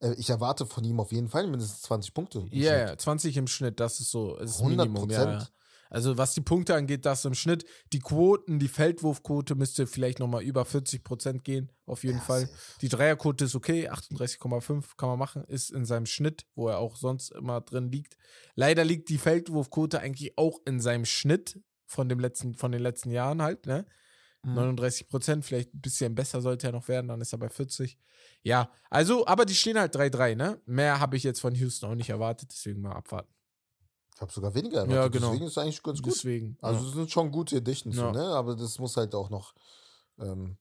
[0.00, 2.46] Äh, Ich erwarte von ihm auf jeden Fall mindestens 20 Punkte.
[2.50, 5.10] ja, ja, 20 im Schnitt, das ist so, das ist 100 Minimum.
[5.10, 5.48] Ja, ja.
[5.94, 7.64] Also was die Punkte angeht, das im Schnitt.
[7.92, 12.40] Die Quoten, die Feldwurfquote müsste vielleicht nochmal über 40 Prozent gehen, auf jeden Ja, Fall.
[12.48, 12.52] safe.
[12.80, 16.96] Die Dreierquote ist okay, 38,5 kann man machen, ist in seinem Schnitt, wo er auch
[16.96, 18.16] sonst immer drin liegt.
[18.56, 23.12] Leider liegt die Feldwurfquote eigentlich auch in seinem Schnitt von, dem letzten, von den letzten
[23.12, 23.86] Jahren halt, ne?
[24.42, 24.54] Mhm.
[24.54, 27.98] 39 Prozent, vielleicht ein bisschen besser sollte er noch werden, dann ist er bei 40.
[28.42, 30.60] Ja, also, aber die stehen halt 3-3, ne?
[30.66, 33.33] Mehr habe ich jetzt von Houston auch nicht erwartet, deswegen mal abwarten.
[34.14, 34.94] Ich habe sogar weniger erwartet.
[34.96, 35.26] Ja, genau.
[35.30, 36.12] Deswegen ist es eigentlich ganz gut.
[36.14, 36.56] Deswegen.
[36.62, 36.88] Also ja.
[36.88, 38.12] es sind schon gute Editions, Ja.
[38.12, 38.22] ne?
[38.28, 39.54] Aber das muss halt auch noch,
[40.18, 40.56] ähm,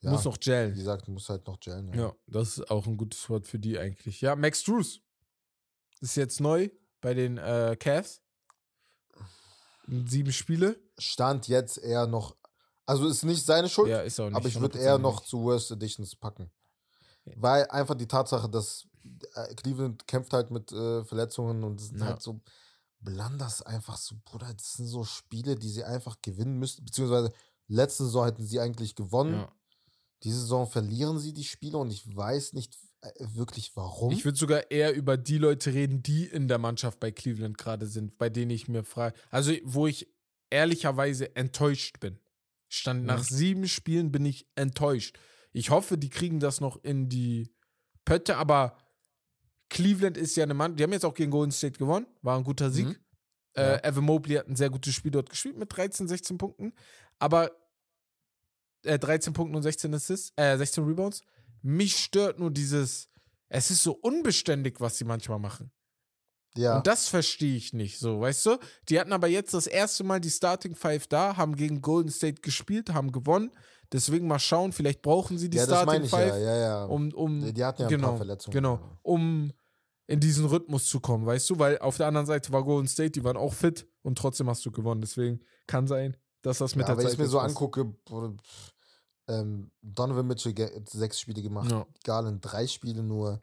[0.00, 0.74] ja, muss noch wie gellen.
[0.74, 1.92] gesagt, muss halt noch gellen.
[1.94, 4.20] Ja, das ist auch ein gutes Wort für die eigentlich.
[4.20, 5.00] Ja, Max Drews
[6.00, 6.68] ist jetzt neu
[7.00, 8.20] bei den äh, Cavs.
[9.86, 10.78] Sieben Spiele.
[10.98, 12.36] Stand jetzt eher noch,
[12.84, 14.36] also ist nicht seine Schuld, Ja, ist auch nicht.
[14.36, 15.28] aber ich würde 100% eher noch nicht.
[15.30, 16.50] zu Worst Editions packen.
[17.36, 18.86] Weil einfach die Tatsache, dass
[19.34, 22.06] äh, Cleveland kämpft halt mit äh, Verletzungen und es sind Ja.
[22.06, 22.40] halt so
[23.00, 27.32] Blunders einfach so, Bruder, das sind so Spiele, die sie einfach gewinnen müssten, beziehungsweise
[27.68, 29.34] letzte Saison hätten sie eigentlich gewonnen.
[29.34, 29.52] Ja.
[30.24, 34.10] Diese Saison verlieren sie die Spiele und ich weiß nicht äh, wirklich warum.
[34.12, 37.86] Ich würde sogar eher über die Leute reden, die in der Mannschaft bei Cleveland gerade
[37.86, 40.08] sind, bei denen ich mir frage, also wo ich
[40.50, 42.18] ehrlicherweise enttäuscht bin.
[42.68, 43.36] Stand nach Mhm.
[43.36, 45.16] sieben Spielen bin ich enttäuscht.
[45.52, 47.54] Ich hoffe, die kriegen das noch in die
[48.04, 48.76] Pötte, aber
[49.70, 52.44] Cleveland ist ja eine Mann, die haben jetzt auch gegen Golden State gewonnen, war ein
[52.44, 52.86] guter Sieg.
[52.86, 52.96] Mhm.
[53.56, 53.84] Äh, Ja.
[53.84, 56.72] Evan Mobley hat ein sehr gutes Spiel dort gespielt mit 13, 16 Punkten,
[57.18, 57.50] aber
[58.84, 61.22] äh, 13 Punkten und 16 Assists, äh, 16 Rebounds.
[61.62, 63.08] Mich stört nur dieses,
[63.48, 65.70] es ist so unbeständig, was sie manchmal machen.
[66.54, 66.76] ja.
[66.76, 68.58] Und das verstehe ich nicht so, weißt du?
[68.88, 72.40] Die hatten aber jetzt das erste Mal die Starting Five da, haben gegen Golden State
[72.42, 73.50] gespielt, haben gewonnen.
[73.90, 76.56] Deswegen mal schauen, vielleicht brauchen sie die ja, das meine Starting ich Five, ja, ja,
[76.58, 76.84] ja.
[76.84, 78.52] um, um die, hatten ja ein genau, paar Verletzungen.
[78.52, 79.50] Genau, um
[80.08, 81.58] in diesen Rhythmus zu kommen, weißt du?
[81.60, 84.64] Weil auf der anderen Seite war Golden State, die waren auch fit und trotzdem hast
[84.66, 85.00] du gewonnen.
[85.02, 87.94] Deswegen kann sein, dass das mit ja, der wenn Zeit ich mir so angucke,
[89.28, 90.54] ähm, Donovan Mitchell
[90.86, 91.86] sechs Spiele gemacht, Ja.
[92.04, 93.42] Garland drei Spiele nur.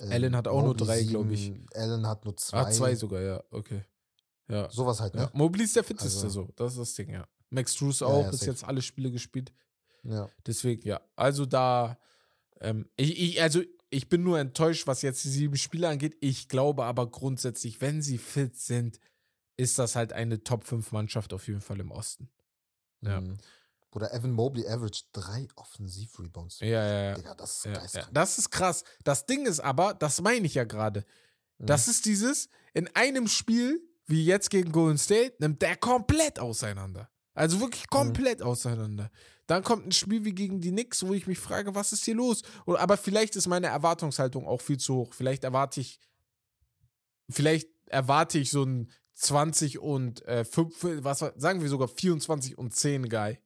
[0.00, 1.52] ähm, Allen hat auch nur Mobley drei, glaub ich.
[1.74, 2.58] Allen hat nur zwei.
[2.58, 3.84] Ah, zwei sogar, ja, okay.
[4.48, 4.68] Ja.
[4.70, 5.22] Sowas halt, ne?
[5.22, 5.30] ja.
[5.32, 7.26] Mobley ist der fitteste Also- so, das ist das Ding, ja.
[7.50, 9.52] Max Drews auch, ja, bis jetzt alle Spiele gespielt.
[10.02, 10.28] Ja.
[10.46, 11.00] Deswegen, ja.
[11.14, 11.98] Also da,
[12.60, 13.60] ähm, ich, ich, also
[13.90, 16.16] ich bin nur enttäuscht, was jetzt die sieben Spiele angeht.
[16.20, 19.00] Ich glaube aber grundsätzlich, wenn sie fit sind,
[19.56, 22.30] ist das halt eine Top-5-Mannschaft auf jeden Fall im Osten.
[23.02, 23.20] Ja.
[23.20, 23.38] Mhm.
[23.90, 26.60] Bruder, Evan Mobley average drei Offensiv-Rebounds.
[26.60, 27.14] Ja, ja, ja.
[27.14, 28.08] Digga, das ist ja, ja.
[28.12, 28.84] Das ist krass.
[29.02, 31.04] Das Ding ist aber, das meine ich ja gerade.
[31.58, 31.66] Mhm.
[31.66, 37.10] Das ist dieses, in einem Spiel, wie jetzt gegen Golden State, nimmt der komplett auseinander.
[37.34, 37.90] Also wirklich Mhm.
[37.90, 39.10] komplett auseinander.
[39.46, 42.14] Dann kommt ein Spiel wie gegen die Knicks, wo ich mich frage, was ist hier
[42.14, 42.42] los?
[42.66, 45.14] Oder, aber vielleicht ist meine Erwartungshaltung auch viel zu hoch.
[45.14, 46.00] Vielleicht erwarte ich,
[47.30, 52.74] vielleicht erwarte ich so ein 20 und äh, 5, was sagen wir sogar 24 und
[52.74, 53.38] 10 Guy,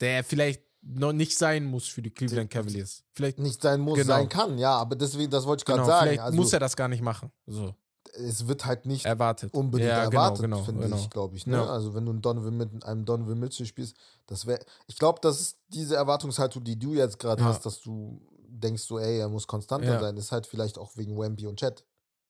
[0.00, 3.04] der vielleicht noch nicht sein muss für die Cleveland Cavaliers.
[3.12, 4.14] Vielleicht Nicht sein muss, Genau.
[4.14, 6.06] sein kann, ja, aber deswegen, das wollte ich gerade genau, sagen.
[6.06, 7.32] vielleicht Also, muss er das gar nicht machen.
[7.46, 7.74] So
[8.14, 9.52] es wird halt nicht erwartet.
[9.54, 10.96] unbedingt ja, erwartet, genau, genau, finde genau.
[10.96, 11.46] ich, glaube ich.
[11.46, 11.56] Ne?
[11.56, 11.66] Ja.
[11.66, 15.40] Also wenn du einen Donovan mit einem Donovan Mitchell spielst, das wäre, ich glaube, das
[15.40, 17.48] ist diese Erwartungshaltung, die du jetzt gerade Ja.
[17.48, 18.20] hast, dass du
[18.50, 20.00] denkst so, ey, er muss konstanter Ja.
[20.00, 21.84] sein, ist halt vielleicht auch wegen Wemby und Chat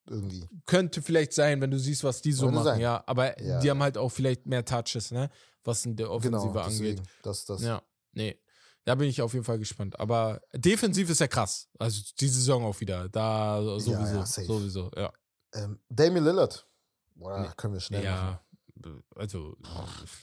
[0.06, 0.46] irgendwie.
[0.66, 2.80] Könnte vielleicht sein, wenn du siehst, was die so Könnte machen, sein.
[2.80, 3.02] ja.
[3.06, 3.70] Aber Ja, die ja.
[3.72, 5.30] haben halt auch vielleicht mehr Touches, ne?
[5.64, 6.72] Was in der Offensive Genau, angeht.
[6.80, 7.62] deswegen, das, das.
[7.62, 7.82] Ja,
[8.12, 8.38] nee.
[8.84, 10.00] Da bin ich auf jeden Fall gespannt.
[10.00, 11.68] Aber defensiv ist ja krass.
[11.78, 13.06] Also die Saison auch wieder.
[13.10, 13.90] Da sowieso.
[13.92, 14.46] ja, safe.
[14.46, 15.12] sowieso, ja.
[15.54, 16.66] Ähm, Damian Lillard,
[17.14, 17.48] boah, Nee.
[17.56, 18.38] können wir schnell machen.
[18.84, 19.56] Ja, also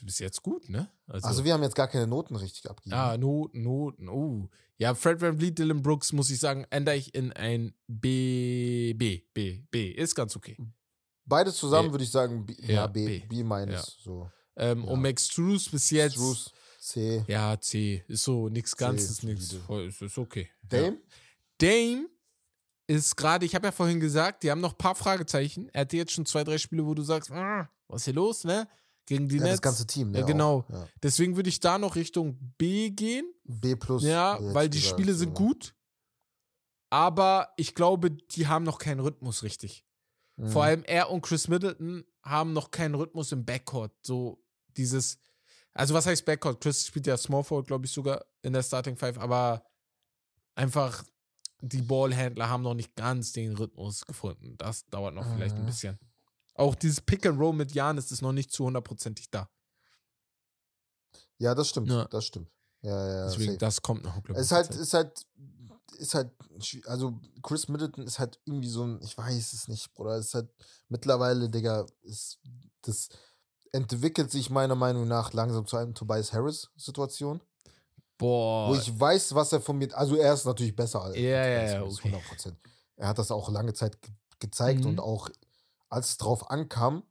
[0.02, 0.90] bis jetzt gut, ne?
[1.08, 2.96] Also, Also wir haben jetzt gar keine Noten richtig abgegeben.
[3.00, 4.50] ah, Noten, Noten, oh.
[4.78, 9.24] Ja, Fred Van Vliet, Dylan Brooks, muss ich sagen, ändere ich in ein B, B,
[9.34, 9.92] B, B.
[9.92, 10.58] Ist ganz okay.
[11.26, 11.94] Beides zusammen B.
[11.94, 13.26] würde ich sagen, B, ja, Ja, B, B.
[13.28, 14.04] B minus, Ja.
[14.04, 14.30] so.
[14.58, 14.90] Ähm, Ja.
[14.92, 16.14] Und Max Struess bis jetzt.
[16.14, 17.26] Struce, C.
[17.28, 18.04] Ja, C.
[18.08, 19.54] Ist so nichts Ganzes, nichts.
[20.02, 20.50] Ist, okay.
[20.62, 20.98] Dame?
[21.58, 22.08] Dame
[22.88, 25.70] ist gerade, ich habe ja vorhin gesagt, die haben noch ein paar Fragezeichen.
[25.74, 28.44] Er hatte jetzt schon zwei, drei Spiele, wo du sagst, "Ah, was ist hier los,
[28.44, 28.68] ne?
[29.08, 29.54] Gegen die Ja, Nets.
[29.54, 30.20] das ganze Team, ne?
[30.20, 30.66] Ja, genau.
[30.70, 30.88] Ja.
[31.04, 33.32] Deswegen würde ich da noch Richtung B gehen.
[33.44, 34.04] B plus.
[34.04, 35.36] Ja, weil die Spiele sind ja.
[35.36, 35.76] gut.
[36.90, 39.86] Aber ich glaube, die haben noch keinen Rhythmus richtig.
[40.38, 40.48] Mhm.
[40.50, 43.92] Vor allem er und Chris Middleton haben noch keinen Rhythmus im Backcourt.
[44.02, 44.44] So
[44.78, 45.20] dieses,
[45.74, 46.62] also was heißt Backcourt?
[46.62, 49.66] Chris spielt ja Small Forward, glaube ich, sogar in der Starting Five, aber
[50.56, 51.04] einfach
[51.68, 54.56] die Ballhändler haben noch nicht ganz den Rhythmus gefunden.
[54.58, 55.68] Das dauert noch vielleicht ein Mhm.
[55.68, 56.00] bisschen.
[56.54, 59.50] Auch dieses Pick and Roll mit Janis ist noch nicht zu hundertprozentig da.
[61.38, 61.90] Ja, das stimmt.
[61.90, 62.06] Ja.
[62.06, 62.50] Das stimmt.
[62.82, 63.58] Ja, ja, Deswegen, safe.
[63.58, 64.22] das kommt noch.
[64.30, 65.26] Es ist halt, ist halt,
[65.98, 66.32] ist halt,
[66.86, 70.54] also Chris Middleton ist halt irgendwie so ein, ich weiß es nicht, Bruder, ist halt
[70.88, 72.40] mittlerweile, Digga, ist,
[72.82, 73.10] das
[73.72, 77.42] entwickelt sich meiner Meinung nach langsam zu einem Tobias Harris-Situation,
[78.18, 78.70] Boah.
[78.70, 81.64] wo ich weiß, was er von mir, also er ist natürlich besser als Ja, ja,
[81.74, 81.98] ja, okay.
[82.10, 82.58] 100 Prozent.
[82.96, 84.88] Er hat das auch lange Zeit ge gezeigt Mhm.
[84.92, 85.30] und auch,
[85.90, 87.04] als es drauf ankam,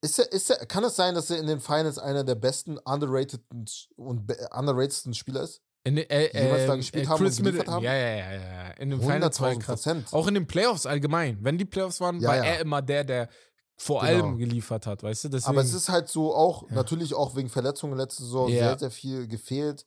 [0.00, 2.78] ist er, ist er, kann es sein, dass er in den Finals einer der besten
[2.78, 5.62] underrated und underratedsten Spieler ist?
[5.84, 7.74] in, äh, die jemals da ähm, gespielt äh, haben und geliefert Middleton.
[7.74, 7.82] haben?
[7.84, 8.70] Ja, ja, ja, ja.
[8.72, 9.66] In den Finals war 100.000 krass.
[9.82, 10.12] Prozent.
[10.12, 11.38] Auch in den Playoffs allgemein.
[11.42, 12.44] Wenn die Playoffs waren, Ja, war ja.
[12.44, 13.28] er immer der, der
[13.76, 14.24] vor Genau.
[14.24, 15.28] allem geliefert hat, weißt du?
[15.28, 16.76] Deswegen, Aber es ist halt so auch, Ja.
[16.76, 18.68] natürlich auch wegen Verletzungen letzte Saison Ja.
[18.70, 19.84] sehr, sehr viel gefehlt.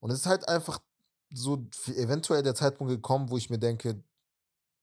[0.00, 0.80] Und es ist halt einfach
[1.32, 4.02] so eventuell der Zeitpunkt gekommen, wo ich mir denke,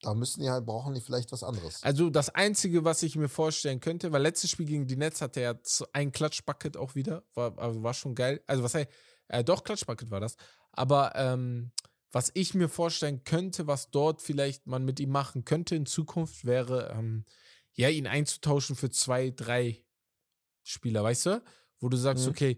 [0.02, 1.82] da müssen die halt, brauchen die vielleicht was anderes.
[1.84, 5.40] also das Einzige, was ich mir vorstellen könnte, weil letztes Spiel gegen die Nets hatte
[5.42, 5.60] er
[5.92, 8.42] ein Klatschbucket auch wieder, war, also war schon geil.
[8.48, 8.90] Also was heißt,
[9.30, 10.36] äh, doch, Klatschbucket war das.
[10.72, 11.72] Aber ähm,
[12.12, 16.46] was ich mir vorstellen könnte, was dort vielleicht man mit ihm machen könnte in Zukunft,
[16.46, 17.26] wäre, ähm,
[17.78, 19.84] ja, ihn einzutauschen für zwei, drei
[20.64, 21.44] Spieler, weißt du?
[21.80, 22.32] Wo du sagst, Mhm.
[22.32, 22.58] okay,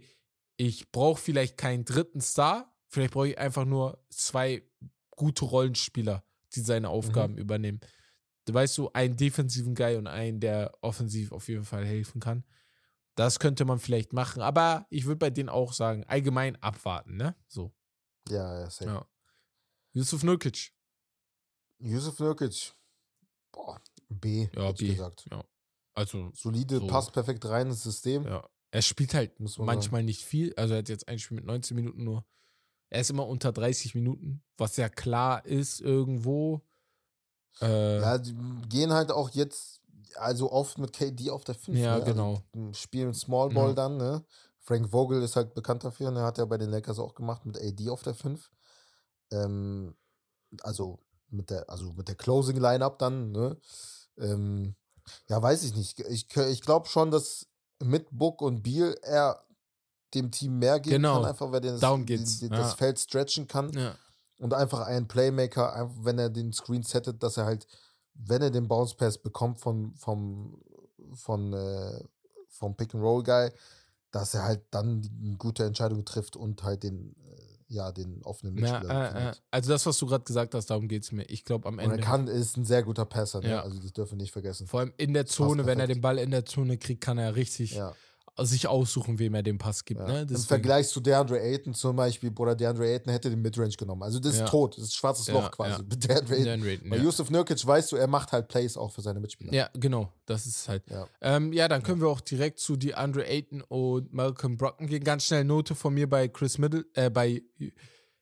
[0.58, 4.64] ich brauche vielleicht keinen dritten Star, vielleicht brauche ich einfach nur zwei
[5.12, 6.24] gute Rollenspieler,
[6.56, 7.80] die seine Aufgaben übernehmen.
[8.52, 12.44] Weißt du, einen defensiven Guy und einen, der offensiv auf jeden Fall helfen kann.
[13.14, 17.36] Das könnte man vielleicht machen, aber ich würde bei denen auch sagen, allgemein abwarten, ne?
[17.48, 17.72] So.
[18.30, 18.90] Ja, ja, safe.
[18.90, 19.08] Ja.
[19.92, 20.72] Yusuf Nurkic.
[21.80, 22.74] Yusuf Nurkic,
[23.52, 23.80] boah,
[24.10, 24.88] B, Ja, B.
[24.90, 25.26] gesagt.
[25.32, 25.44] Ja.
[25.94, 26.88] Also, Solide, So.
[26.88, 28.26] passt perfekt rein ins System.
[28.26, 28.48] ja.
[28.72, 30.54] Er spielt halt Muss man manchmal nicht viel.
[30.56, 32.24] Also, er hat jetzt ein Spiel mit 19 Minuten nur.
[32.92, 36.62] Er ist immer unter 30 Minuten, was ja klar ist irgendwo.
[37.62, 38.36] Äh, Ja, die
[38.70, 39.82] gehen halt auch jetzt,
[40.16, 41.80] also oft mit KD auf der 5.
[41.80, 42.04] Ja, ne?
[42.04, 42.44] genau.
[42.54, 43.74] Also, spielen Small Ball Ja.
[43.74, 44.24] dann, ne?
[44.60, 46.22] Frank Vogel ist halt bekannt dafür, ne?
[46.22, 48.52] Hat er bei den Lakers auch gemacht mit AD auf der 5.
[49.32, 49.96] Ähm,
[50.62, 51.00] also
[51.30, 53.58] mit der, also mit der Closing Lineup dann, ne?
[54.20, 54.76] Ähm,
[55.28, 56.00] ja, weiß ich nicht.
[56.02, 57.48] Ich, ich glaube schon, dass
[57.82, 59.44] mit Book und Beal er
[60.14, 61.16] dem Team mehr geben Genau.
[61.22, 62.50] kann, einfach weil er das, die- ja.
[62.50, 63.96] das Feld stretchen kann ja.
[64.40, 67.68] und einfach ein Playmaker, wenn er den Screen settet, dass er halt,
[68.16, 70.62] wenn er den Bounce Pass bekommt von, vom,
[71.14, 72.04] von, äh,
[72.50, 73.52] vom Pick and Roll Guy,
[74.12, 78.56] dass er halt dann eine gute Entscheidung trifft und halt den, äh, ja, den offenen
[78.56, 79.42] Mitspieler äh, äh, findet.
[79.52, 81.24] also das, was du gerade gesagt hast, darum geht es mir.
[81.30, 82.00] Ich glaube am Und er Ende.
[82.00, 83.50] kann, ist ein sehr guter Passer, ne?
[83.52, 83.62] Ja.
[83.62, 84.68] also das dürfen wir nicht vergessen.
[84.68, 87.36] vor allem in der Zone, wenn er den Ball in der Zone kriegt, kann er
[87.36, 87.94] richtig Ja,
[88.46, 90.00] sich aussuchen, wem er den Pass gibt.
[90.00, 90.08] ja.
[90.08, 90.28] Ne?
[90.30, 94.04] Im Vergleich zu DeAndre Ayton zum Beispiel, Bruder, DeAndre Ayton hätte den Midrange genommen.
[94.04, 94.46] Also das ist Ja.
[94.48, 95.82] tot, das ist schwarzes Ja, Loch quasi.
[95.82, 95.96] ja.
[95.96, 96.46] DeAndre Ayton.
[96.46, 97.04] Dan Raiden, Bei ja.
[97.04, 99.54] Yusuf Nurkic weißt du, er macht halt Plays auch für seine Mitspieler.
[99.54, 100.12] ja, genau.
[100.26, 100.84] Das ist halt.
[100.90, 101.08] Ja.
[101.22, 105.04] Ähm, dann können wir auch direkt zu die Andre Ayton und Malcolm Brocken gehen.
[105.04, 107.42] Ganz schnell Note von mir bei Chris Middle, äh, bei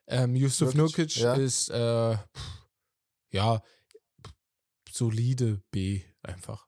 [0.08, 2.18] ähm, Yusuf Nurkic, Nurkic ist, äh,
[3.32, 3.62] ja,
[4.92, 6.68] solide B einfach.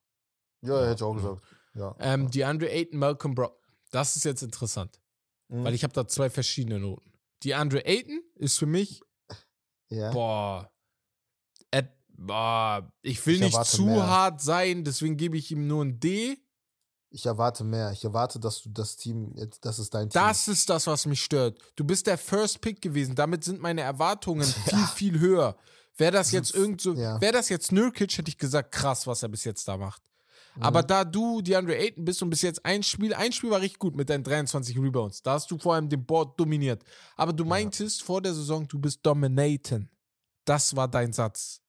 [0.61, 1.41] Ja, hätte ich auch gesagt.
[1.79, 1.95] Ja.
[1.99, 3.57] Ähm, die Andre Ayton, Malcolm Brock.
[3.91, 4.99] Das ist jetzt interessant,
[5.47, 5.63] Mhm.
[5.63, 7.11] weil ich habe da zwei verschiedene Noten.
[7.43, 9.01] Die Andre Ayton ist für mich,
[9.89, 10.11] ja.
[10.11, 10.69] boah,
[11.71, 14.05] et, boah ich will Ich nicht zu mehr.
[14.07, 16.37] hart sein, deswegen gebe ich ihm nur ein D.
[17.11, 17.91] Ich erwarte mehr.
[17.91, 20.21] Ich erwarte, dass du das Team, das ist dein Team.
[20.21, 21.57] Das ist das, was mich stört.
[21.75, 23.15] Du bist der First Pick gewesen.
[23.15, 25.57] Damit sind meine Erwartungen viel, viel höher.
[25.97, 27.19] Wäre das jetzt irgend so, ja.
[27.19, 30.03] wäre das jetzt Nurkic, hätte ich gesagt, krass, was er bis jetzt da macht.
[30.59, 30.65] Mhm.
[30.65, 33.61] Aber da du die Andre Ayton bist und bis jetzt ein Spiel, ein Spiel war
[33.61, 35.21] richtig gut mit deinen 23 Rebounds.
[35.23, 36.83] Da hast du vor allem den Board dominiert.
[37.15, 39.89] Aber du meintest vor der Saison, du bist dominaten.
[40.45, 41.61] Das war dein Satz.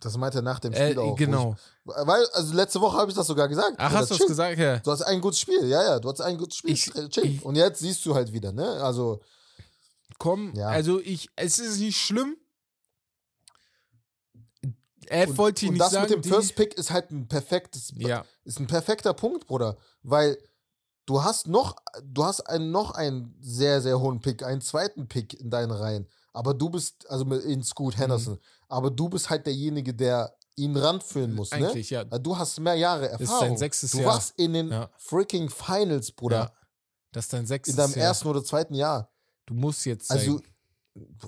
[0.00, 1.10] Das meinte er nach dem Äh, Spiel auch.
[1.12, 1.56] wo genau.
[1.86, 3.76] Ich, weil, also letzte Woche habe ich das sogar gesagt.
[3.78, 4.26] Ach, hast du das chill.
[4.26, 4.58] gesagt?
[4.58, 4.78] Ja.
[4.78, 6.72] Du hast ein gutes Spiel, ja, ja, du hast ein gutes Spiel.
[6.72, 8.66] Ich- ich- Und jetzt siehst du halt wieder, ne?
[8.82, 9.20] Also,
[10.18, 10.68] Komm, Ja.
[10.68, 12.36] also ich, es ist nicht schlimm.
[15.10, 16.10] Er wollte ich und nicht das sagen.
[16.14, 18.24] mit dem First Pick ist halt ein perfektes, Ja.
[18.44, 19.76] ist ein perfekter Punkt, Bruder.
[20.02, 20.38] Weil
[21.06, 25.34] du hast noch, du hast einen, noch einen sehr, sehr hohen Pick, einen zweiten Pick
[25.40, 26.08] in deinen Reihen.
[26.32, 27.62] Aber du bist, also mit- in Mhm.
[27.64, 31.68] Scoot Henderson, aber du bist halt derjenige, der ihn ranführen muss, ne?
[31.68, 32.02] Eigentlich, ja.
[32.02, 33.48] Ja, Du hast mehr Jahre ist Erfahrung.
[33.50, 34.14] dein sechstes du Jahr.
[34.14, 34.90] warst in den Ja.
[34.98, 36.36] freaking Finals, Bruder.
[36.36, 36.52] Ja.
[37.12, 38.06] Das ist dein sechstes In deinem Jahr.
[38.08, 39.10] ersten oder zweiten Jahr.
[39.46, 40.18] Du musst jetzt sein.
[40.18, 40.40] Also,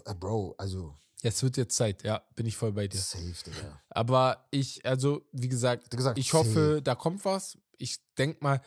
[0.04, 0.94] äh, Bro, also,
[1.28, 2.98] es wird jetzt Zeit, ja, bin ich voll bei dir.
[2.98, 3.80] safe, Digga.
[3.90, 7.58] Aber ich, also, wie gesagt, gesagt, ich hoffe, da kommt was.
[7.78, 8.60] Ich denke mal,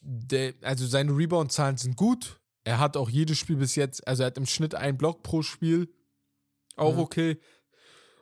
[0.00, 2.40] der, also seine Rebound-Zahlen sind gut.
[2.64, 5.42] Er hat auch jedes Spiel bis jetzt, also er hat im Schnitt einen Block pro
[5.42, 5.92] Spiel.
[6.76, 7.00] Auch Mhm.
[7.00, 7.40] okay.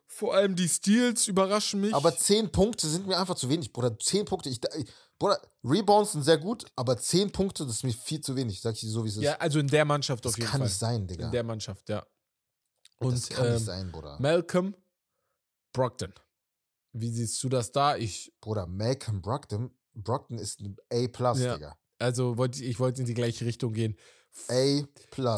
[0.06, 1.94] Vor allem die Steals überraschen mich.
[1.94, 3.96] Aber 10 Punkte sind mir einfach zu wenig, Bruder.
[3.96, 4.86] 10 Punkte, ich, ich
[5.20, 8.74] Bruder, Rebounds sind sehr gut, aber 10 Punkte, das ist mir viel zu wenig, sag
[8.74, 9.22] ich dir so, wie es ist.
[9.22, 10.68] ja, also in der Mannschaft das auf jeden kann Fall.
[10.68, 11.26] nicht sein, Digga.
[11.26, 12.04] in der Mannschaft, ja.
[13.00, 14.16] Das Und kann ähm, nicht sein, Bruder.
[14.20, 14.74] Malcolm
[15.72, 16.12] Brogdon.
[16.92, 17.96] Wie siehst du das da?
[17.96, 21.54] Ich, Bruder, Malcolm Brockton, Brockton ist ein A+, Ja.
[21.56, 21.78] Digga.
[21.98, 23.96] also wollte ich wollte in die gleiche Richtung gehen.
[24.48, 24.82] A+.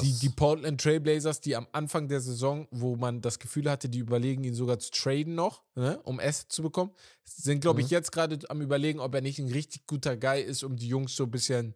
[0.03, 3.99] Die, die Portland Trailblazers, die am Anfang der Saison, wo man das Gefühl hatte, die
[4.01, 6.93] überlegen, ihn sogar zu traden noch, ne, um Assets zu bekommen,
[7.25, 7.93] sind, glaube ich, Mhm.
[7.93, 11.17] jetzt gerade am überlegen, ob er nicht ein richtig guter Guy ist, um die Jungs
[11.17, 11.75] so ein bisschen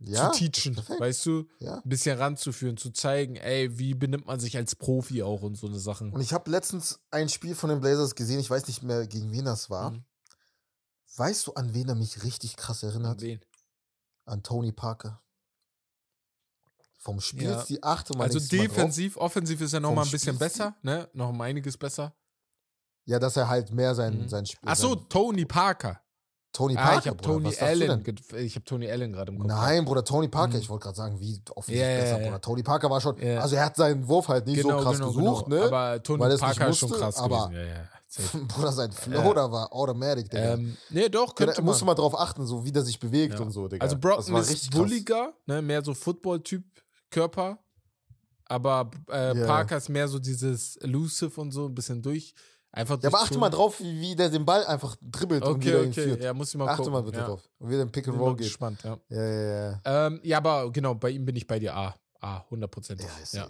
[0.00, 1.46] ja, zu teachen, weißt du?
[1.58, 1.76] Ja.
[1.76, 5.66] Ein bisschen ranzuführen, zu zeigen, ey, wie benimmt man sich als Profi auch und so
[5.66, 6.12] eine Sachen.
[6.12, 9.32] Und ich habe letztens ein Spiel von den Blazers gesehen, ich weiß nicht mehr, gegen
[9.32, 9.90] wen das war.
[9.92, 10.04] Mhm.
[11.16, 13.20] Weißt du, an wen er mich richtig krass erinnert?
[13.22, 13.40] Wen?
[14.24, 15.20] An Tony Parker.
[16.98, 17.62] Vom Spiel Ja.
[17.64, 20.36] die achte Mal Also nächstes Mal defensiv, offensiv ist er noch Vom mal ein bisschen
[20.38, 21.08] besser, ne?
[21.12, 22.14] Noch um einiges besser.
[23.04, 24.28] Ja, dass er halt mehr sein, Mhm.
[24.28, 24.68] sein Spiel.
[24.68, 26.00] Ach so, Tony Parker.
[26.52, 26.92] Tony Parker.
[26.96, 28.04] Ah, ich habe Tony Allen.
[28.38, 29.48] Ich habe Tony Allen gerade im Kopf.
[29.48, 30.54] Nein, Bruder, Tony Parker.
[30.54, 30.60] Mhm.
[30.62, 32.18] Ich wollte gerade sagen, wie Ja, ja, besser.
[32.18, 32.40] Bruder.
[32.40, 33.40] Tony Parker war schon, Ja.
[33.40, 35.62] also er hat seinen Wurf halt nicht so krass gesucht, ne?
[35.62, 37.66] Aber Tony er Parker ist schon krass aber- gewesen.
[37.68, 37.88] Ja, ja.
[38.48, 39.34] Bruder, sein Flow Ja.
[39.34, 40.54] da war automatic, Digga.
[40.54, 41.66] ähm, nee, doch, ja, könnte da man.
[41.66, 43.40] musst du mal drauf achten, so wie der sich bewegt Ja.
[43.40, 43.84] und so, Digga.
[43.84, 45.60] also Brockton war ist bulliger, ne?
[45.60, 46.64] mehr so Football-Typ
[47.10, 47.58] Körper.
[48.46, 49.46] Aber äh, Ja.
[49.46, 52.34] Parker ist mehr so dieses elusive und so, ein bisschen durch.
[52.70, 55.66] Einfach Ja, aber achte mal drauf, wie, wie der den Ball einfach dribbelt und Okay,
[55.68, 56.22] wieder ihn okay, führt.
[56.22, 56.92] ja, muss ich mal Achte gucken.
[56.92, 57.26] mal bitte ja.
[57.26, 57.48] drauf.
[57.58, 58.46] Und wie der im Pick and Roll geht.
[58.46, 58.98] gespannt, ja.
[59.08, 60.06] Ja, ja, ja.
[60.06, 61.94] Ähm, ja, aber genau, bei ihm bin ich bei dir A.
[62.20, 63.06] A, hundertprozentig.
[63.06, 63.48] Ja, ist Ja,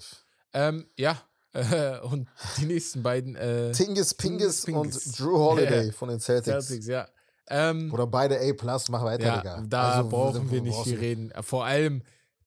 [0.53, 1.20] ähm, ja.
[1.53, 2.28] Äh, und
[2.59, 5.07] die nächsten beiden äh, Tingis, Pingis Pingis.
[5.07, 6.66] und Drew Holiday von den Celtics.
[6.66, 7.09] Celtics, ja.
[7.51, 9.65] Ähm, Oder beide A+, mach weiter, ja, Digga.
[9.66, 11.32] da Also, brauchen wir nicht viel reden.
[11.40, 12.03] Vor allem,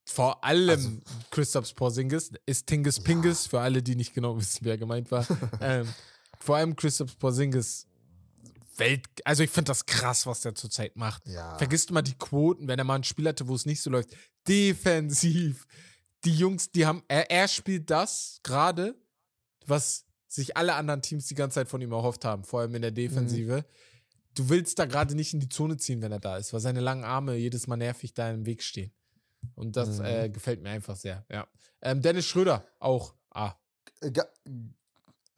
[0.06, 5.10] vor allem Christoph Porzingis ist Tingis Pingis, für alle, die nicht genau wissen, wer gemeint
[5.12, 5.26] war.
[5.62, 5.88] ähm,
[6.44, 7.88] vor allem Christoph Porzingis
[8.78, 11.28] Welt, also ich finde das krass, was der zurzeit macht.
[11.28, 11.58] Ja.
[11.58, 14.10] Vergisst mal die Quoten, wenn er mal ein Spiel hatte, wo es nicht so läuft.
[14.48, 15.68] Defensiv.
[16.24, 18.96] Die Jungs, die haben, er, er spielt das gerade,
[19.66, 22.82] was sich alle anderen Teams die ganze Zeit von ihm erhofft haben, vor allem in
[22.82, 23.66] der Defensive.
[24.36, 26.80] Du willst da gerade nicht in die Zone ziehen, wenn er da ist, weil seine
[26.80, 28.92] langen Arme jedes Mal nervig da im Weg stehen.
[29.56, 30.06] Und das Mhm.
[30.06, 31.48] äh, gefällt mir einfach sehr, ja.
[31.82, 33.14] Ähm, Dennis Schröder, auch.
[33.32, 33.56] Ah,
[34.02, 34.12] Äh,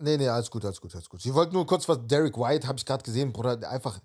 [0.04, 1.24] Nee, nee, alles gut, alles gut, alles gut.
[1.26, 4.00] Ich wollte nur kurz was, Derek White, habe ich gerade gesehen, Bruder, der einfach,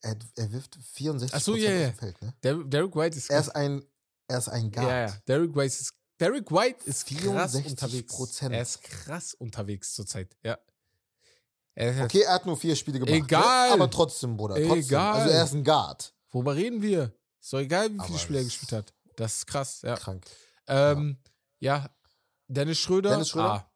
[0.00, 1.86] er, er wirft 64 Ach so, ja, ja.
[1.88, 2.34] aus dem Feld, ne?
[2.42, 3.84] Der, Derek White ist Er ist ein,
[4.28, 4.88] er ist ein Guard.
[4.88, 5.14] Ja, ja.
[5.28, 7.66] Derek White ist, Derek White ist krass 64%.
[7.70, 8.40] unterwegs.
[8.42, 10.58] Er ist krass unterwegs zurzeit, ja.
[11.74, 13.14] Er Okay, er hat nur vier Spiele gemacht.
[13.14, 13.68] Egal.
[13.68, 13.74] Ne?
[13.74, 14.54] Aber trotzdem, Bruder.
[14.54, 14.78] Trotzdem.
[14.78, 15.14] Egal.
[15.20, 16.14] Also er ist ein Guard.
[16.30, 17.12] Worüber reden wir?
[17.40, 18.94] Ist doch egal, wie viele Spiele er es- gespielt hat.
[19.16, 19.96] Das ist krass, ja.
[19.96, 20.24] Krank.
[20.68, 21.18] Ähm,
[21.58, 21.88] ja.
[22.46, 23.10] Dennis Schröder.
[23.10, 23.52] Dennis Schröder?
[23.52, 23.70] Ah,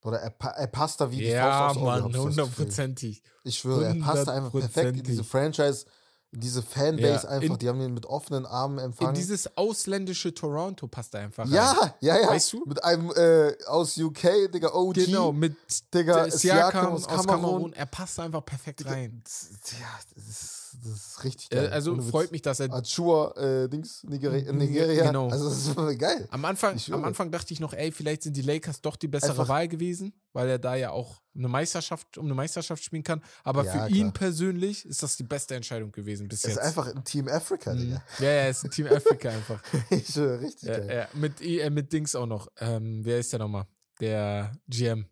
[0.00, 1.86] Bruder, er, er passt da wie die ja, Faust aufs Auge.
[1.86, 2.30] Mann, das Gefühl.
[2.30, 3.22] hundertprozentig.
[3.44, 5.86] Ich schwöre, er passt da einfach perfekt in diese Franchise.
[6.30, 9.14] Diese Fanbase Ja, einfach, in- die haben ihn mit offenen Armen In empfangen.
[9.14, 11.52] dieses ausländische Toronto passt er einfach rein.
[11.52, 12.28] ja, ja, ja.
[12.28, 12.64] Weißt du?
[12.66, 14.94] Mit einem äh, aus UK, Digga, OG.
[15.06, 15.56] Genau, mit
[15.94, 17.26] Digga, Siakam aus Kamerun.
[17.26, 17.72] Kamerun.
[17.72, 19.22] Er passt einfach perfekt rein.
[19.24, 19.48] Das-
[19.80, 21.70] Ja, das ist, das ist richtig Äh, geil.
[21.72, 22.10] also Ohne Witz.
[22.10, 25.04] freut mich, dass er Achua, äh, Dings, Nigeri Mhm, Nigeria.
[25.06, 25.28] genau.
[25.30, 26.28] Also, das ist geil.
[26.30, 27.04] Am Anfang, am.
[27.04, 30.12] Anfang dachte ich noch, ey, vielleicht sind die Lakers doch die bessere Einfach- Wahl gewesen,
[30.34, 33.22] weil er da ja auch eine Meisterschaft, um eine Meisterschaft spielen kann.
[33.44, 34.12] Aber Ja, für ihn klar.
[34.12, 36.64] persönlich ist das die beste Entscheidung gewesen bis Es ist jetzt.
[36.66, 37.78] einfach ein Team Africa, Mhm.
[37.78, 38.02] Digga.
[38.18, 39.62] Ja, ja, ist ein Team Africa einfach.
[39.90, 42.48] Ich richtig ja, ja, mit, äh, mit Dings auch noch.
[42.58, 43.66] Ähm, wer ist der nochmal?
[44.00, 45.06] Der GM.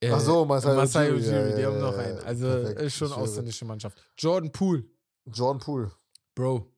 [0.00, 2.18] Äh, Ach so, Masai Masai Ujiri, Ujiri, ja, die haben noch einen.
[2.20, 3.98] Also perfekt, ist schon ausländische Mannschaft.
[4.18, 4.84] Jordan Poole,
[5.26, 5.92] Jordan Poole.
[6.34, 6.68] Bro.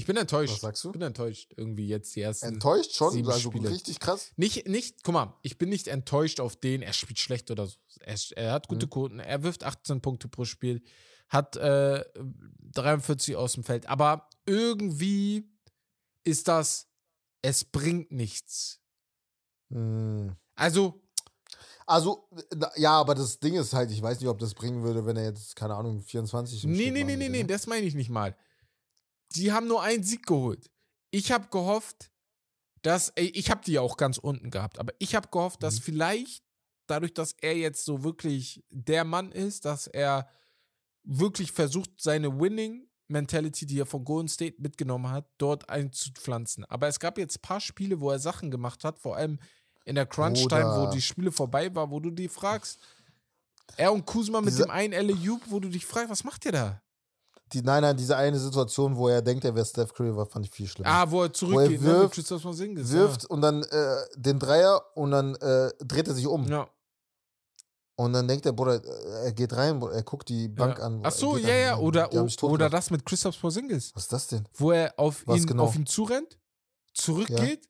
[0.00, 0.54] Ich bin enttäuscht.
[0.54, 0.88] Was sagst du?
[0.88, 1.52] Ich bin enttäuscht.
[1.56, 2.46] Irgendwie jetzt die ersten.
[2.46, 3.12] Enttäuscht schon?
[3.12, 3.68] sieben Also Spiele.
[3.68, 4.32] richtig krass.
[4.36, 7.76] Nicht, nicht, guck mal, ich bin nicht enttäuscht auf den, er spielt schlecht oder so.
[8.00, 8.90] Er, er hat gute Mhm.
[8.90, 10.82] Quoten, er wirft 18 Punkte pro Spiel,
[11.28, 12.02] hat äh,
[12.72, 15.52] 43 aus dem Feld, aber irgendwie
[16.24, 16.88] ist das,
[17.42, 18.80] es bringt nichts.
[19.70, 20.34] Hm.
[20.54, 21.00] Also,
[21.86, 22.28] Also,
[22.76, 25.24] ja, aber das Ding ist halt, ich weiß nicht, ob das bringen würde, wenn er
[25.24, 27.46] jetzt, keine Ahnung, 24 im nee, nee, nee, nee, nee, ne?
[27.46, 28.36] das meine ich nicht mal.
[29.36, 30.70] Die haben nur einen Sieg geholt.
[31.10, 32.10] Ich habe gehofft,
[32.82, 35.76] dass, ey, ich habe die ja auch ganz unten gehabt, aber ich habe gehofft, dass
[35.80, 35.82] Mhm.
[35.82, 36.44] vielleicht
[36.86, 40.28] dadurch, dass er jetzt so wirklich der Mann ist, dass er
[41.04, 46.64] wirklich versucht, seine Winning Mentality, die er von Golden State mitgenommen hat, dort einzupflanzen.
[46.66, 49.40] Aber es gab jetzt ein paar Spiele, wo er Sachen gemacht hat, vor allem
[49.84, 52.78] in der Crunch-Time, wo die Spiele vorbei war, wo du dich fragst,
[53.76, 56.52] er und Kuzma mit Diese- dem einen Alley-Oop, wo du dich fragst, was macht ihr
[56.52, 56.82] da?
[57.52, 60.46] Die, nein, nein, diese eine Situation, wo er denkt, er wäre Steph Curry, war, fand
[60.46, 60.88] ich viel schlimmer.
[60.88, 62.90] Ah, wo er zurückgeht, ne, mit wirft- Christoph Porzingis.
[62.92, 66.44] Wirft und dann äh, den Dreier und dann äh, dreht er sich um.
[66.44, 66.50] Ja.
[66.58, 66.70] ja.
[67.96, 70.84] Und dann denkt er, Bruder, äh, er geht rein, er guckt die Bank ja.
[70.84, 71.00] an.
[71.02, 72.10] Ach so, ja, ja, oder,
[72.42, 74.48] oder das mit Christoph Porzingis, Was ist das denn?
[74.54, 75.64] wo er auf Was ihn, genau?
[75.64, 76.38] auf ihn zurennt,
[76.94, 77.68] zurückgeht,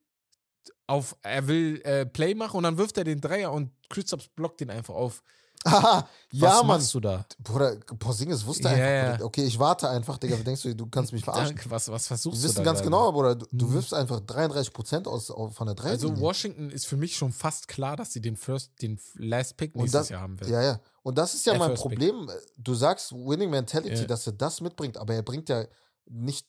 [0.86, 4.60] auf, er will äh, Play machen und dann wirft er den Dreier und Christoph blockt
[4.60, 5.22] ihn einfach auf.
[5.66, 6.66] Haha, ja, Was Mann.
[6.68, 7.24] machst du da?
[7.42, 8.82] Bruder, Porzingis wusste einfach.
[8.82, 9.10] ja.
[9.12, 10.36] Bruder, Okay, ich warte einfach, Digga.
[10.36, 11.54] Denkst du, du kannst mich verarschen?
[11.54, 13.34] Danke, was, was Die versuchst du wissen da ganz genau, Bruder.
[13.34, 13.72] Du, du Mhm.
[13.74, 16.08] wirfst einfach 33% aus, aus, von der Dreilinie.
[16.08, 19.74] Also Washington ist für mich schon fast klar, dass sie den First, den Last Pick
[19.74, 20.50] Und nächstes das- Jahr haben werden.
[20.52, 20.80] Ja, ja.
[21.02, 21.98] Und das ist ja Äh, mein First Pick.
[21.98, 22.30] Problem.
[22.56, 24.04] Du sagst Winning Mentality, Ja.
[24.06, 25.64] dass er das mitbringt, aber er bringt ja
[26.06, 26.46] nicht,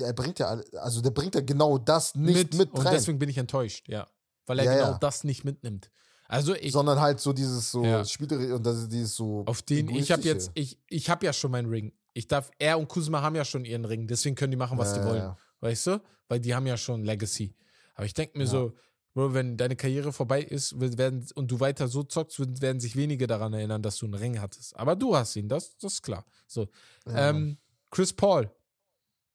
[0.00, 3.28] er bringt ja, also der bringt ja genau das nicht mit, und rein, deswegen bin
[3.28, 4.08] ich enttäuscht, ja.
[4.46, 4.98] Weil er Ja, genau ja.
[4.98, 5.90] das nicht mitnimmt.
[6.28, 8.04] Also ich, sondern halt so dieses so Ja.
[8.04, 11.32] Spielerische und das ist dieses so Auf den, ich habe jetzt, ich, ich habe ja
[11.32, 11.92] schon meinen Ring.
[12.12, 14.94] Ich darf, er und Kuzma haben ja schon ihren Ring, deswegen können die machen, was
[14.94, 15.18] Ja, die wollen.
[15.22, 15.36] ja.
[15.60, 16.02] Weißt du?
[16.28, 17.54] Weil die haben ja schon Legacy.
[17.94, 18.74] Aber ich denke mir so,
[19.14, 23.26] Bro, wenn deine Karriere vorbei ist werden, und du weiter so zockst, werden, sich wenige
[23.26, 24.76] daran erinnern, dass du einen Ring hattest.
[24.76, 26.24] Aber du hast ihn, das, das ist klar.
[26.46, 26.68] So.
[27.06, 27.56] Ähm,
[27.90, 28.50] Chris Paul.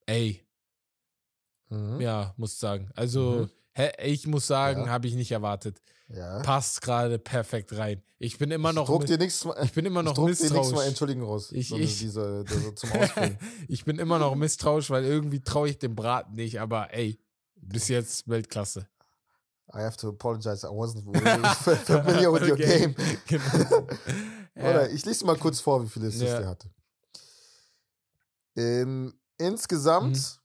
[0.05, 0.41] Ey,
[1.69, 1.99] Mhm.
[2.01, 2.91] ja, muss sagen.
[2.95, 3.49] Also, Mhm.
[3.73, 4.89] Hä, ich muss sagen, Ja.
[4.89, 5.81] habe ich nicht erwartet.
[6.09, 6.39] ja.
[6.41, 8.01] Passt gerade perfekt rein.
[8.19, 10.27] Ich bin immer ich noch, druck dir nichts mal, ich bin immer ich noch druck
[10.27, 10.87] dir nichts mal misstrauisch.
[10.87, 11.51] entschuldigen raus.
[11.51, 12.89] Ich- sondern ich- diese, diese zum
[13.67, 17.19] ich bin immer noch misstrauisch, weil irgendwie traue ich dem Braten nicht, aber ey,
[17.55, 18.87] bis jetzt Weltklasse.
[19.73, 22.93] I have to apologize, I wasn't really familiar with your game.
[23.27, 23.87] Genau.
[24.55, 26.39] Oder ich lese mal kurz vor, wie viele Assists Ja.
[26.41, 26.69] er hatte.
[28.55, 30.15] Ähm, insgesamt.
[30.17, 30.42] Mhm.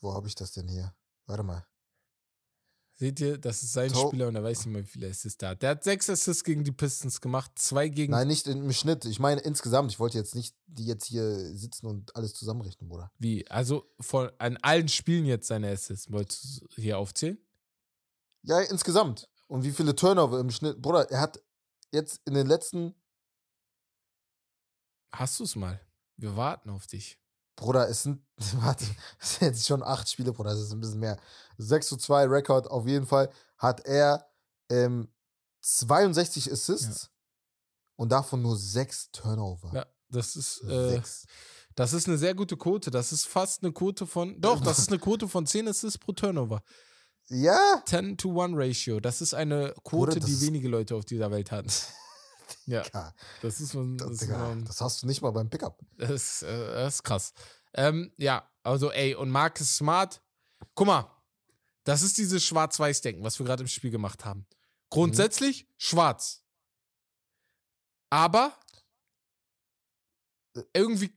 [0.00, 0.94] Wo habe ich das denn hier?
[1.26, 1.66] Warte mal.
[2.94, 5.40] Seht ihr, das ist sein To- Spieler und er weiß nicht mehr, wie viele Assists
[5.40, 5.62] er hat.
[5.62, 8.10] Der hat sechs Assists gegen die Pistons gemacht, zwei gegen.
[8.10, 9.04] Nein, nicht im Schnitt.
[9.04, 9.92] Ich meine insgesamt.
[9.92, 13.12] Ich wollte jetzt nicht die jetzt hier sitzen und alles zusammenrechnen, Bruder.
[13.18, 13.48] Wie?
[13.50, 16.10] Also von, an allen Spielen jetzt seine Assists.
[16.10, 17.38] Wolltest du hier aufzählen?
[18.42, 19.28] Ja, insgesamt.
[19.46, 20.82] Und wie viele Turnover im Schnitt?
[20.82, 21.40] Bruder, er hat
[21.92, 22.94] jetzt in den letzten.
[25.14, 25.80] Hast du es mal?
[26.16, 27.20] Wir warten auf dich.
[27.58, 28.22] Bruder, es sind,
[28.54, 28.84] warte,
[29.20, 31.18] es sind jetzt schon acht Spiele, Bruder, das ist ein bisschen mehr.
[31.58, 34.30] 6 zu 2 Rekord, auf jeden Fall hat er
[34.70, 35.08] ähm,
[35.60, 37.10] 62 Assists
[37.96, 39.72] und davon nur 6 Turnover.
[39.74, 41.26] Ja, das ist, äh, Sechs.
[41.74, 42.92] das ist eine sehr gute Quote.
[42.92, 44.40] Das ist fast eine Quote von.
[44.40, 46.62] Doch, das ist eine Quote von 10 Assists pro Turnover.
[47.26, 49.00] Ja, 10 to 1 Ratio.
[49.00, 51.68] Das ist eine Quote, Bruder, das die wenige Leute auf dieser Welt hatten.
[52.66, 55.78] Ja, das ist, man, das, das, ist, man, das hast du nicht mal beim Pickup.
[55.96, 57.32] das, ist, äh, das ist krass.
[57.74, 60.22] Ähm, ja, also ey, und Marcus Smart,
[60.74, 61.10] guck mal,
[61.84, 64.46] das ist dieses Schwarz-Weiß-Denken, was wir gerade im Spiel gemacht haben.
[64.90, 66.42] Grundsätzlich schwarz.
[68.10, 68.58] Aber
[70.72, 71.12] irgendwie,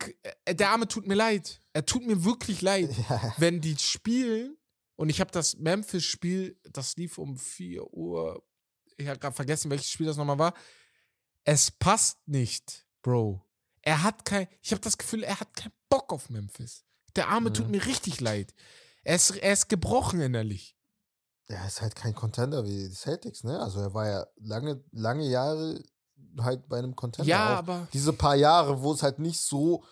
[0.46, 1.62] äh, der Arme tut mir leid.
[1.74, 2.90] Er tut mir wirklich leid.
[3.10, 4.58] Ja, wenn die spielen,
[4.96, 8.44] und ich habe das Memphis-Spiel, das lief um 4 Uhr,
[8.98, 10.54] ich habe gerade vergessen, welches Spiel das nochmal war.
[11.44, 13.44] Es passt nicht, Bro.
[13.82, 16.86] er hat kein, ich habe das Gefühl, er hat keinen Bock auf Memphis.
[17.16, 17.54] Der Arme Mhm.
[17.56, 18.54] tut mir richtig leid.
[19.04, 20.78] Er ist, er ist gebrochen innerlich.
[21.48, 23.60] Er ist halt kein Contender wie die Celtics, ne?
[23.60, 25.84] Also er war ja lange, lange Jahre
[26.40, 27.28] halt bei einem Contender.
[27.30, 29.84] Ja, auch aber diese paar Jahre, wo es halt nicht so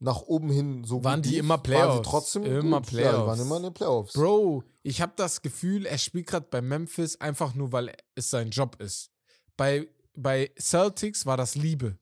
[0.00, 2.08] nach oben hin so Waren gut die lief, immer waren sie Playoffs.
[2.08, 2.90] trotzdem Immer gut.
[2.92, 3.40] Ja, die waren Playoffs.
[3.42, 4.12] immer in den Playoffs.
[4.14, 8.48] Bro, ich habe das Gefühl, er spielt gerade bei Memphis einfach nur, weil es sein
[8.50, 9.10] Job ist.
[9.58, 11.96] Bei, bei Celtics war das Liebe,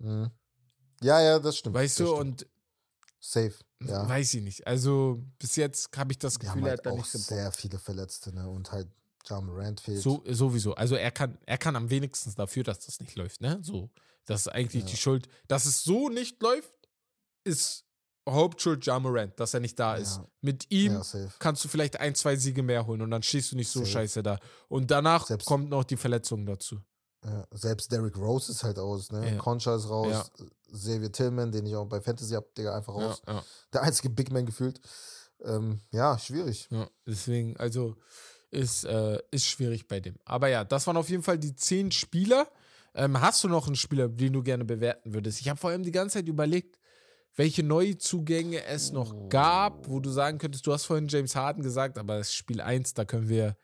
[0.00, 0.30] Mhm.
[1.02, 1.74] Ja, ja, das stimmt.
[1.74, 2.14] weißt das du?
[2.14, 2.42] stimmt.
[2.42, 2.46] Und
[3.20, 3.54] Safe.
[3.84, 4.08] Ja.
[4.08, 4.66] weiß ich nicht.
[4.66, 7.20] Also bis jetzt habe ich das Gefühl, er halt hat da nicht gebrochen.
[7.20, 8.48] sehr viele Verletzte, ne?
[8.48, 8.88] Und halt
[9.28, 10.00] Ja Morant fehlt.
[10.02, 10.74] So, sowieso.
[10.74, 13.58] Also er kann, er kann am wenigsten dafür, dass das nicht läuft, ne?
[13.62, 13.90] So.
[14.24, 14.90] Das ist eigentlich Ja.
[14.90, 15.28] die Schuld.
[15.48, 16.72] Dass es so nicht läuft,
[17.44, 17.84] ist
[18.28, 20.16] Hauptschuld Ja Morant, dass er nicht da ist.
[20.18, 20.28] Ja.
[20.42, 21.00] Mit ihm
[21.38, 23.90] kannst du vielleicht ein, zwei Siege mehr holen und dann stehst du nicht so Safe.
[23.92, 24.38] scheiße da.
[24.68, 26.80] Und danach Selbst- kommt noch die Verletzung dazu.
[27.28, 29.32] Ja, selbst Derrick Rose ist halt aus, ne?
[29.32, 29.36] Ja.
[29.38, 30.30] Concha ist raus.
[30.72, 33.22] Xavier Tillman, den ich auch bei Fantasy hab, Digga, einfach Ja, raus.
[33.26, 33.42] ja,
[33.72, 34.80] Der einzige Big Man gefühlt.
[35.42, 36.68] Ähm, ja, schwierig.
[36.70, 36.88] ja.
[37.06, 37.96] Deswegen, also
[38.50, 40.16] ist, äh, ist schwierig bei dem.
[40.24, 42.48] Aber ja, das waren auf jeden Fall die zehn Spieler.
[42.94, 45.40] Ähm, hast du noch einen Spieler, den du gerne bewerten würdest?
[45.40, 46.78] Ich habe vor allem die ganze Zeit überlegt,
[47.36, 51.98] welche Neuzugänge es noch gab, wo du sagen könntest, du hast vorhin James Harden gesagt,
[51.98, 53.56] aber das ist Spiel 1, da können wir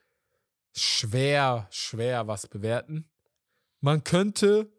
[0.73, 3.09] schwer, schwer was bewerten.
[3.85, 4.73] Man könnte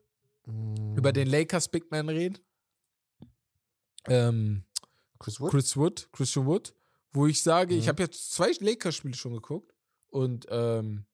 [0.48, 2.38] Mm, über den Lakers Big Man reden.
[4.08, 4.64] Ähm,
[5.20, 5.50] Chris Wood?
[5.52, 6.74] Chris Wood, Christian Wood,
[7.14, 7.90] wo ich sage, ich Mhm.
[7.90, 9.74] habe jetzt zwei Lakers-Spiele schon geguckt
[10.10, 11.06] und ähm,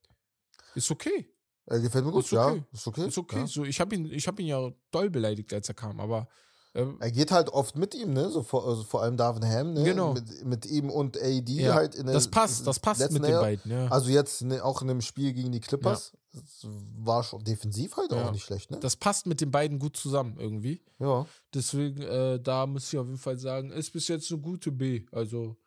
[0.75, 1.29] ist okay.
[1.65, 2.47] Äh, gefällt mir gut, Ist ja.
[2.47, 2.63] okay.
[2.73, 3.07] Ist okay.
[3.07, 3.39] Ist okay.
[3.39, 3.47] Ja.
[3.47, 6.27] So, ich habe ihn, ich habe ihn ja doll beleidigt, als er kam, aber
[6.73, 8.29] ähm, Er geht halt oft mit ihm, ne?
[8.29, 9.83] So vor, also vor allem Darvin Ham, ne?
[9.83, 10.13] Genau.
[10.13, 13.31] Mit, mit ihm und AD ja, halt in der das passt, das passt mit den
[13.31, 13.41] Jahr.
[13.41, 13.87] beiden, ja.
[13.87, 16.13] Also jetzt ne, auch in dem Spiel gegen die Clippers.
[16.33, 16.65] Das
[16.97, 18.27] war schon defensiv halt Ja.
[18.27, 18.79] auch nicht schlecht, ne?
[18.79, 20.81] Das passt mit den beiden gut zusammen irgendwie.
[20.99, 21.25] ja.
[21.53, 25.05] Deswegen, äh, da muss ich auf jeden Fall sagen, ist bis jetzt eine gute B.
[25.11, 25.57] Also,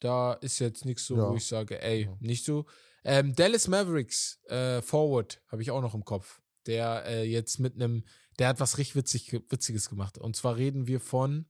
[0.00, 1.30] da ist jetzt nichts so, Ja.
[1.30, 2.16] wo ich sage, ey, Ja.
[2.20, 2.66] nicht so.
[3.04, 6.40] Ähm, Dallas Mavericks, äh, Forward, habe ich auch noch im Kopf.
[6.66, 8.04] Der äh, jetzt mit einem,
[8.38, 10.18] der hat was richtig witzig, Witziges gemacht.
[10.18, 11.46] Und zwar reden wir von,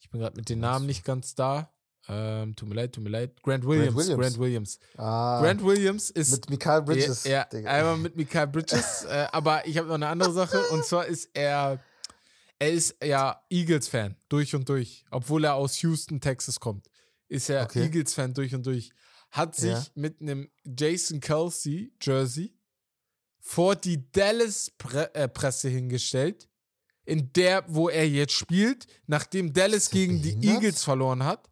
[0.00, 0.60] ich bin gerade mit den?
[0.60, 1.72] Namen nicht ganz da.
[2.10, 3.42] Ähm, tut mir leid, tut mir leid.
[3.42, 3.94] Grant Williams.
[3.94, 4.38] Grant Williams.
[4.38, 4.78] Williams.
[4.96, 7.24] Ah, Grant Williams ist mit Mikael Bridges.
[7.24, 11.04] ja, einmal mit Mikael Bridges, äh, aber ich habe noch eine andere Sache und zwar
[11.06, 11.78] ist er,
[12.58, 16.88] er ist ja Eagles-Fan durch und durch, obwohl er aus Houston, Texas kommt,
[17.28, 17.82] ist er Okay.
[17.84, 18.90] Eagles-Fan durch und durch.
[19.30, 19.84] Hat sich Ja.
[19.94, 22.54] mit einem Jason Kelsey Jersey
[23.48, 26.50] vor die Dallas-Presse hingestellt,
[27.06, 30.46] in der, wo er jetzt spielt, nachdem Dallas Ist gegen die?
[30.46, 31.48] Eagles verloren hat.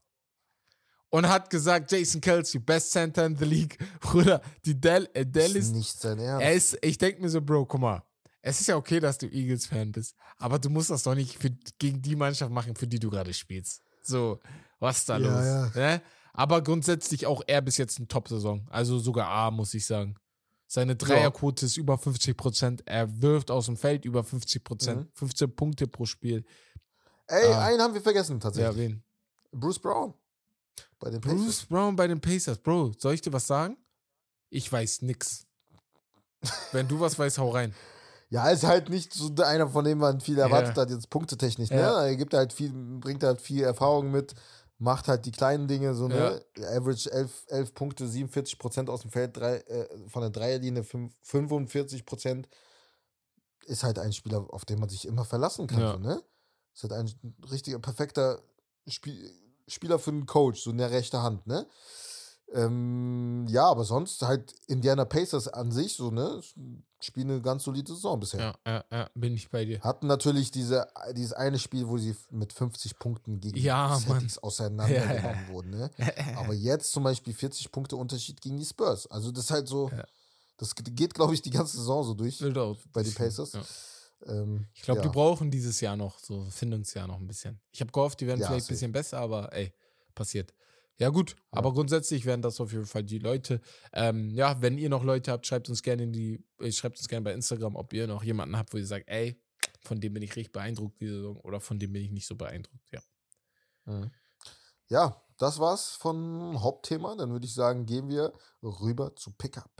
[1.08, 3.78] Und hat gesagt, Jason Kelsey, best Center in the League.
[4.00, 6.42] Bruder, die Dal äh, ist Dallas nicht sein Ernst.
[6.44, 8.02] er ist, ich denke mir so, Bro, guck mal.
[8.42, 11.50] Es ist ja okay, dass du Eagles-Fan bist, aber du musst das doch nicht für,
[11.78, 13.80] gegen die Mannschaft machen, für die du gerade spielst.
[14.02, 14.38] So,
[14.80, 15.74] was ist da Ja, los?
[15.74, 15.80] ja.
[15.80, 16.02] Ne?
[16.34, 18.66] Aber grundsätzlich auch er bis jetzt eine Top-Saison.
[18.70, 20.16] Also sogar A, muss ich sagen.
[20.68, 22.82] Seine Dreierquote ist über 50 Prozent.
[22.86, 25.00] Er wirft aus dem Feld über 50 Prozent.
[25.02, 25.08] Mhm.
[25.14, 26.44] 15 Punkte pro Spiel.
[27.28, 27.66] Ey, Ah.
[27.66, 28.76] einen haben wir vergessen tatsächlich.
[28.76, 29.02] Ja, wen?
[29.52, 30.14] Bruce Brown.
[30.98, 31.40] Bei den Pacers.
[31.40, 32.58] Bruce Brown bei den Pacers.
[32.58, 33.76] Bro, soll ich dir was sagen?
[34.50, 35.46] Ich weiß nix.
[36.72, 37.74] Wenn du was weißt, hau rein.
[38.28, 40.82] Ja, ist halt nicht so einer, von dem man viel erwartet Ja.
[40.82, 41.70] hat, jetzt punktetechnisch.
[41.70, 41.78] Ne?
[41.78, 42.04] Ja.
[42.04, 44.34] Er gibt halt viel, bringt halt viel Erfahrung mit,
[44.78, 46.44] macht halt die kleinen Dinge, so, ne?
[46.58, 51.14] Average 11, 11 Punkte, 47 Prozent aus dem Feld, drei, äh, von der Dreierlinie fünf-
[51.22, 52.48] 45 Prozent.
[53.66, 55.92] Ist halt ein Spieler, auf den man sich immer verlassen kann, Ja.
[55.94, 56.22] so, ne?
[56.74, 58.40] Ist halt ein richtiger, perfekter
[58.86, 59.32] Spiel,
[59.66, 61.66] Spieler für einen Coach, so eine rechte Hand, ne?
[62.52, 66.40] Ähm, ja, aber sonst halt Indiana Pacers an sich, so, ne?
[67.00, 68.40] Spielen eine ganz solide Saison bisher.
[68.40, 69.80] Ja, ja, ja, bin ich bei dir.
[69.80, 74.38] Hatten natürlich diese, dieses eine Spiel, wo sie mit 50 Punkten gegen Ja, die Celtics
[74.42, 75.48] auseinandergenommen Ja, ja.
[75.48, 75.70] wurden.
[75.70, 75.90] Ne?
[76.36, 79.06] Aber jetzt zum Beispiel 40 Punkte Unterschied gegen die Spurs.
[79.08, 79.90] Also das ist halt so,
[80.56, 82.38] das geht, glaube ich, die ganze Saison so durch
[82.92, 83.52] bei den Pacers.
[83.52, 83.62] Ja.
[84.26, 85.06] Ähm, Ich glaube, ja.
[85.06, 87.60] die brauchen dieses Jahr noch, so Findungsjahr noch ein bisschen.
[87.72, 89.72] Ich habe gehofft, die werden Ja, vielleicht ein bisschen besser, aber ey,
[90.14, 90.54] passiert.
[90.98, 93.60] Ja, gut, aber grundsätzlich werden das auf jeden Fall die Leute.
[93.92, 97.08] Ähm, ja, wenn ihr noch Leute habt, schreibt uns gerne in die, äh, schreibt uns
[97.08, 99.38] gerne bei Instagram, ob ihr noch jemanden habt, wo ihr sagt, ey,
[99.82, 102.34] von dem bin ich richtig beeindruckt diese Saison oder von dem bin ich nicht so
[102.34, 102.90] beeindruckt.
[102.92, 103.00] Ja.
[103.84, 104.10] Mhm.
[104.88, 107.14] Ja, das war's von Hauptthema.
[107.16, 108.32] Dann würde ich sagen, gehen wir
[108.62, 109.70] rüber zu Pickup.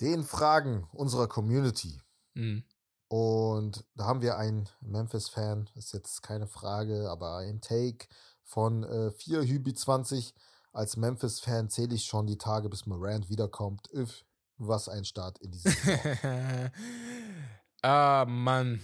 [0.00, 2.00] Den Fragen unserer Community.
[2.34, 2.64] Mhm.
[3.08, 8.08] Und da haben wir einen Memphis-Fan, ist jetzt keine Frage, aber ein Take
[8.46, 10.34] von äh, 4 Hübi 20.
[10.72, 13.90] Als Memphis-Fan zähle ich schon die Tage, bis Morant wiederkommt.
[13.92, 14.24] Üff,
[14.56, 16.70] was ein Start in diese Saison.
[17.82, 18.80] ah, Mann.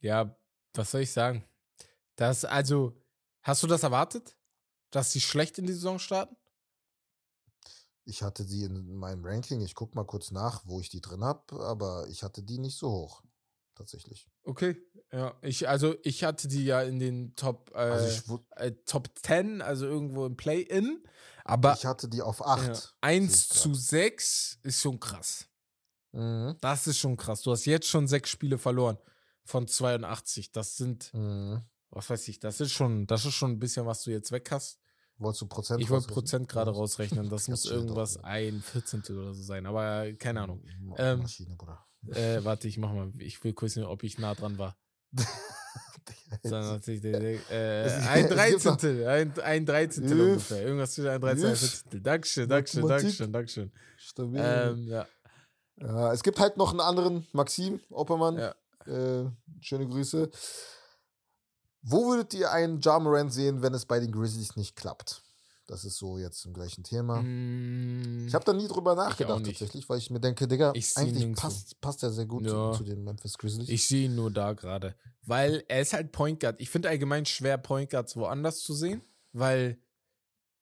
[0.00, 0.36] Ja,
[0.74, 1.44] was soll ich sagen?
[2.16, 3.00] Das, also,
[3.42, 4.36] hast du das erwartet?
[4.90, 6.36] Dass sie schlecht in die Saison starten?
[8.04, 11.22] Ich hatte die in meinem Ranking, ich gucke mal kurz nach, wo ich die drin
[11.22, 13.22] habe, aber ich hatte die nicht so hoch.
[13.78, 14.28] Tatsächlich.
[14.42, 14.76] Okay,
[15.12, 15.34] ja.
[15.40, 19.86] Ich, also ich hatte die ja in den Top, äh, Also äh, Top 10, also
[19.86, 21.02] irgendwo im Play-In.
[21.44, 22.66] Aber ich hatte die auf 8.
[22.66, 25.48] ja, 1 zu 6 ist schon krass.
[26.12, 26.56] Mhm.
[26.60, 27.42] Das ist schon krass.
[27.42, 28.98] Du hast jetzt schon sechs Spiele verloren
[29.44, 30.50] von 82.
[30.52, 31.62] Das sind, Mhm.
[31.90, 34.50] was weiß ich, das ist schon, das ist schon ein bisschen, was du jetzt weg
[34.50, 34.80] hast.
[35.18, 35.80] Wolltest du Prozent?
[35.80, 36.06] Ich wollte?
[36.08, 37.28] Prozent gerade rausrechnen.
[37.28, 39.66] Das muss irgendwas ein Vierzehntel oder so sein.
[39.66, 40.62] Aber keine Ahnung.
[40.96, 41.84] Ähm, Maschine, Bruder.
[42.06, 43.10] Äh, warte, ich mach mal.
[43.18, 44.76] Ich will kurz sehen, ob ich nah dran war.
[46.42, 50.62] Äh, ein Dreizehntel, ein, ein Dreizehntel ungefähr.
[50.62, 51.60] Irgendwas zwischen ein Dreizehntel und ein Üff.
[51.60, 52.00] Vierzehntel.
[52.00, 52.88] Dankeschön, Dankeschön.
[52.88, 53.72] Dankeschön, Dankeschön.
[53.96, 54.40] Stabil.
[54.42, 55.06] Ähm, ja.
[55.80, 58.38] Ja, es gibt halt noch einen anderen, Maxim Oppermann.
[58.38, 58.54] Ja.
[58.86, 59.30] Äh,
[59.60, 60.30] schöne Grüße.
[61.82, 65.22] Wo würdet ihr einen Ja Morant sehen, wenn es bei den Grizzlies nicht klappt?
[65.68, 67.20] Das ist so jetzt im gleichen Thema.
[67.22, 71.78] Mm, Ich habe da nie drüber nachgedacht tatsächlich, weil ich mir denke, Digga, eigentlich passt,
[71.82, 72.72] passt er sehr gut Ja.
[72.72, 73.68] zu, zu den Memphis Grizzlies.
[73.68, 74.96] Ich sehe ihn nur da gerade.
[75.26, 76.58] Weil er ist halt Point Guard.
[76.58, 79.78] Ich finde allgemein schwer, Point Guards woanders zu sehen, weil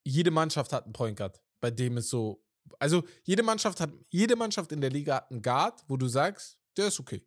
[0.03, 2.43] jede Mannschaft hat einen Point Guard, bei dem es so.
[2.81, 6.59] Also jede Mannschaft hat, jede Mannschaft in der Liga hat einen Guard, wo du sagst,
[6.77, 7.25] der ist okay.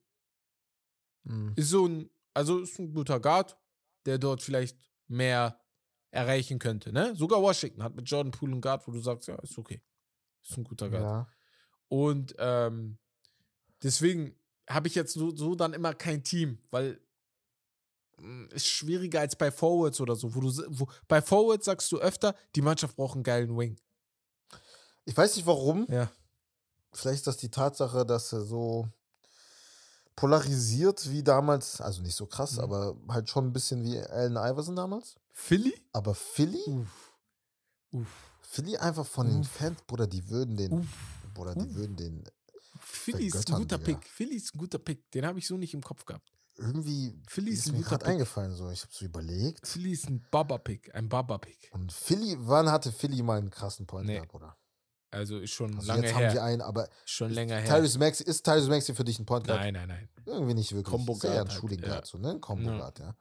[1.23, 1.53] Mhm.
[1.56, 3.57] Ist so ein, also ist ein guter Guard,
[4.06, 4.77] der dort vielleicht
[5.07, 5.59] mehr
[6.11, 7.15] erreichen könnte, ne?
[7.15, 9.81] Sogar Washington hat mit Jordan Poole einen Guard, wo du sagst, ja, ist okay.
[10.44, 11.03] Ist ein guter Guard.
[11.03, 11.27] Ja.
[11.88, 12.98] Und ähm,
[13.84, 14.36] deswegen
[14.68, 16.99] habe ich jetzt so, so dann immer kein Team, weil
[18.18, 21.99] mh, ist schwieriger als bei Forwards oder so, wo du wo, bei Forwards sagst du
[21.99, 23.80] öfter, die Mannschaft braucht einen geilen Wing.
[25.06, 25.88] Ich weiß nicht warum.
[25.90, 26.11] Ja.
[26.91, 28.88] Vielleicht ist das die Tatsache, dass er so
[30.15, 32.60] polarisiert wie damals, also nicht so krass, Mhm.
[32.60, 35.15] aber halt schon ein bisschen wie Allen Iverson damals.
[35.31, 35.73] Philly?
[35.93, 37.14] Aber Philly, Uff.
[37.91, 38.31] Uff.
[38.41, 39.51] Philly einfach von den Uff.
[39.51, 40.88] Fans, Bruder, die würden den, Uff.
[41.34, 41.76] Bruder, die Uff.
[41.76, 42.23] würden den
[42.81, 43.99] Philly ist ein guter Digga.
[43.99, 44.07] Pick.
[44.07, 45.11] Philly ist ein guter Pick.
[45.11, 46.31] Den habe ich so nicht im Kopf gehabt.
[46.57, 49.68] irgendwie Philly ist ist mir gerade eingefallen, so ich habe so überlegt.
[49.68, 50.93] Philly ist ein Baba-Pick.
[50.95, 51.69] Ein Baba-Pick.
[51.73, 54.18] Und Philly, wann hatte Philly mal einen krassen Point Nee.
[54.18, 54.57] Guard, Bruder?
[55.11, 56.43] Also ist schon Also lange jetzt haben die her.
[56.43, 57.68] einen, aber Schon länger her.
[57.77, 59.60] Tyrese Maxey, ist Tyrese Maxey für dich ein Point Guard?
[59.60, 60.10] Nein, nein, nein.
[60.26, 60.93] Irgendwie nicht wirklich.
[60.93, 62.06] Combo ist ja eher ein Guard halt, Shooting Guard, ja.
[62.06, 62.39] so, ne?
[62.39, 63.15] Combo Guard, ja.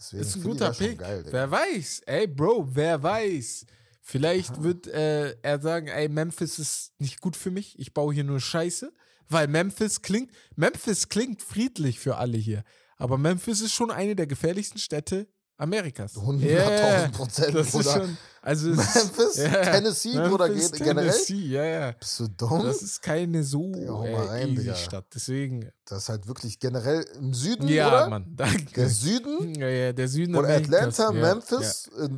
[0.00, 0.98] Deswegen Ist ein guter Pick.
[0.98, 2.02] Geil, wer weiß?
[2.06, 3.66] Ey, Bro, wer weiß?
[4.00, 4.62] Vielleicht Aha.
[4.62, 7.78] wird äh, er sagen, ey, Memphis ist nicht gut für mich.
[7.78, 8.92] Ich baue hier nur Scheiße.
[9.28, 12.64] Weil Memphis klingt, Memphis klingt friedlich für alle hier.
[12.96, 15.28] Aber Memphis ist schon eine der gefährlichsten Städte
[15.60, 16.16] Amerikas.
[16.16, 17.92] 100.000 Prozent, das ist Bruder.
[17.92, 21.10] schon, also Memphis, ja, Tennessee, Bruder, Memphis, geht generell.
[21.10, 21.92] Tennessee, ja, ja.
[21.92, 22.62] Bist du dumm?
[22.64, 24.74] Das ist keine so Digga, hau mal äh, rein, Digga.
[24.74, 25.06] Stadt.
[25.14, 28.08] Deswegen, Das ist halt wirklich generell im Süden, ja, oder?
[28.08, 28.72] Mann, danke.
[28.74, 32.08] Der Süden ja, ja, der Süden oder Atlanta, ja, Memphis, Ja.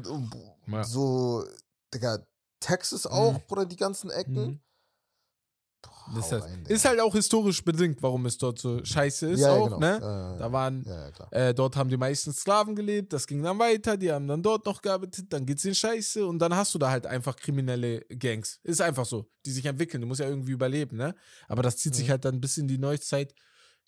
[0.79, 0.85] Ja.
[0.85, 1.45] so,
[1.93, 2.19] Digga,
[2.61, 3.41] Texas auch, Mhm.
[3.51, 4.35] oder die ganzen Ecken.
[4.35, 4.61] Mhm.
[6.15, 9.61] Das heißt, ist halt auch historisch bedingt, warum es dort so scheiße ist ja, ja,
[9.61, 9.79] auch, genau.
[9.79, 9.99] ne?
[10.01, 13.43] Ja, ja, Da waren, ja, ja, äh, dort haben die meisten Sklaven gelebt, das ging
[13.43, 16.75] dann weiter, die haben dann dort noch gearbeitet, dann geht's in Scheiße und dann hast
[16.75, 18.59] du da halt einfach kriminelle Gangs.
[18.65, 21.15] Ist einfach so, die sich entwickeln, du musst ja irgendwie überleben, ne?
[21.49, 22.11] Aber das zieht sich Mhm.
[22.11, 23.33] halt dann bis in die Neuzeit,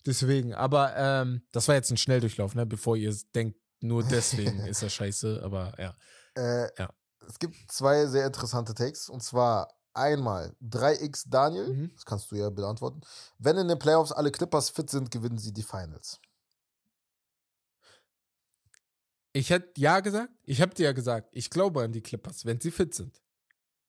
[0.05, 0.53] deswegen.
[0.53, 2.65] Aber ähm, das war jetzt ein Schnelldurchlauf, ne?
[2.65, 4.03] Bevor ihr denkt, nur
[4.53, 5.95] deswegen ist das scheiße, aber ja.
[6.35, 6.89] Äh, Ja.
[7.27, 9.09] Es gibt zwei sehr interessante Takes.
[9.09, 11.91] Und zwar einmal 3x Daniel, Mhm.
[11.93, 13.01] das kannst du ja beantworten.
[13.37, 16.19] Wenn in den Playoffs alle Clippers fit sind, gewinnen sie die Finals.
[19.33, 22.59] Ich hätte ja gesagt, ich habe dir ja gesagt, ich glaube an die Clippers, wenn
[22.61, 23.21] sie fit sind.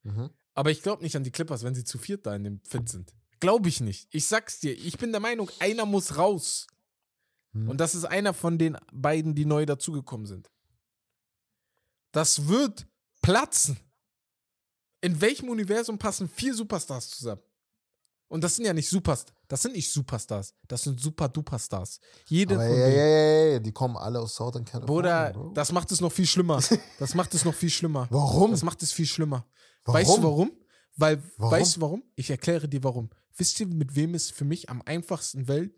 [0.02, 0.30] Mhm.
[0.54, 2.88] Aber ich glaube nicht an die Clippers, wenn sie zu viert da in dem Fit
[2.88, 3.14] sind.
[3.38, 4.08] Glaube ich nicht.
[4.10, 6.66] Ich sag's dir, ich bin der Meinung, einer muss raus.
[7.52, 7.68] Hm.
[7.68, 10.50] Und das ist einer von den beiden, die neu dazugekommen sind.
[12.12, 12.86] Das wird
[13.20, 13.78] platzen.
[15.06, 17.40] In welchem Universum passen vier Superstars zusammen?
[18.26, 19.36] Und das sind ja nicht Superstars.
[19.46, 20.52] Das sind nicht Superstars.
[20.66, 22.00] Das sind Super-Duper-Stars.
[22.26, 25.30] Jede Aber ja, ja, ja, ja, die kommen alle aus Southern California.
[25.30, 26.60] Bruder, das macht es noch viel schlimmer.
[26.98, 28.08] Das macht es noch viel schlimmer.
[28.10, 28.50] Warum?
[28.50, 29.46] Das macht es viel schlimmer.
[29.84, 30.00] Warum?
[30.00, 30.50] Weißt du warum?
[30.97, 31.52] Weil, Warum?
[31.52, 32.02] weißt du warum?
[32.14, 33.10] Ich erkläre dir warum.
[33.36, 35.74] Wisst ihr, mit wem es für mich am einfachsten Welt,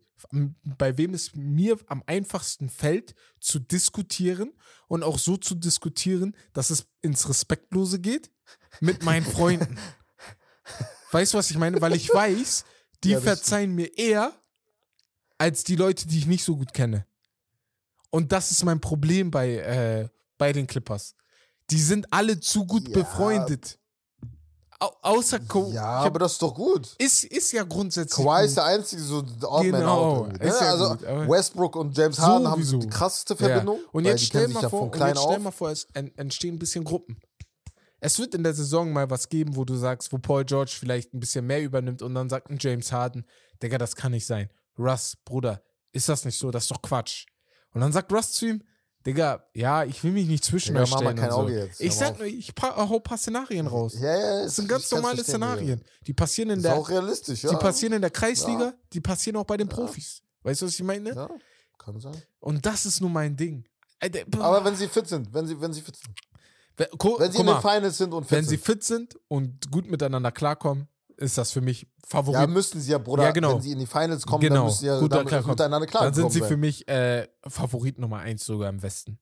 [0.64, 4.52] bei wem es mir am einfachsten fällt, zu diskutieren
[4.88, 8.30] und auch so zu diskutieren, dass es ins Respektlose geht?
[8.80, 9.76] Mit meinen Freunden.
[11.12, 11.80] weißt du, was ich meine?
[11.80, 12.64] Weil ich weiß,
[13.04, 14.32] die Ja, verzeihen mir eher
[15.36, 17.06] als die Leute, die ich nicht so gut kenne.
[18.10, 20.08] Und das ist mein Problem bei, äh,
[20.38, 21.14] bei den Clippers.
[21.70, 22.94] Die sind alle zu gut Ja.
[23.02, 23.78] befreundet.
[24.80, 25.74] Au außer Kawhi.
[25.74, 26.94] Ja, aber das ist doch gut.
[26.98, 28.24] ist, ist ja grundsätzlich.
[28.24, 30.26] Kawhi ist der einzige so Odd Man Genau, Out.
[30.28, 30.50] irgendwie, Ne?
[30.52, 32.80] ja also gut, Westbrook und James Harden haben Sowieso.
[32.82, 33.38] so die krasseste Ja.
[33.48, 33.80] Verbindung.
[33.92, 36.58] Und weil jetzt stell ja vor, und jetzt stell mal vor, es en- entstehen ein
[36.60, 37.18] bisschen Gruppen.
[38.00, 41.12] Es wird in der Saison mal was geben, wo du sagst, wo Paul George vielleicht
[41.12, 43.26] ein bisschen mehr übernimmt und dann sagt ein James Harden,
[43.60, 44.48] Digga, das kann nicht sein.
[44.78, 45.60] Russ, Bruder,
[45.90, 46.52] ist das nicht so?
[46.52, 47.26] Das ist doch Quatsch.
[47.74, 48.62] Und dann sagt Russ zu ihm,
[49.06, 51.36] Digga, ja, ich will mich nicht zwischen Digga, mach mal kein so.
[51.38, 53.94] Auge jetzt, Ich sag nur, ich pa- hau ein paar Szenarien raus.
[53.98, 55.82] Ja, ja, Das sind ganz normale Szenarien.
[56.06, 57.50] Die passieren in Ist der, auch realistisch, ja.
[57.50, 58.74] die passieren in der Kreisliga, Ja.
[58.92, 60.20] die passieren auch bei den Profis.
[60.42, 61.10] Weißt du, was ich meine?
[61.14, 61.28] Ja,
[61.78, 62.20] kann sein.
[62.40, 63.64] Und das ist nur mein Ding.
[64.00, 66.14] Äh, Aber wenn sie fit sind, wenn sie, wenn sie fit sind.
[66.76, 66.86] Wenn,
[67.18, 68.64] Wenn sie in den Finals sind und fit wenn sie sind.
[68.64, 70.86] fit sind und gut miteinander klarkommen,
[71.18, 72.40] ist das für mich Favorit.
[72.40, 73.24] Ja, müssen sie ja, Bruder.
[73.24, 73.54] Ja, genau.
[73.56, 75.52] Wenn sie in die Finals kommen, Genau, dann müssen sie ja gut damit klarkommen.
[75.52, 76.14] miteinander Dann klarkommen.
[76.14, 79.18] sind sie für mich äh, Favorit Nummer eins sogar im Westen.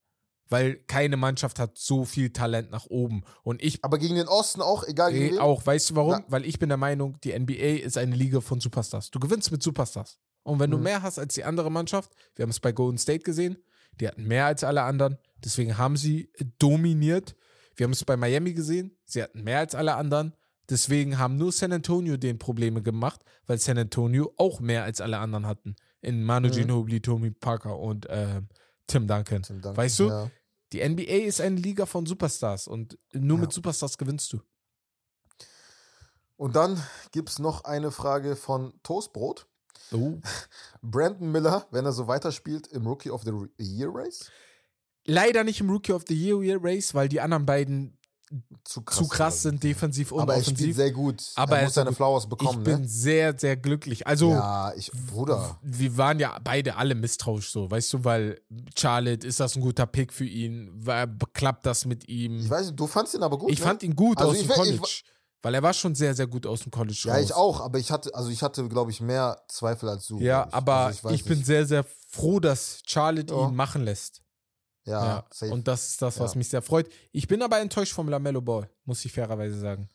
[0.48, 3.24] Weil keine Mannschaft hat so viel Talent nach oben.
[3.42, 5.38] Und ich Aber gegen den Osten auch, egal gegen wen.
[5.40, 6.12] auch, weißt du warum?
[6.12, 6.24] Ja.
[6.28, 9.10] Weil ich bin der Meinung, die NBA ist eine Liga von Superstars.
[9.10, 10.18] Du gewinnst mit Superstars.
[10.44, 10.84] Und wenn du Mhm.
[10.84, 13.56] mehr hast als die andere Mannschaft, wir haben es bei Golden State gesehen,
[13.98, 17.34] die hatten mehr als alle anderen, deswegen haben sie dominiert.
[17.74, 20.32] Wir haben es bei Miami gesehen, sie hatten mehr als alle anderen,
[20.70, 25.18] deswegen haben nur San Antonio den Probleme gemacht, weil San Antonio auch mehr als alle
[25.18, 25.76] anderen hatten.
[26.00, 26.52] In Manu Mhm.
[26.52, 28.48] Ginobili, Tommy Parker und ähm,
[28.86, 29.42] Tim Duncan.
[29.42, 30.08] Tim Duncan, Weißt du?
[30.08, 30.30] Ja.
[30.72, 33.42] Die NBA ist eine Liga von Superstars und nur Ja.
[33.42, 34.40] mit Superstars gewinnst du.
[36.36, 36.82] Und dann
[37.12, 39.46] gibt es noch eine Frage von Toastbrot.
[39.92, 40.18] Oh.
[40.82, 44.30] Brandon Miller, wenn er so weiterspielt, im Rookie of the Year Race?
[45.06, 47.95] Leider nicht im Rookie of the Year Race, weil die anderen beiden
[48.64, 50.76] Zu krass, zu krass sind, defensiv und Aber er spielt offensiv.
[50.76, 51.22] sehr gut.
[51.36, 51.92] Aber er muss seine.
[51.92, 52.88] Flowers bekommen, ich bin ne?
[52.88, 54.04] sehr, sehr glücklich.
[54.06, 55.58] Also, Ja, ich, Bruder.
[55.62, 58.40] wir waren ja beide alle misstrauisch so, weißt du, weil
[58.76, 60.84] Charlotte, ist das ein guter Pick für ihn?
[61.34, 62.40] Klappt das mit ihm?
[62.40, 63.50] Ich weiß nicht, du fandst ihn aber gut.
[63.52, 63.64] Ich ne?
[63.64, 65.02] fand ihn gut Also aus ich dem ich College.
[65.42, 67.22] weil er war schon sehr, sehr gut aus dem College Ja, raus.
[67.22, 70.18] ich auch, aber ich hatte, also ich hatte, glaube ich, mehr Zweifel als du.
[70.18, 70.54] Ja, ich.
[70.54, 71.46] aber also ich, weiß bin nicht.
[71.46, 73.46] sehr, sehr froh, dass Charlotte Ja.
[73.46, 74.22] ihn machen lässt.
[74.86, 76.38] Ja, Ja, und das ist das, was Ja.
[76.38, 76.88] mich sehr freut.
[77.12, 79.88] Ich bin aber enttäuscht vom Lamello Ball, muss ich fairerweise sagen.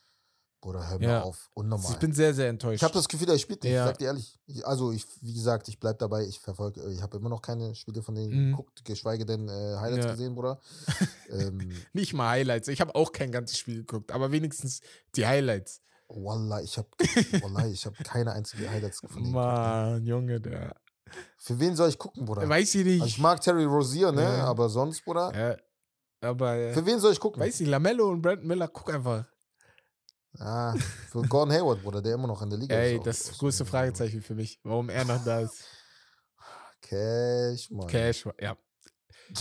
[0.59, 1.21] Bruder, hör mir Ja.
[1.23, 1.49] auf.
[1.55, 1.91] Unnormal.
[1.91, 2.75] Ich bin sehr, sehr enttäuscht.
[2.75, 3.73] Ich habe das Gefühl, er spielt nicht.
[3.73, 3.85] Ja.
[3.85, 4.39] Ich sag dir ehrlich.
[4.45, 6.23] Ich, also, ich, wie gesagt, ich bleib dabei.
[6.25, 8.51] Ich verfolge, ich habe immer noch keine Spiele von denen Mhm.
[8.51, 10.11] geguckt, geschweige denn äh, Highlights Ja.
[10.11, 10.59] gesehen, Bruder.
[11.29, 12.67] ähm, Nicht mal Highlights.
[12.67, 14.81] Ich habe auch kein ganzes Spiel geguckt, aber wenigstens
[15.15, 15.81] die Highlights.
[16.09, 16.89] Wallah, ich habe,
[17.41, 19.21] Wallah, ich habe keine einzige Highlights geguckt.
[19.25, 20.75] Mann, Junge, der.
[21.37, 22.47] Für wen soll ich gucken, Bruder?
[22.47, 23.01] Weiß ich nicht.
[23.01, 24.21] Also, ich mag Terry Rozier, ne?
[24.23, 24.43] Ja.
[24.45, 25.31] Aber sonst, Bruder.
[25.35, 25.57] ja,
[26.29, 27.41] aber äh, Für wen soll ich gucken?
[27.41, 29.25] weiß ich, Lamello und Brandon Miller, guck einfach.
[30.39, 30.73] Ah,
[31.09, 33.05] für Gordon Hayward, Bruder, der immer noch in der Liga Ey, ist.
[33.05, 35.65] das ist das größte Fragezeichen für mich, warum er noch da ist.
[36.81, 37.87] Cash, Mann.
[37.87, 38.55] Cash, ja.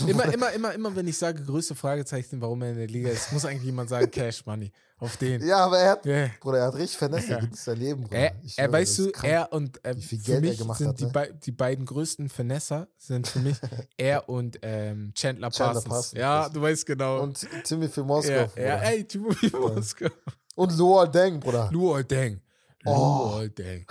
[0.07, 3.31] Immer, immer, immer, immer, wenn ich sage größte Fragezeichen, warum er in der Liga ist,
[3.33, 4.71] muss eigentlich jemand sagen Cash Money.
[4.99, 5.43] Auf den.
[5.43, 6.29] Ja, aber er hat, Yeah.
[6.39, 7.31] Bruder, er hat richtig Finesse.
[7.31, 7.39] Ja.
[7.53, 8.17] Sein Leben, Bruder.
[8.17, 9.33] Er, Ich er schwöre, weißt du, krank.
[9.33, 11.09] er und äh, Wie viel für er mich gemacht sind hat, die, ne?
[11.11, 13.57] bei, die beiden größten Finesser sind für mich
[13.97, 15.85] er und ähm, Chandler, Chandler Parsons.
[15.85, 17.21] Parsons, Ja, du weißt genau.
[17.23, 20.11] Und Timothy Moskov, ja, ja, ey, Timothy Moskov.
[20.55, 21.69] Und Luol Deng, Bruder.
[21.71, 22.39] Luol Deng.
[22.85, 23.33] Oh.
[23.35, 23.85] Luol Deng.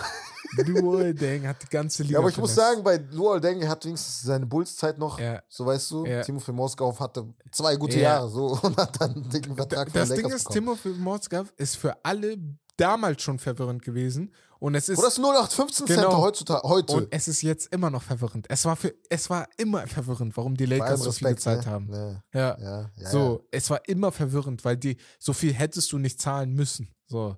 [0.67, 3.85] Luol Deng hat die ganze Liga Ja, aber ich muss sagen, bei Luol Deng hat
[3.85, 5.43] wenigstens seine Bulls-Zeit noch, Ja.
[5.49, 6.23] so weißt du, Ja.
[6.23, 8.03] Timothy Moskov hatte zwei gute Ja.
[8.17, 11.01] Jahre so und hat dann einen dicken Vertrag Das von Ding ist, bekommen.
[11.01, 12.37] Moskov ist für alle
[12.77, 14.35] damals schon verwirrend gewesen.
[14.59, 16.21] Und es ist, Bruder, das ist 0815 Center Genau.
[16.21, 16.93] heutzutage, heute.
[16.97, 18.47] und es ist jetzt immer noch verwirrend.
[18.51, 21.71] Es war, für, es war immer verwirrend, warum die Lakers so viel gezahlt ne?
[21.71, 21.87] haben.
[21.87, 22.23] Ne.
[22.35, 22.59] Ja.
[22.61, 26.53] Ja, ja, so, es war immer verwirrend, weil die so viel hättest du nicht zahlen
[26.53, 26.95] müssen.
[27.07, 27.37] So.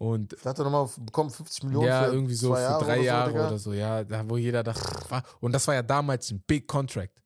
[0.00, 0.44] Und Ja.
[0.46, 3.02] Hat er nochmal bekommen 50 Millionen ja, für irgendwie so zwei für Jahre drei oder
[3.02, 3.46] so, Jahre Digga?
[3.48, 7.22] oder so, ja, da, wo jeder dachte, und das war ja damals ein Big Contract.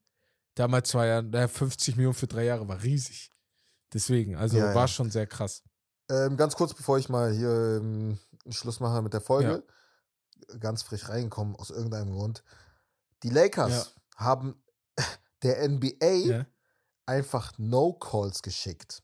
[0.57, 3.31] Damals war ja äh, 50 Millionen für drei Jahre, war riesig.
[3.93, 4.89] Deswegen, also Ja, war ja.
[4.89, 5.63] schon sehr krass.
[6.11, 8.19] Ähm, ganz kurz, bevor ich mal hier ähm,
[8.51, 9.63] Schluss mache mit der Folge,
[10.59, 12.43] ganz frisch reingekommen aus irgendeinem Grund.
[13.23, 14.61] Die Lakers haben
[15.45, 16.47] der NBA Ja.
[17.07, 19.01] einfach No-Calls geschickt.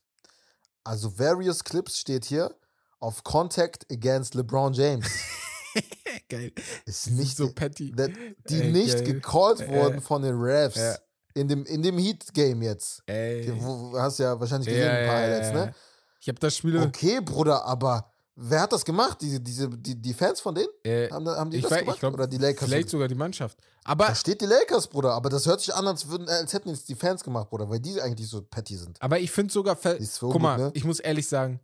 [0.83, 2.53] Also various Clips steht hier
[3.01, 5.05] auf Contact against LeBron James.
[6.29, 6.51] Geil.
[6.85, 7.91] Ist Die nicht so petty.
[7.95, 8.11] that-
[8.49, 9.03] die Ey, nicht geil.
[9.13, 10.75] gecallt Äh, wurden von den Refs.
[10.77, 10.95] ja.
[11.33, 13.01] In dem, in dem Heat-Game jetzt.
[13.05, 13.49] Ey.
[13.57, 15.65] Wo, hast ja wahrscheinlich Ja, gesehen, ein paar ja, Highlights, ja, ja.
[15.67, 15.75] ne?
[16.19, 16.77] Ich habe das Spiel.
[16.77, 19.17] Okay, Bruder, aber wer hat das gemacht?
[19.21, 20.67] Diese, diese, die, die Fans von denen?
[20.83, 21.95] Äh, Haben, haben die ich das weiß, gemacht?
[21.95, 22.67] ich glaube, Oder die Lakers?
[22.67, 23.57] vielleicht sogar die Mannschaft.
[23.85, 26.69] Aber, da steht die Lakers, Bruder, aber das hört sich an, als, würden, als hätten
[26.69, 29.01] es die Fans gemacht, Bruder, weil die eigentlich so petty sind.
[29.01, 29.77] aber ich finde sogar,
[30.19, 30.71] guck mal, ne?
[30.73, 31.61] ich muss ehrlich sagen,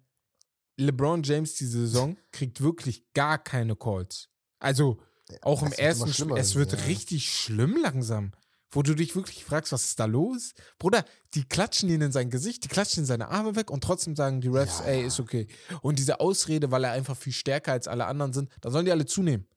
[0.77, 4.29] LeBron James diese Saison kriegt wirklich gar keine Calls.
[4.59, 4.99] Also
[5.41, 6.79] auch im wird immer ersten Spiel, es wird ja.
[6.85, 8.31] richtig schlimm langsam.
[8.69, 10.53] wo du dich wirklich fragst, was ist da los?
[10.77, 14.41] Bruder, die klatschen ihn in sein Gesicht, die klatschen seine Arme weg und trotzdem sagen
[14.41, 15.07] die Refs, Ja, ey, ja.
[15.07, 15.47] ist okay.
[15.81, 18.91] Und diese Ausrede, weil er einfach viel stärker als alle anderen sind, da sollen die
[18.91, 19.47] alle zunehmen.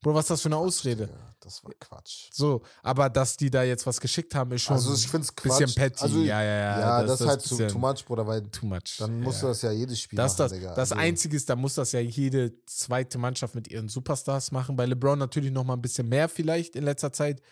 [0.00, 1.06] Bro, was ist das für eine Ausrede?
[1.06, 2.28] Digga, das war Quatsch.
[2.32, 5.58] So, aber dass die da jetzt was geschickt haben, ist schon Also ich ein Quatsch.
[5.58, 6.02] bisschen petty.
[6.04, 6.80] Also, ja, ja, ja.
[6.80, 8.96] ja, das, ist halt zu, too much, Bruder, weil Too much.
[8.98, 9.42] dann musst ja.
[9.42, 10.74] du das ja jedes Spiel Das, ist machen, das, Digga.
[10.74, 14.76] das Also, Einzige ist, da muss das ja jede zweite Mannschaft mit ihren Superstars machen.
[14.76, 17.42] Bei LeBron natürlich noch mal ein bisschen mehr vielleicht in letzter Zeit,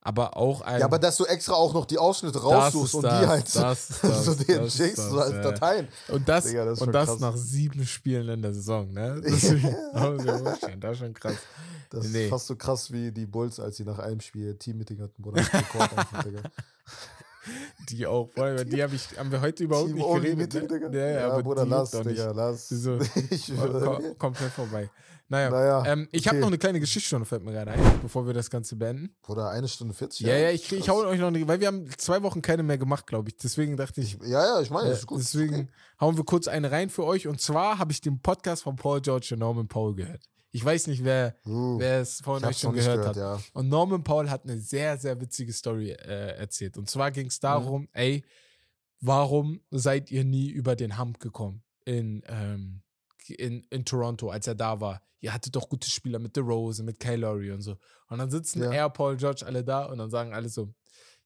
[0.00, 0.80] aber auch ein.
[0.80, 3.26] Ja, aber dass du extra auch noch die Ausschnitte Das raussuchst ist und das, die
[3.28, 5.42] halt das ist so das, den das ist schickst, das, so als ja.
[5.42, 5.88] Dateien.
[6.08, 7.20] und das, Digga, das ist und das krass.
[7.20, 9.20] nach sieben Spielen in der Saison, ne?
[9.24, 11.36] Deswegen, oh, schon, das ist schon krass.
[11.92, 12.24] Das Nee.
[12.24, 16.40] ist fast so krass wie die Bulls, als sie nach einem Spiel Team-Meeting hatten, Digga.
[17.88, 20.54] Die auch, allem, die hab ich, haben wir heute überhaupt nicht geredet.
[20.70, 20.90] Ne?
[20.96, 22.70] Ja, ja, aber Bruder, lass, Digga, lass.
[22.70, 22.98] Wieso?
[23.30, 24.88] Ich Komm, komplett vorbei.
[25.28, 26.40] Naja, Naja, ähm, ich habe okay.
[26.42, 29.16] noch eine kleine Geschichte schon, fällt mir gerade ein, bevor wir das Ganze beenden.
[29.22, 30.24] Bruder, eine Stunde 40.
[30.26, 32.78] Ja, ja, ich, ich hau euch noch eine, weil wir haben zwei Wochen keine mehr
[32.78, 33.36] gemacht, glaube ich.
[33.38, 35.18] Deswegen dachte ich, Ja, ja, ich meine, äh, das ist gut.
[35.20, 35.68] deswegen
[36.00, 37.26] hauen wir kurz eine rein für euch.
[37.26, 40.22] Und zwar habe ich den Podcast von Paul George und Norman Paul gehört.
[40.54, 43.40] Ich weiß nicht, wer, Uh, wer es von ich euch schon gehört, gehört, hat.
[43.40, 43.40] ja.
[43.54, 46.76] Und Norman Paul hat eine sehr, sehr witzige Story äh, erzählt.
[46.76, 48.22] Und zwar ging es darum, ey,
[49.00, 52.82] warum seid ihr nie über den Hump gekommen in, ähm,
[53.28, 55.02] in, in Toronto, als er da war?
[55.20, 57.76] Ihr hattet doch gute Spieler mit The Rose, mit Kyle Lowry und so.
[58.08, 58.72] Und dann sitzen Ja.
[58.72, 60.74] er, Paul George, alle da und dann sagen alle so,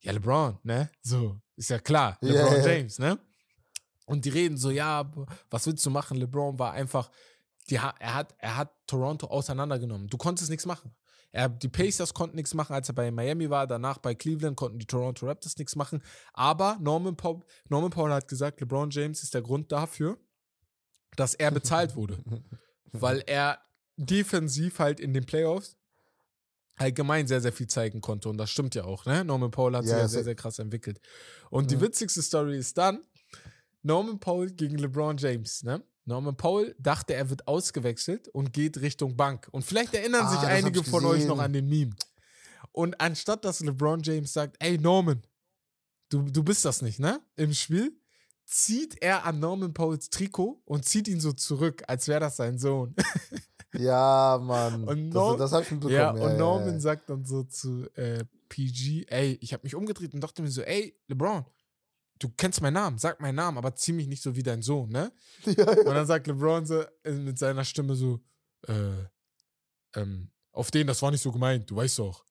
[0.01, 0.91] ja, LeBron, ne?
[1.03, 2.67] So, ist ja klar, LeBron ja.
[2.69, 3.19] James, ne?
[4.05, 5.11] Und die reden so, ja,
[5.51, 6.17] was willst du machen?
[6.19, 7.11] LeBron war einfach,
[7.71, 10.09] die, er, hat, er hat Toronto auseinandergenommen.
[10.09, 10.95] Du konntest nichts machen.
[11.33, 13.67] Er, die Pacers konnten nichts machen, als er bei Miami war.
[13.67, 16.03] Danach bei Cleveland konnten die Toronto Raptors nichts machen.
[16.33, 20.17] Aber Norman Paul, Norman Paul hat gesagt, LeBron James ist der Grund dafür,
[21.17, 22.19] dass er bezahlt wurde.
[22.93, 23.59] weil er
[23.97, 25.77] defensiv halt in den Playoffs
[26.77, 28.29] allgemein sehr, sehr viel zeigen konnte.
[28.29, 29.25] Und das stimmt ja auch, ne?
[29.25, 31.01] Norman Paul hat sich Ja, ja es- sehr, sehr krass entwickelt.
[31.51, 31.81] Und die Mhm.
[31.83, 33.01] witzigste Story ist dann,
[33.83, 35.83] Norman Paul gegen LeBron James, ne?
[36.07, 39.49] Norman Paul dachte, er wird ausgewechselt und geht Richtung Bank.
[39.53, 41.95] Und vielleicht erinnern Ah, sich das einige von euch noch an den Meme.
[42.73, 45.23] Und anstatt dass LeBron James sagt, ey Norman,
[46.09, 47.21] du, du bist das nicht, ne?
[47.37, 47.93] Im Spiel,
[48.45, 52.59] zieht er an Norman Pauls Trikot und zieht ihn so zurück, als wäre das sein
[52.59, 52.95] Sohn.
[53.79, 54.85] Ja, Mann.
[54.85, 55.95] Und das Norm- das habe ich mitbekommen.
[55.99, 56.81] Ja, ja, und ja, Norman ja.
[56.81, 60.63] sagt dann so zu äh, PG, ey, ich habe mich umgedreht und dachte mir so,
[60.63, 61.45] ey, LeBron,
[62.19, 64.91] du kennst meinen Namen, sag meinen Namen, aber zieh mich nicht so wie dein Sohn,
[64.91, 65.13] ne?
[65.45, 65.79] Ja, ja.
[65.79, 68.21] Und dann sagt LeBron so äh, mit seiner Stimme so,
[68.67, 69.05] äh,
[69.95, 72.25] ähm, auf den, das war nicht so gemeint, du weißt doch.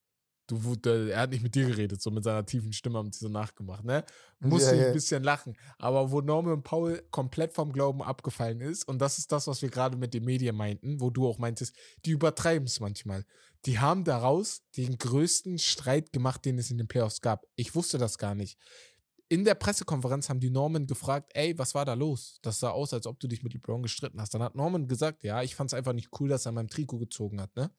[0.47, 3.17] Du, der, er hat nicht mit dir geredet, so mit seiner tiefen Stimme haben sie
[3.17, 4.05] so nachgemacht, ne?
[4.39, 5.57] Musste Ja, ich ein bisschen lachen.
[5.79, 9.69] Aber wo Norman Paul komplett vom Glauben abgefallen ist, und das ist das, was wir
[9.69, 11.75] gerade mit den Medien meinten, wo du auch meintest,
[12.05, 13.25] die übertreiben es manchmal.
[13.65, 17.47] Die haben daraus den größten Streit gemacht, den es in den Playoffs gab.
[17.55, 18.59] Ich wusste das gar nicht.
[19.27, 22.37] In der Pressekonferenz haben die Norman gefragt, ey, was war da los?
[22.43, 24.33] Das sah aus, als ob du dich mit LeBron gestritten hast.
[24.35, 26.67] Dann hat Norman gesagt, ja, ich fand es einfach nicht cool, dass er an meinem
[26.69, 27.71] Trikot gezogen hat, ne?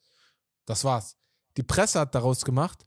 [0.65, 1.17] Das war's.
[1.57, 2.85] Die Presse hat daraus gemacht,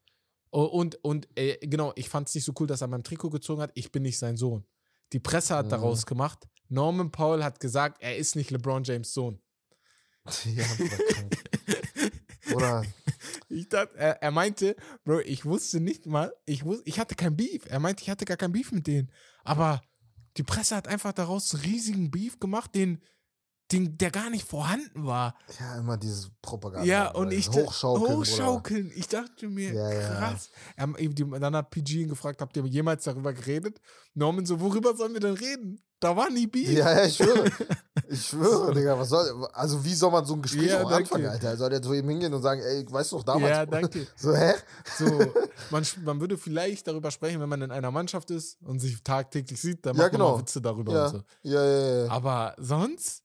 [0.51, 3.03] oh, und, und äh, genau, ich fand es nicht so cool, dass er an meinem
[3.03, 4.65] Trikot gezogen hat, ich bin nicht sein Sohn.
[5.13, 5.69] Die Presse hat Mhm.
[5.71, 9.41] daraus gemacht, Norman Paul hat gesagt, er ist nicht LeBron James Sohn.
[10.45, 10.65] Ja.
[12.55, 12.83] Oder
[13.49, 17.35] Ich dachte, er, er meinte, Bro, ich wusste nicht mal, ich, wus, ich hatte kein
[17.35, 17.65] Beef.
[17.67, 19.11] Er meinte, ich hatte gar kein Beef mit denen.
[19.43, 19.81] Aber
[20.37, 23.03] die Presse hat einfach daraus riesigen Beef gemacht, den,
[23.71, 25.35] den, der gar nicht vorhanden war.
[25.59, 26.85] ja, immer diese Propaganda.
[26.87, 28.17] Ja, und ich dieses Hochschaukeln.
[28.17, 28.91] Hochschaukeln.
[28.95, 30.09] Ich dachte mir, Ja, ja.
[30.15, 30.49] krass.
[30.99, 33.79] Die- dann hat PG ihn gefragt, habt ihr jemals darüber geredet?
[34.15, 35.83] Norman so, worüber sollen wir denn reden?
[35.99, 36.69] Da war nie Beef.
[36.71, 37.45] Ja, ja, ich schwöre.
[38.11, 38.97] Ich schwöre, Digga.
[38.97, 41.55] Was soll, also, wie soll man so ein Gespräch Ja, auch anfangen, Alter?
[41.57, 43.51] Soll der zu ihm hingehen und sagen, ey, weißt du doch damals?
[43.51, 44.07] Ja, danke.
[44.15, 44.53] So, hä?
[44.97, 45.05] So,
[45.69, 49.61] man, man würde vielleicht darüber sprechen, wenn man in einer Mannschaft ist und sich tagtäglich
[49.61, 50.31] sieht, dann Ja, macht man genau.
[50.37, 51.23] mal Witze darüber Ja, und so.
[51.43, 52.09] ja, ja, ja.
[52.11, 53.21] Aber sonst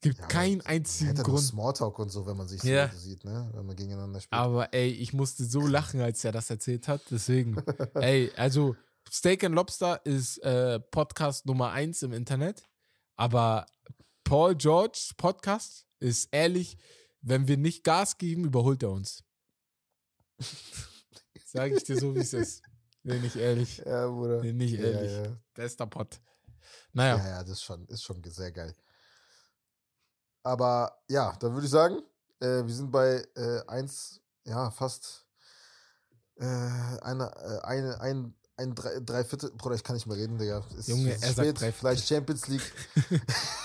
[0.00, 1.40] gibt Ja, keinen einzigen Hätte Grund.
[1.42, 2.88] Smalltalk und so, wenn man sich Ja.
[2.90, 3.50] so sieht, ne?
[3.54, 4.32] Wenn man gegeneinander spielt.
[4.38, 7.02] Aber ey, ich musste so lachen, als er das erzählt hat.
[7.10, 7.56] Deswegen,
[7.94, 8.76] ey, also
[9.10, 12.68] Steak and Lobster ist äh, Podcast Nummer eins im Internet.
[13.16, 13.66] Aber
[14.24, 16.76] Paul George's Podcast ist ehrlich,
[17.22, 19.22] wenn wir nicht Gas geben, überholt er uns.
[21.46, 22.62] Sage ich dir so, wie es ist.
[23.02, 23.78] Nee, nicht ehrlich.
[23.78, 24.42] ja, Bruder.
[24.42, 25.12] Nee, nicht ja, ehrlich.
[25.12, 25.36] ja.
[25.54, 26.14] Bester Pod.
[26.14, 26.20] Ja,
[26.92, 28.74] Naja, ja, das ist schon, ist schon sehr geil.
[30.46, 31.96] Aber ja, dann würde ich sagen,
[32.38, 35.26] äh, wir sind bei äh, eins, ja, fast
[36.36, 40.38] äh, eine, äh, eine, ein, ein drei, drei Viertel, Bruder, ich kann nicht mehr reden,
[40.38, 40.62] Digga.
[40.78, 42.72] Es Junge, ist er sagt spät, drei vielleicht Champions League.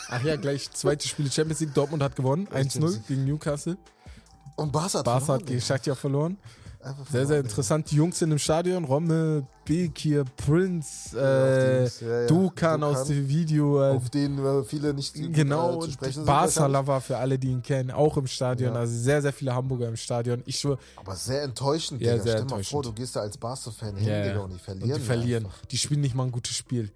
[0.10, 1.76] ach ja, gleich zweite Spiele Champions League.
[1.76, 2.48] Dortmund hat gewonnen.
[2.48, 3.08] Champions 1-0 League.
[3.08, 3.78] gegen Newcastle.
[4.56, 5.66] Und Barca hat Barca hat verloren, gegen Digga.
[5.66, 6.40] Shakhtar verloren.
[6.84, 7.92] Einfach Sehr, sehr interessant.
[7.92, 8.84] Die Jungs sind im Stadion.
[8.86, 12.28] Romme, Bekir, Prince, äh, ja, ja.
[12.28, 13.82] Dukan aus dem Video.
[13.82, 16.26] Äh, Auf den äh, viele nicht gut, genau, äh, zu und sprechen sind.
[16.26, 18.74] Barsala war für alle, die ihn kennen, auch im Stadion.
[18.74, 18.80] Ja.
[18.80, 20.42] Also sehr, sehr viele Hamburger im Stadion.
[20.46, 22.24] Ich schwöre, Aber sehr enttäuschend, Ja, Digga.
[22.24, 22.86] sehr Stell mal vor, enttäuschend.
[22.86, 24.94] du gehst da als Barca-Fan hin, Digga, und die und verlieren.
[25.00, 25.46] die verlieren.
[25.46, 25.66] Einfach.
[25.68, 26.92] Die spielen nicht mal ein gutes Spiel.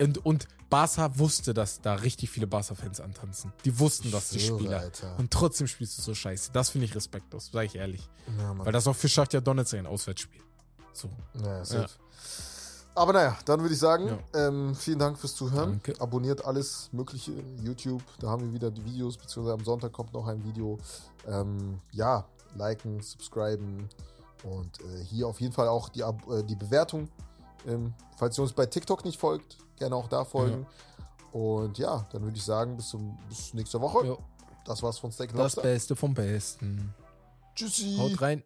[0.00, 3.52] Und, und Barca wusste, dass da richtig viele Barca-Fans antanzen.
[3.64, 4.80] Die wussten das, die Spieler.
[4.80, 5.16] Alter.
[5.18, 6.50] Und trotzdem spielst du so scheiße.
[6.52, 8.08] Das finde ich respektlos, sage ich ehrlich.
[8.38, 8.58] Ja.
[8.58, 10.40] Weil das auch für Schachtja Donetsk ein Auswärtsspiel.
[10.92, 11.08] So.
[11.34, 11.88] Naja, safe.
[12.96, 14.48] Aber naja, dann würde ich sagen, Ja.
[14.48, 15.80] ähm, vielen Dank fürs Zuhören.
[15.84, 16.00] Danke.
[16.00, 17.30] Abonniert alles Mögliche.
[17.62, 20.78] YouTube, da haben wir wieder die Videos, beziehungsweise am Sonntag kommt noch ein Video.
[21.28, 22.24] Ähm, ja,
[22.56, 23.88] liken, subscriben
[24.42, 27.08] und äh, hier auf jeden Fall auch die, Ab äh, die Bewertung.
[27.66, 30.66] Ähm, falls ihr uns bei TikTok nicht folgt, gerne auch da folgen.
[31.32, 34.06] Und ja, dann würde ich sagen, bis, zum, bis nächste Woche.
[34.06, 34.18] Jo,
[34.64, 35.62] Das war's von Steak das Lobster.
[35.62, 36.94] Beste vom Besten.
[37.54, 37.96] Tschüssi.
[37.98, 38.42] Haut rein.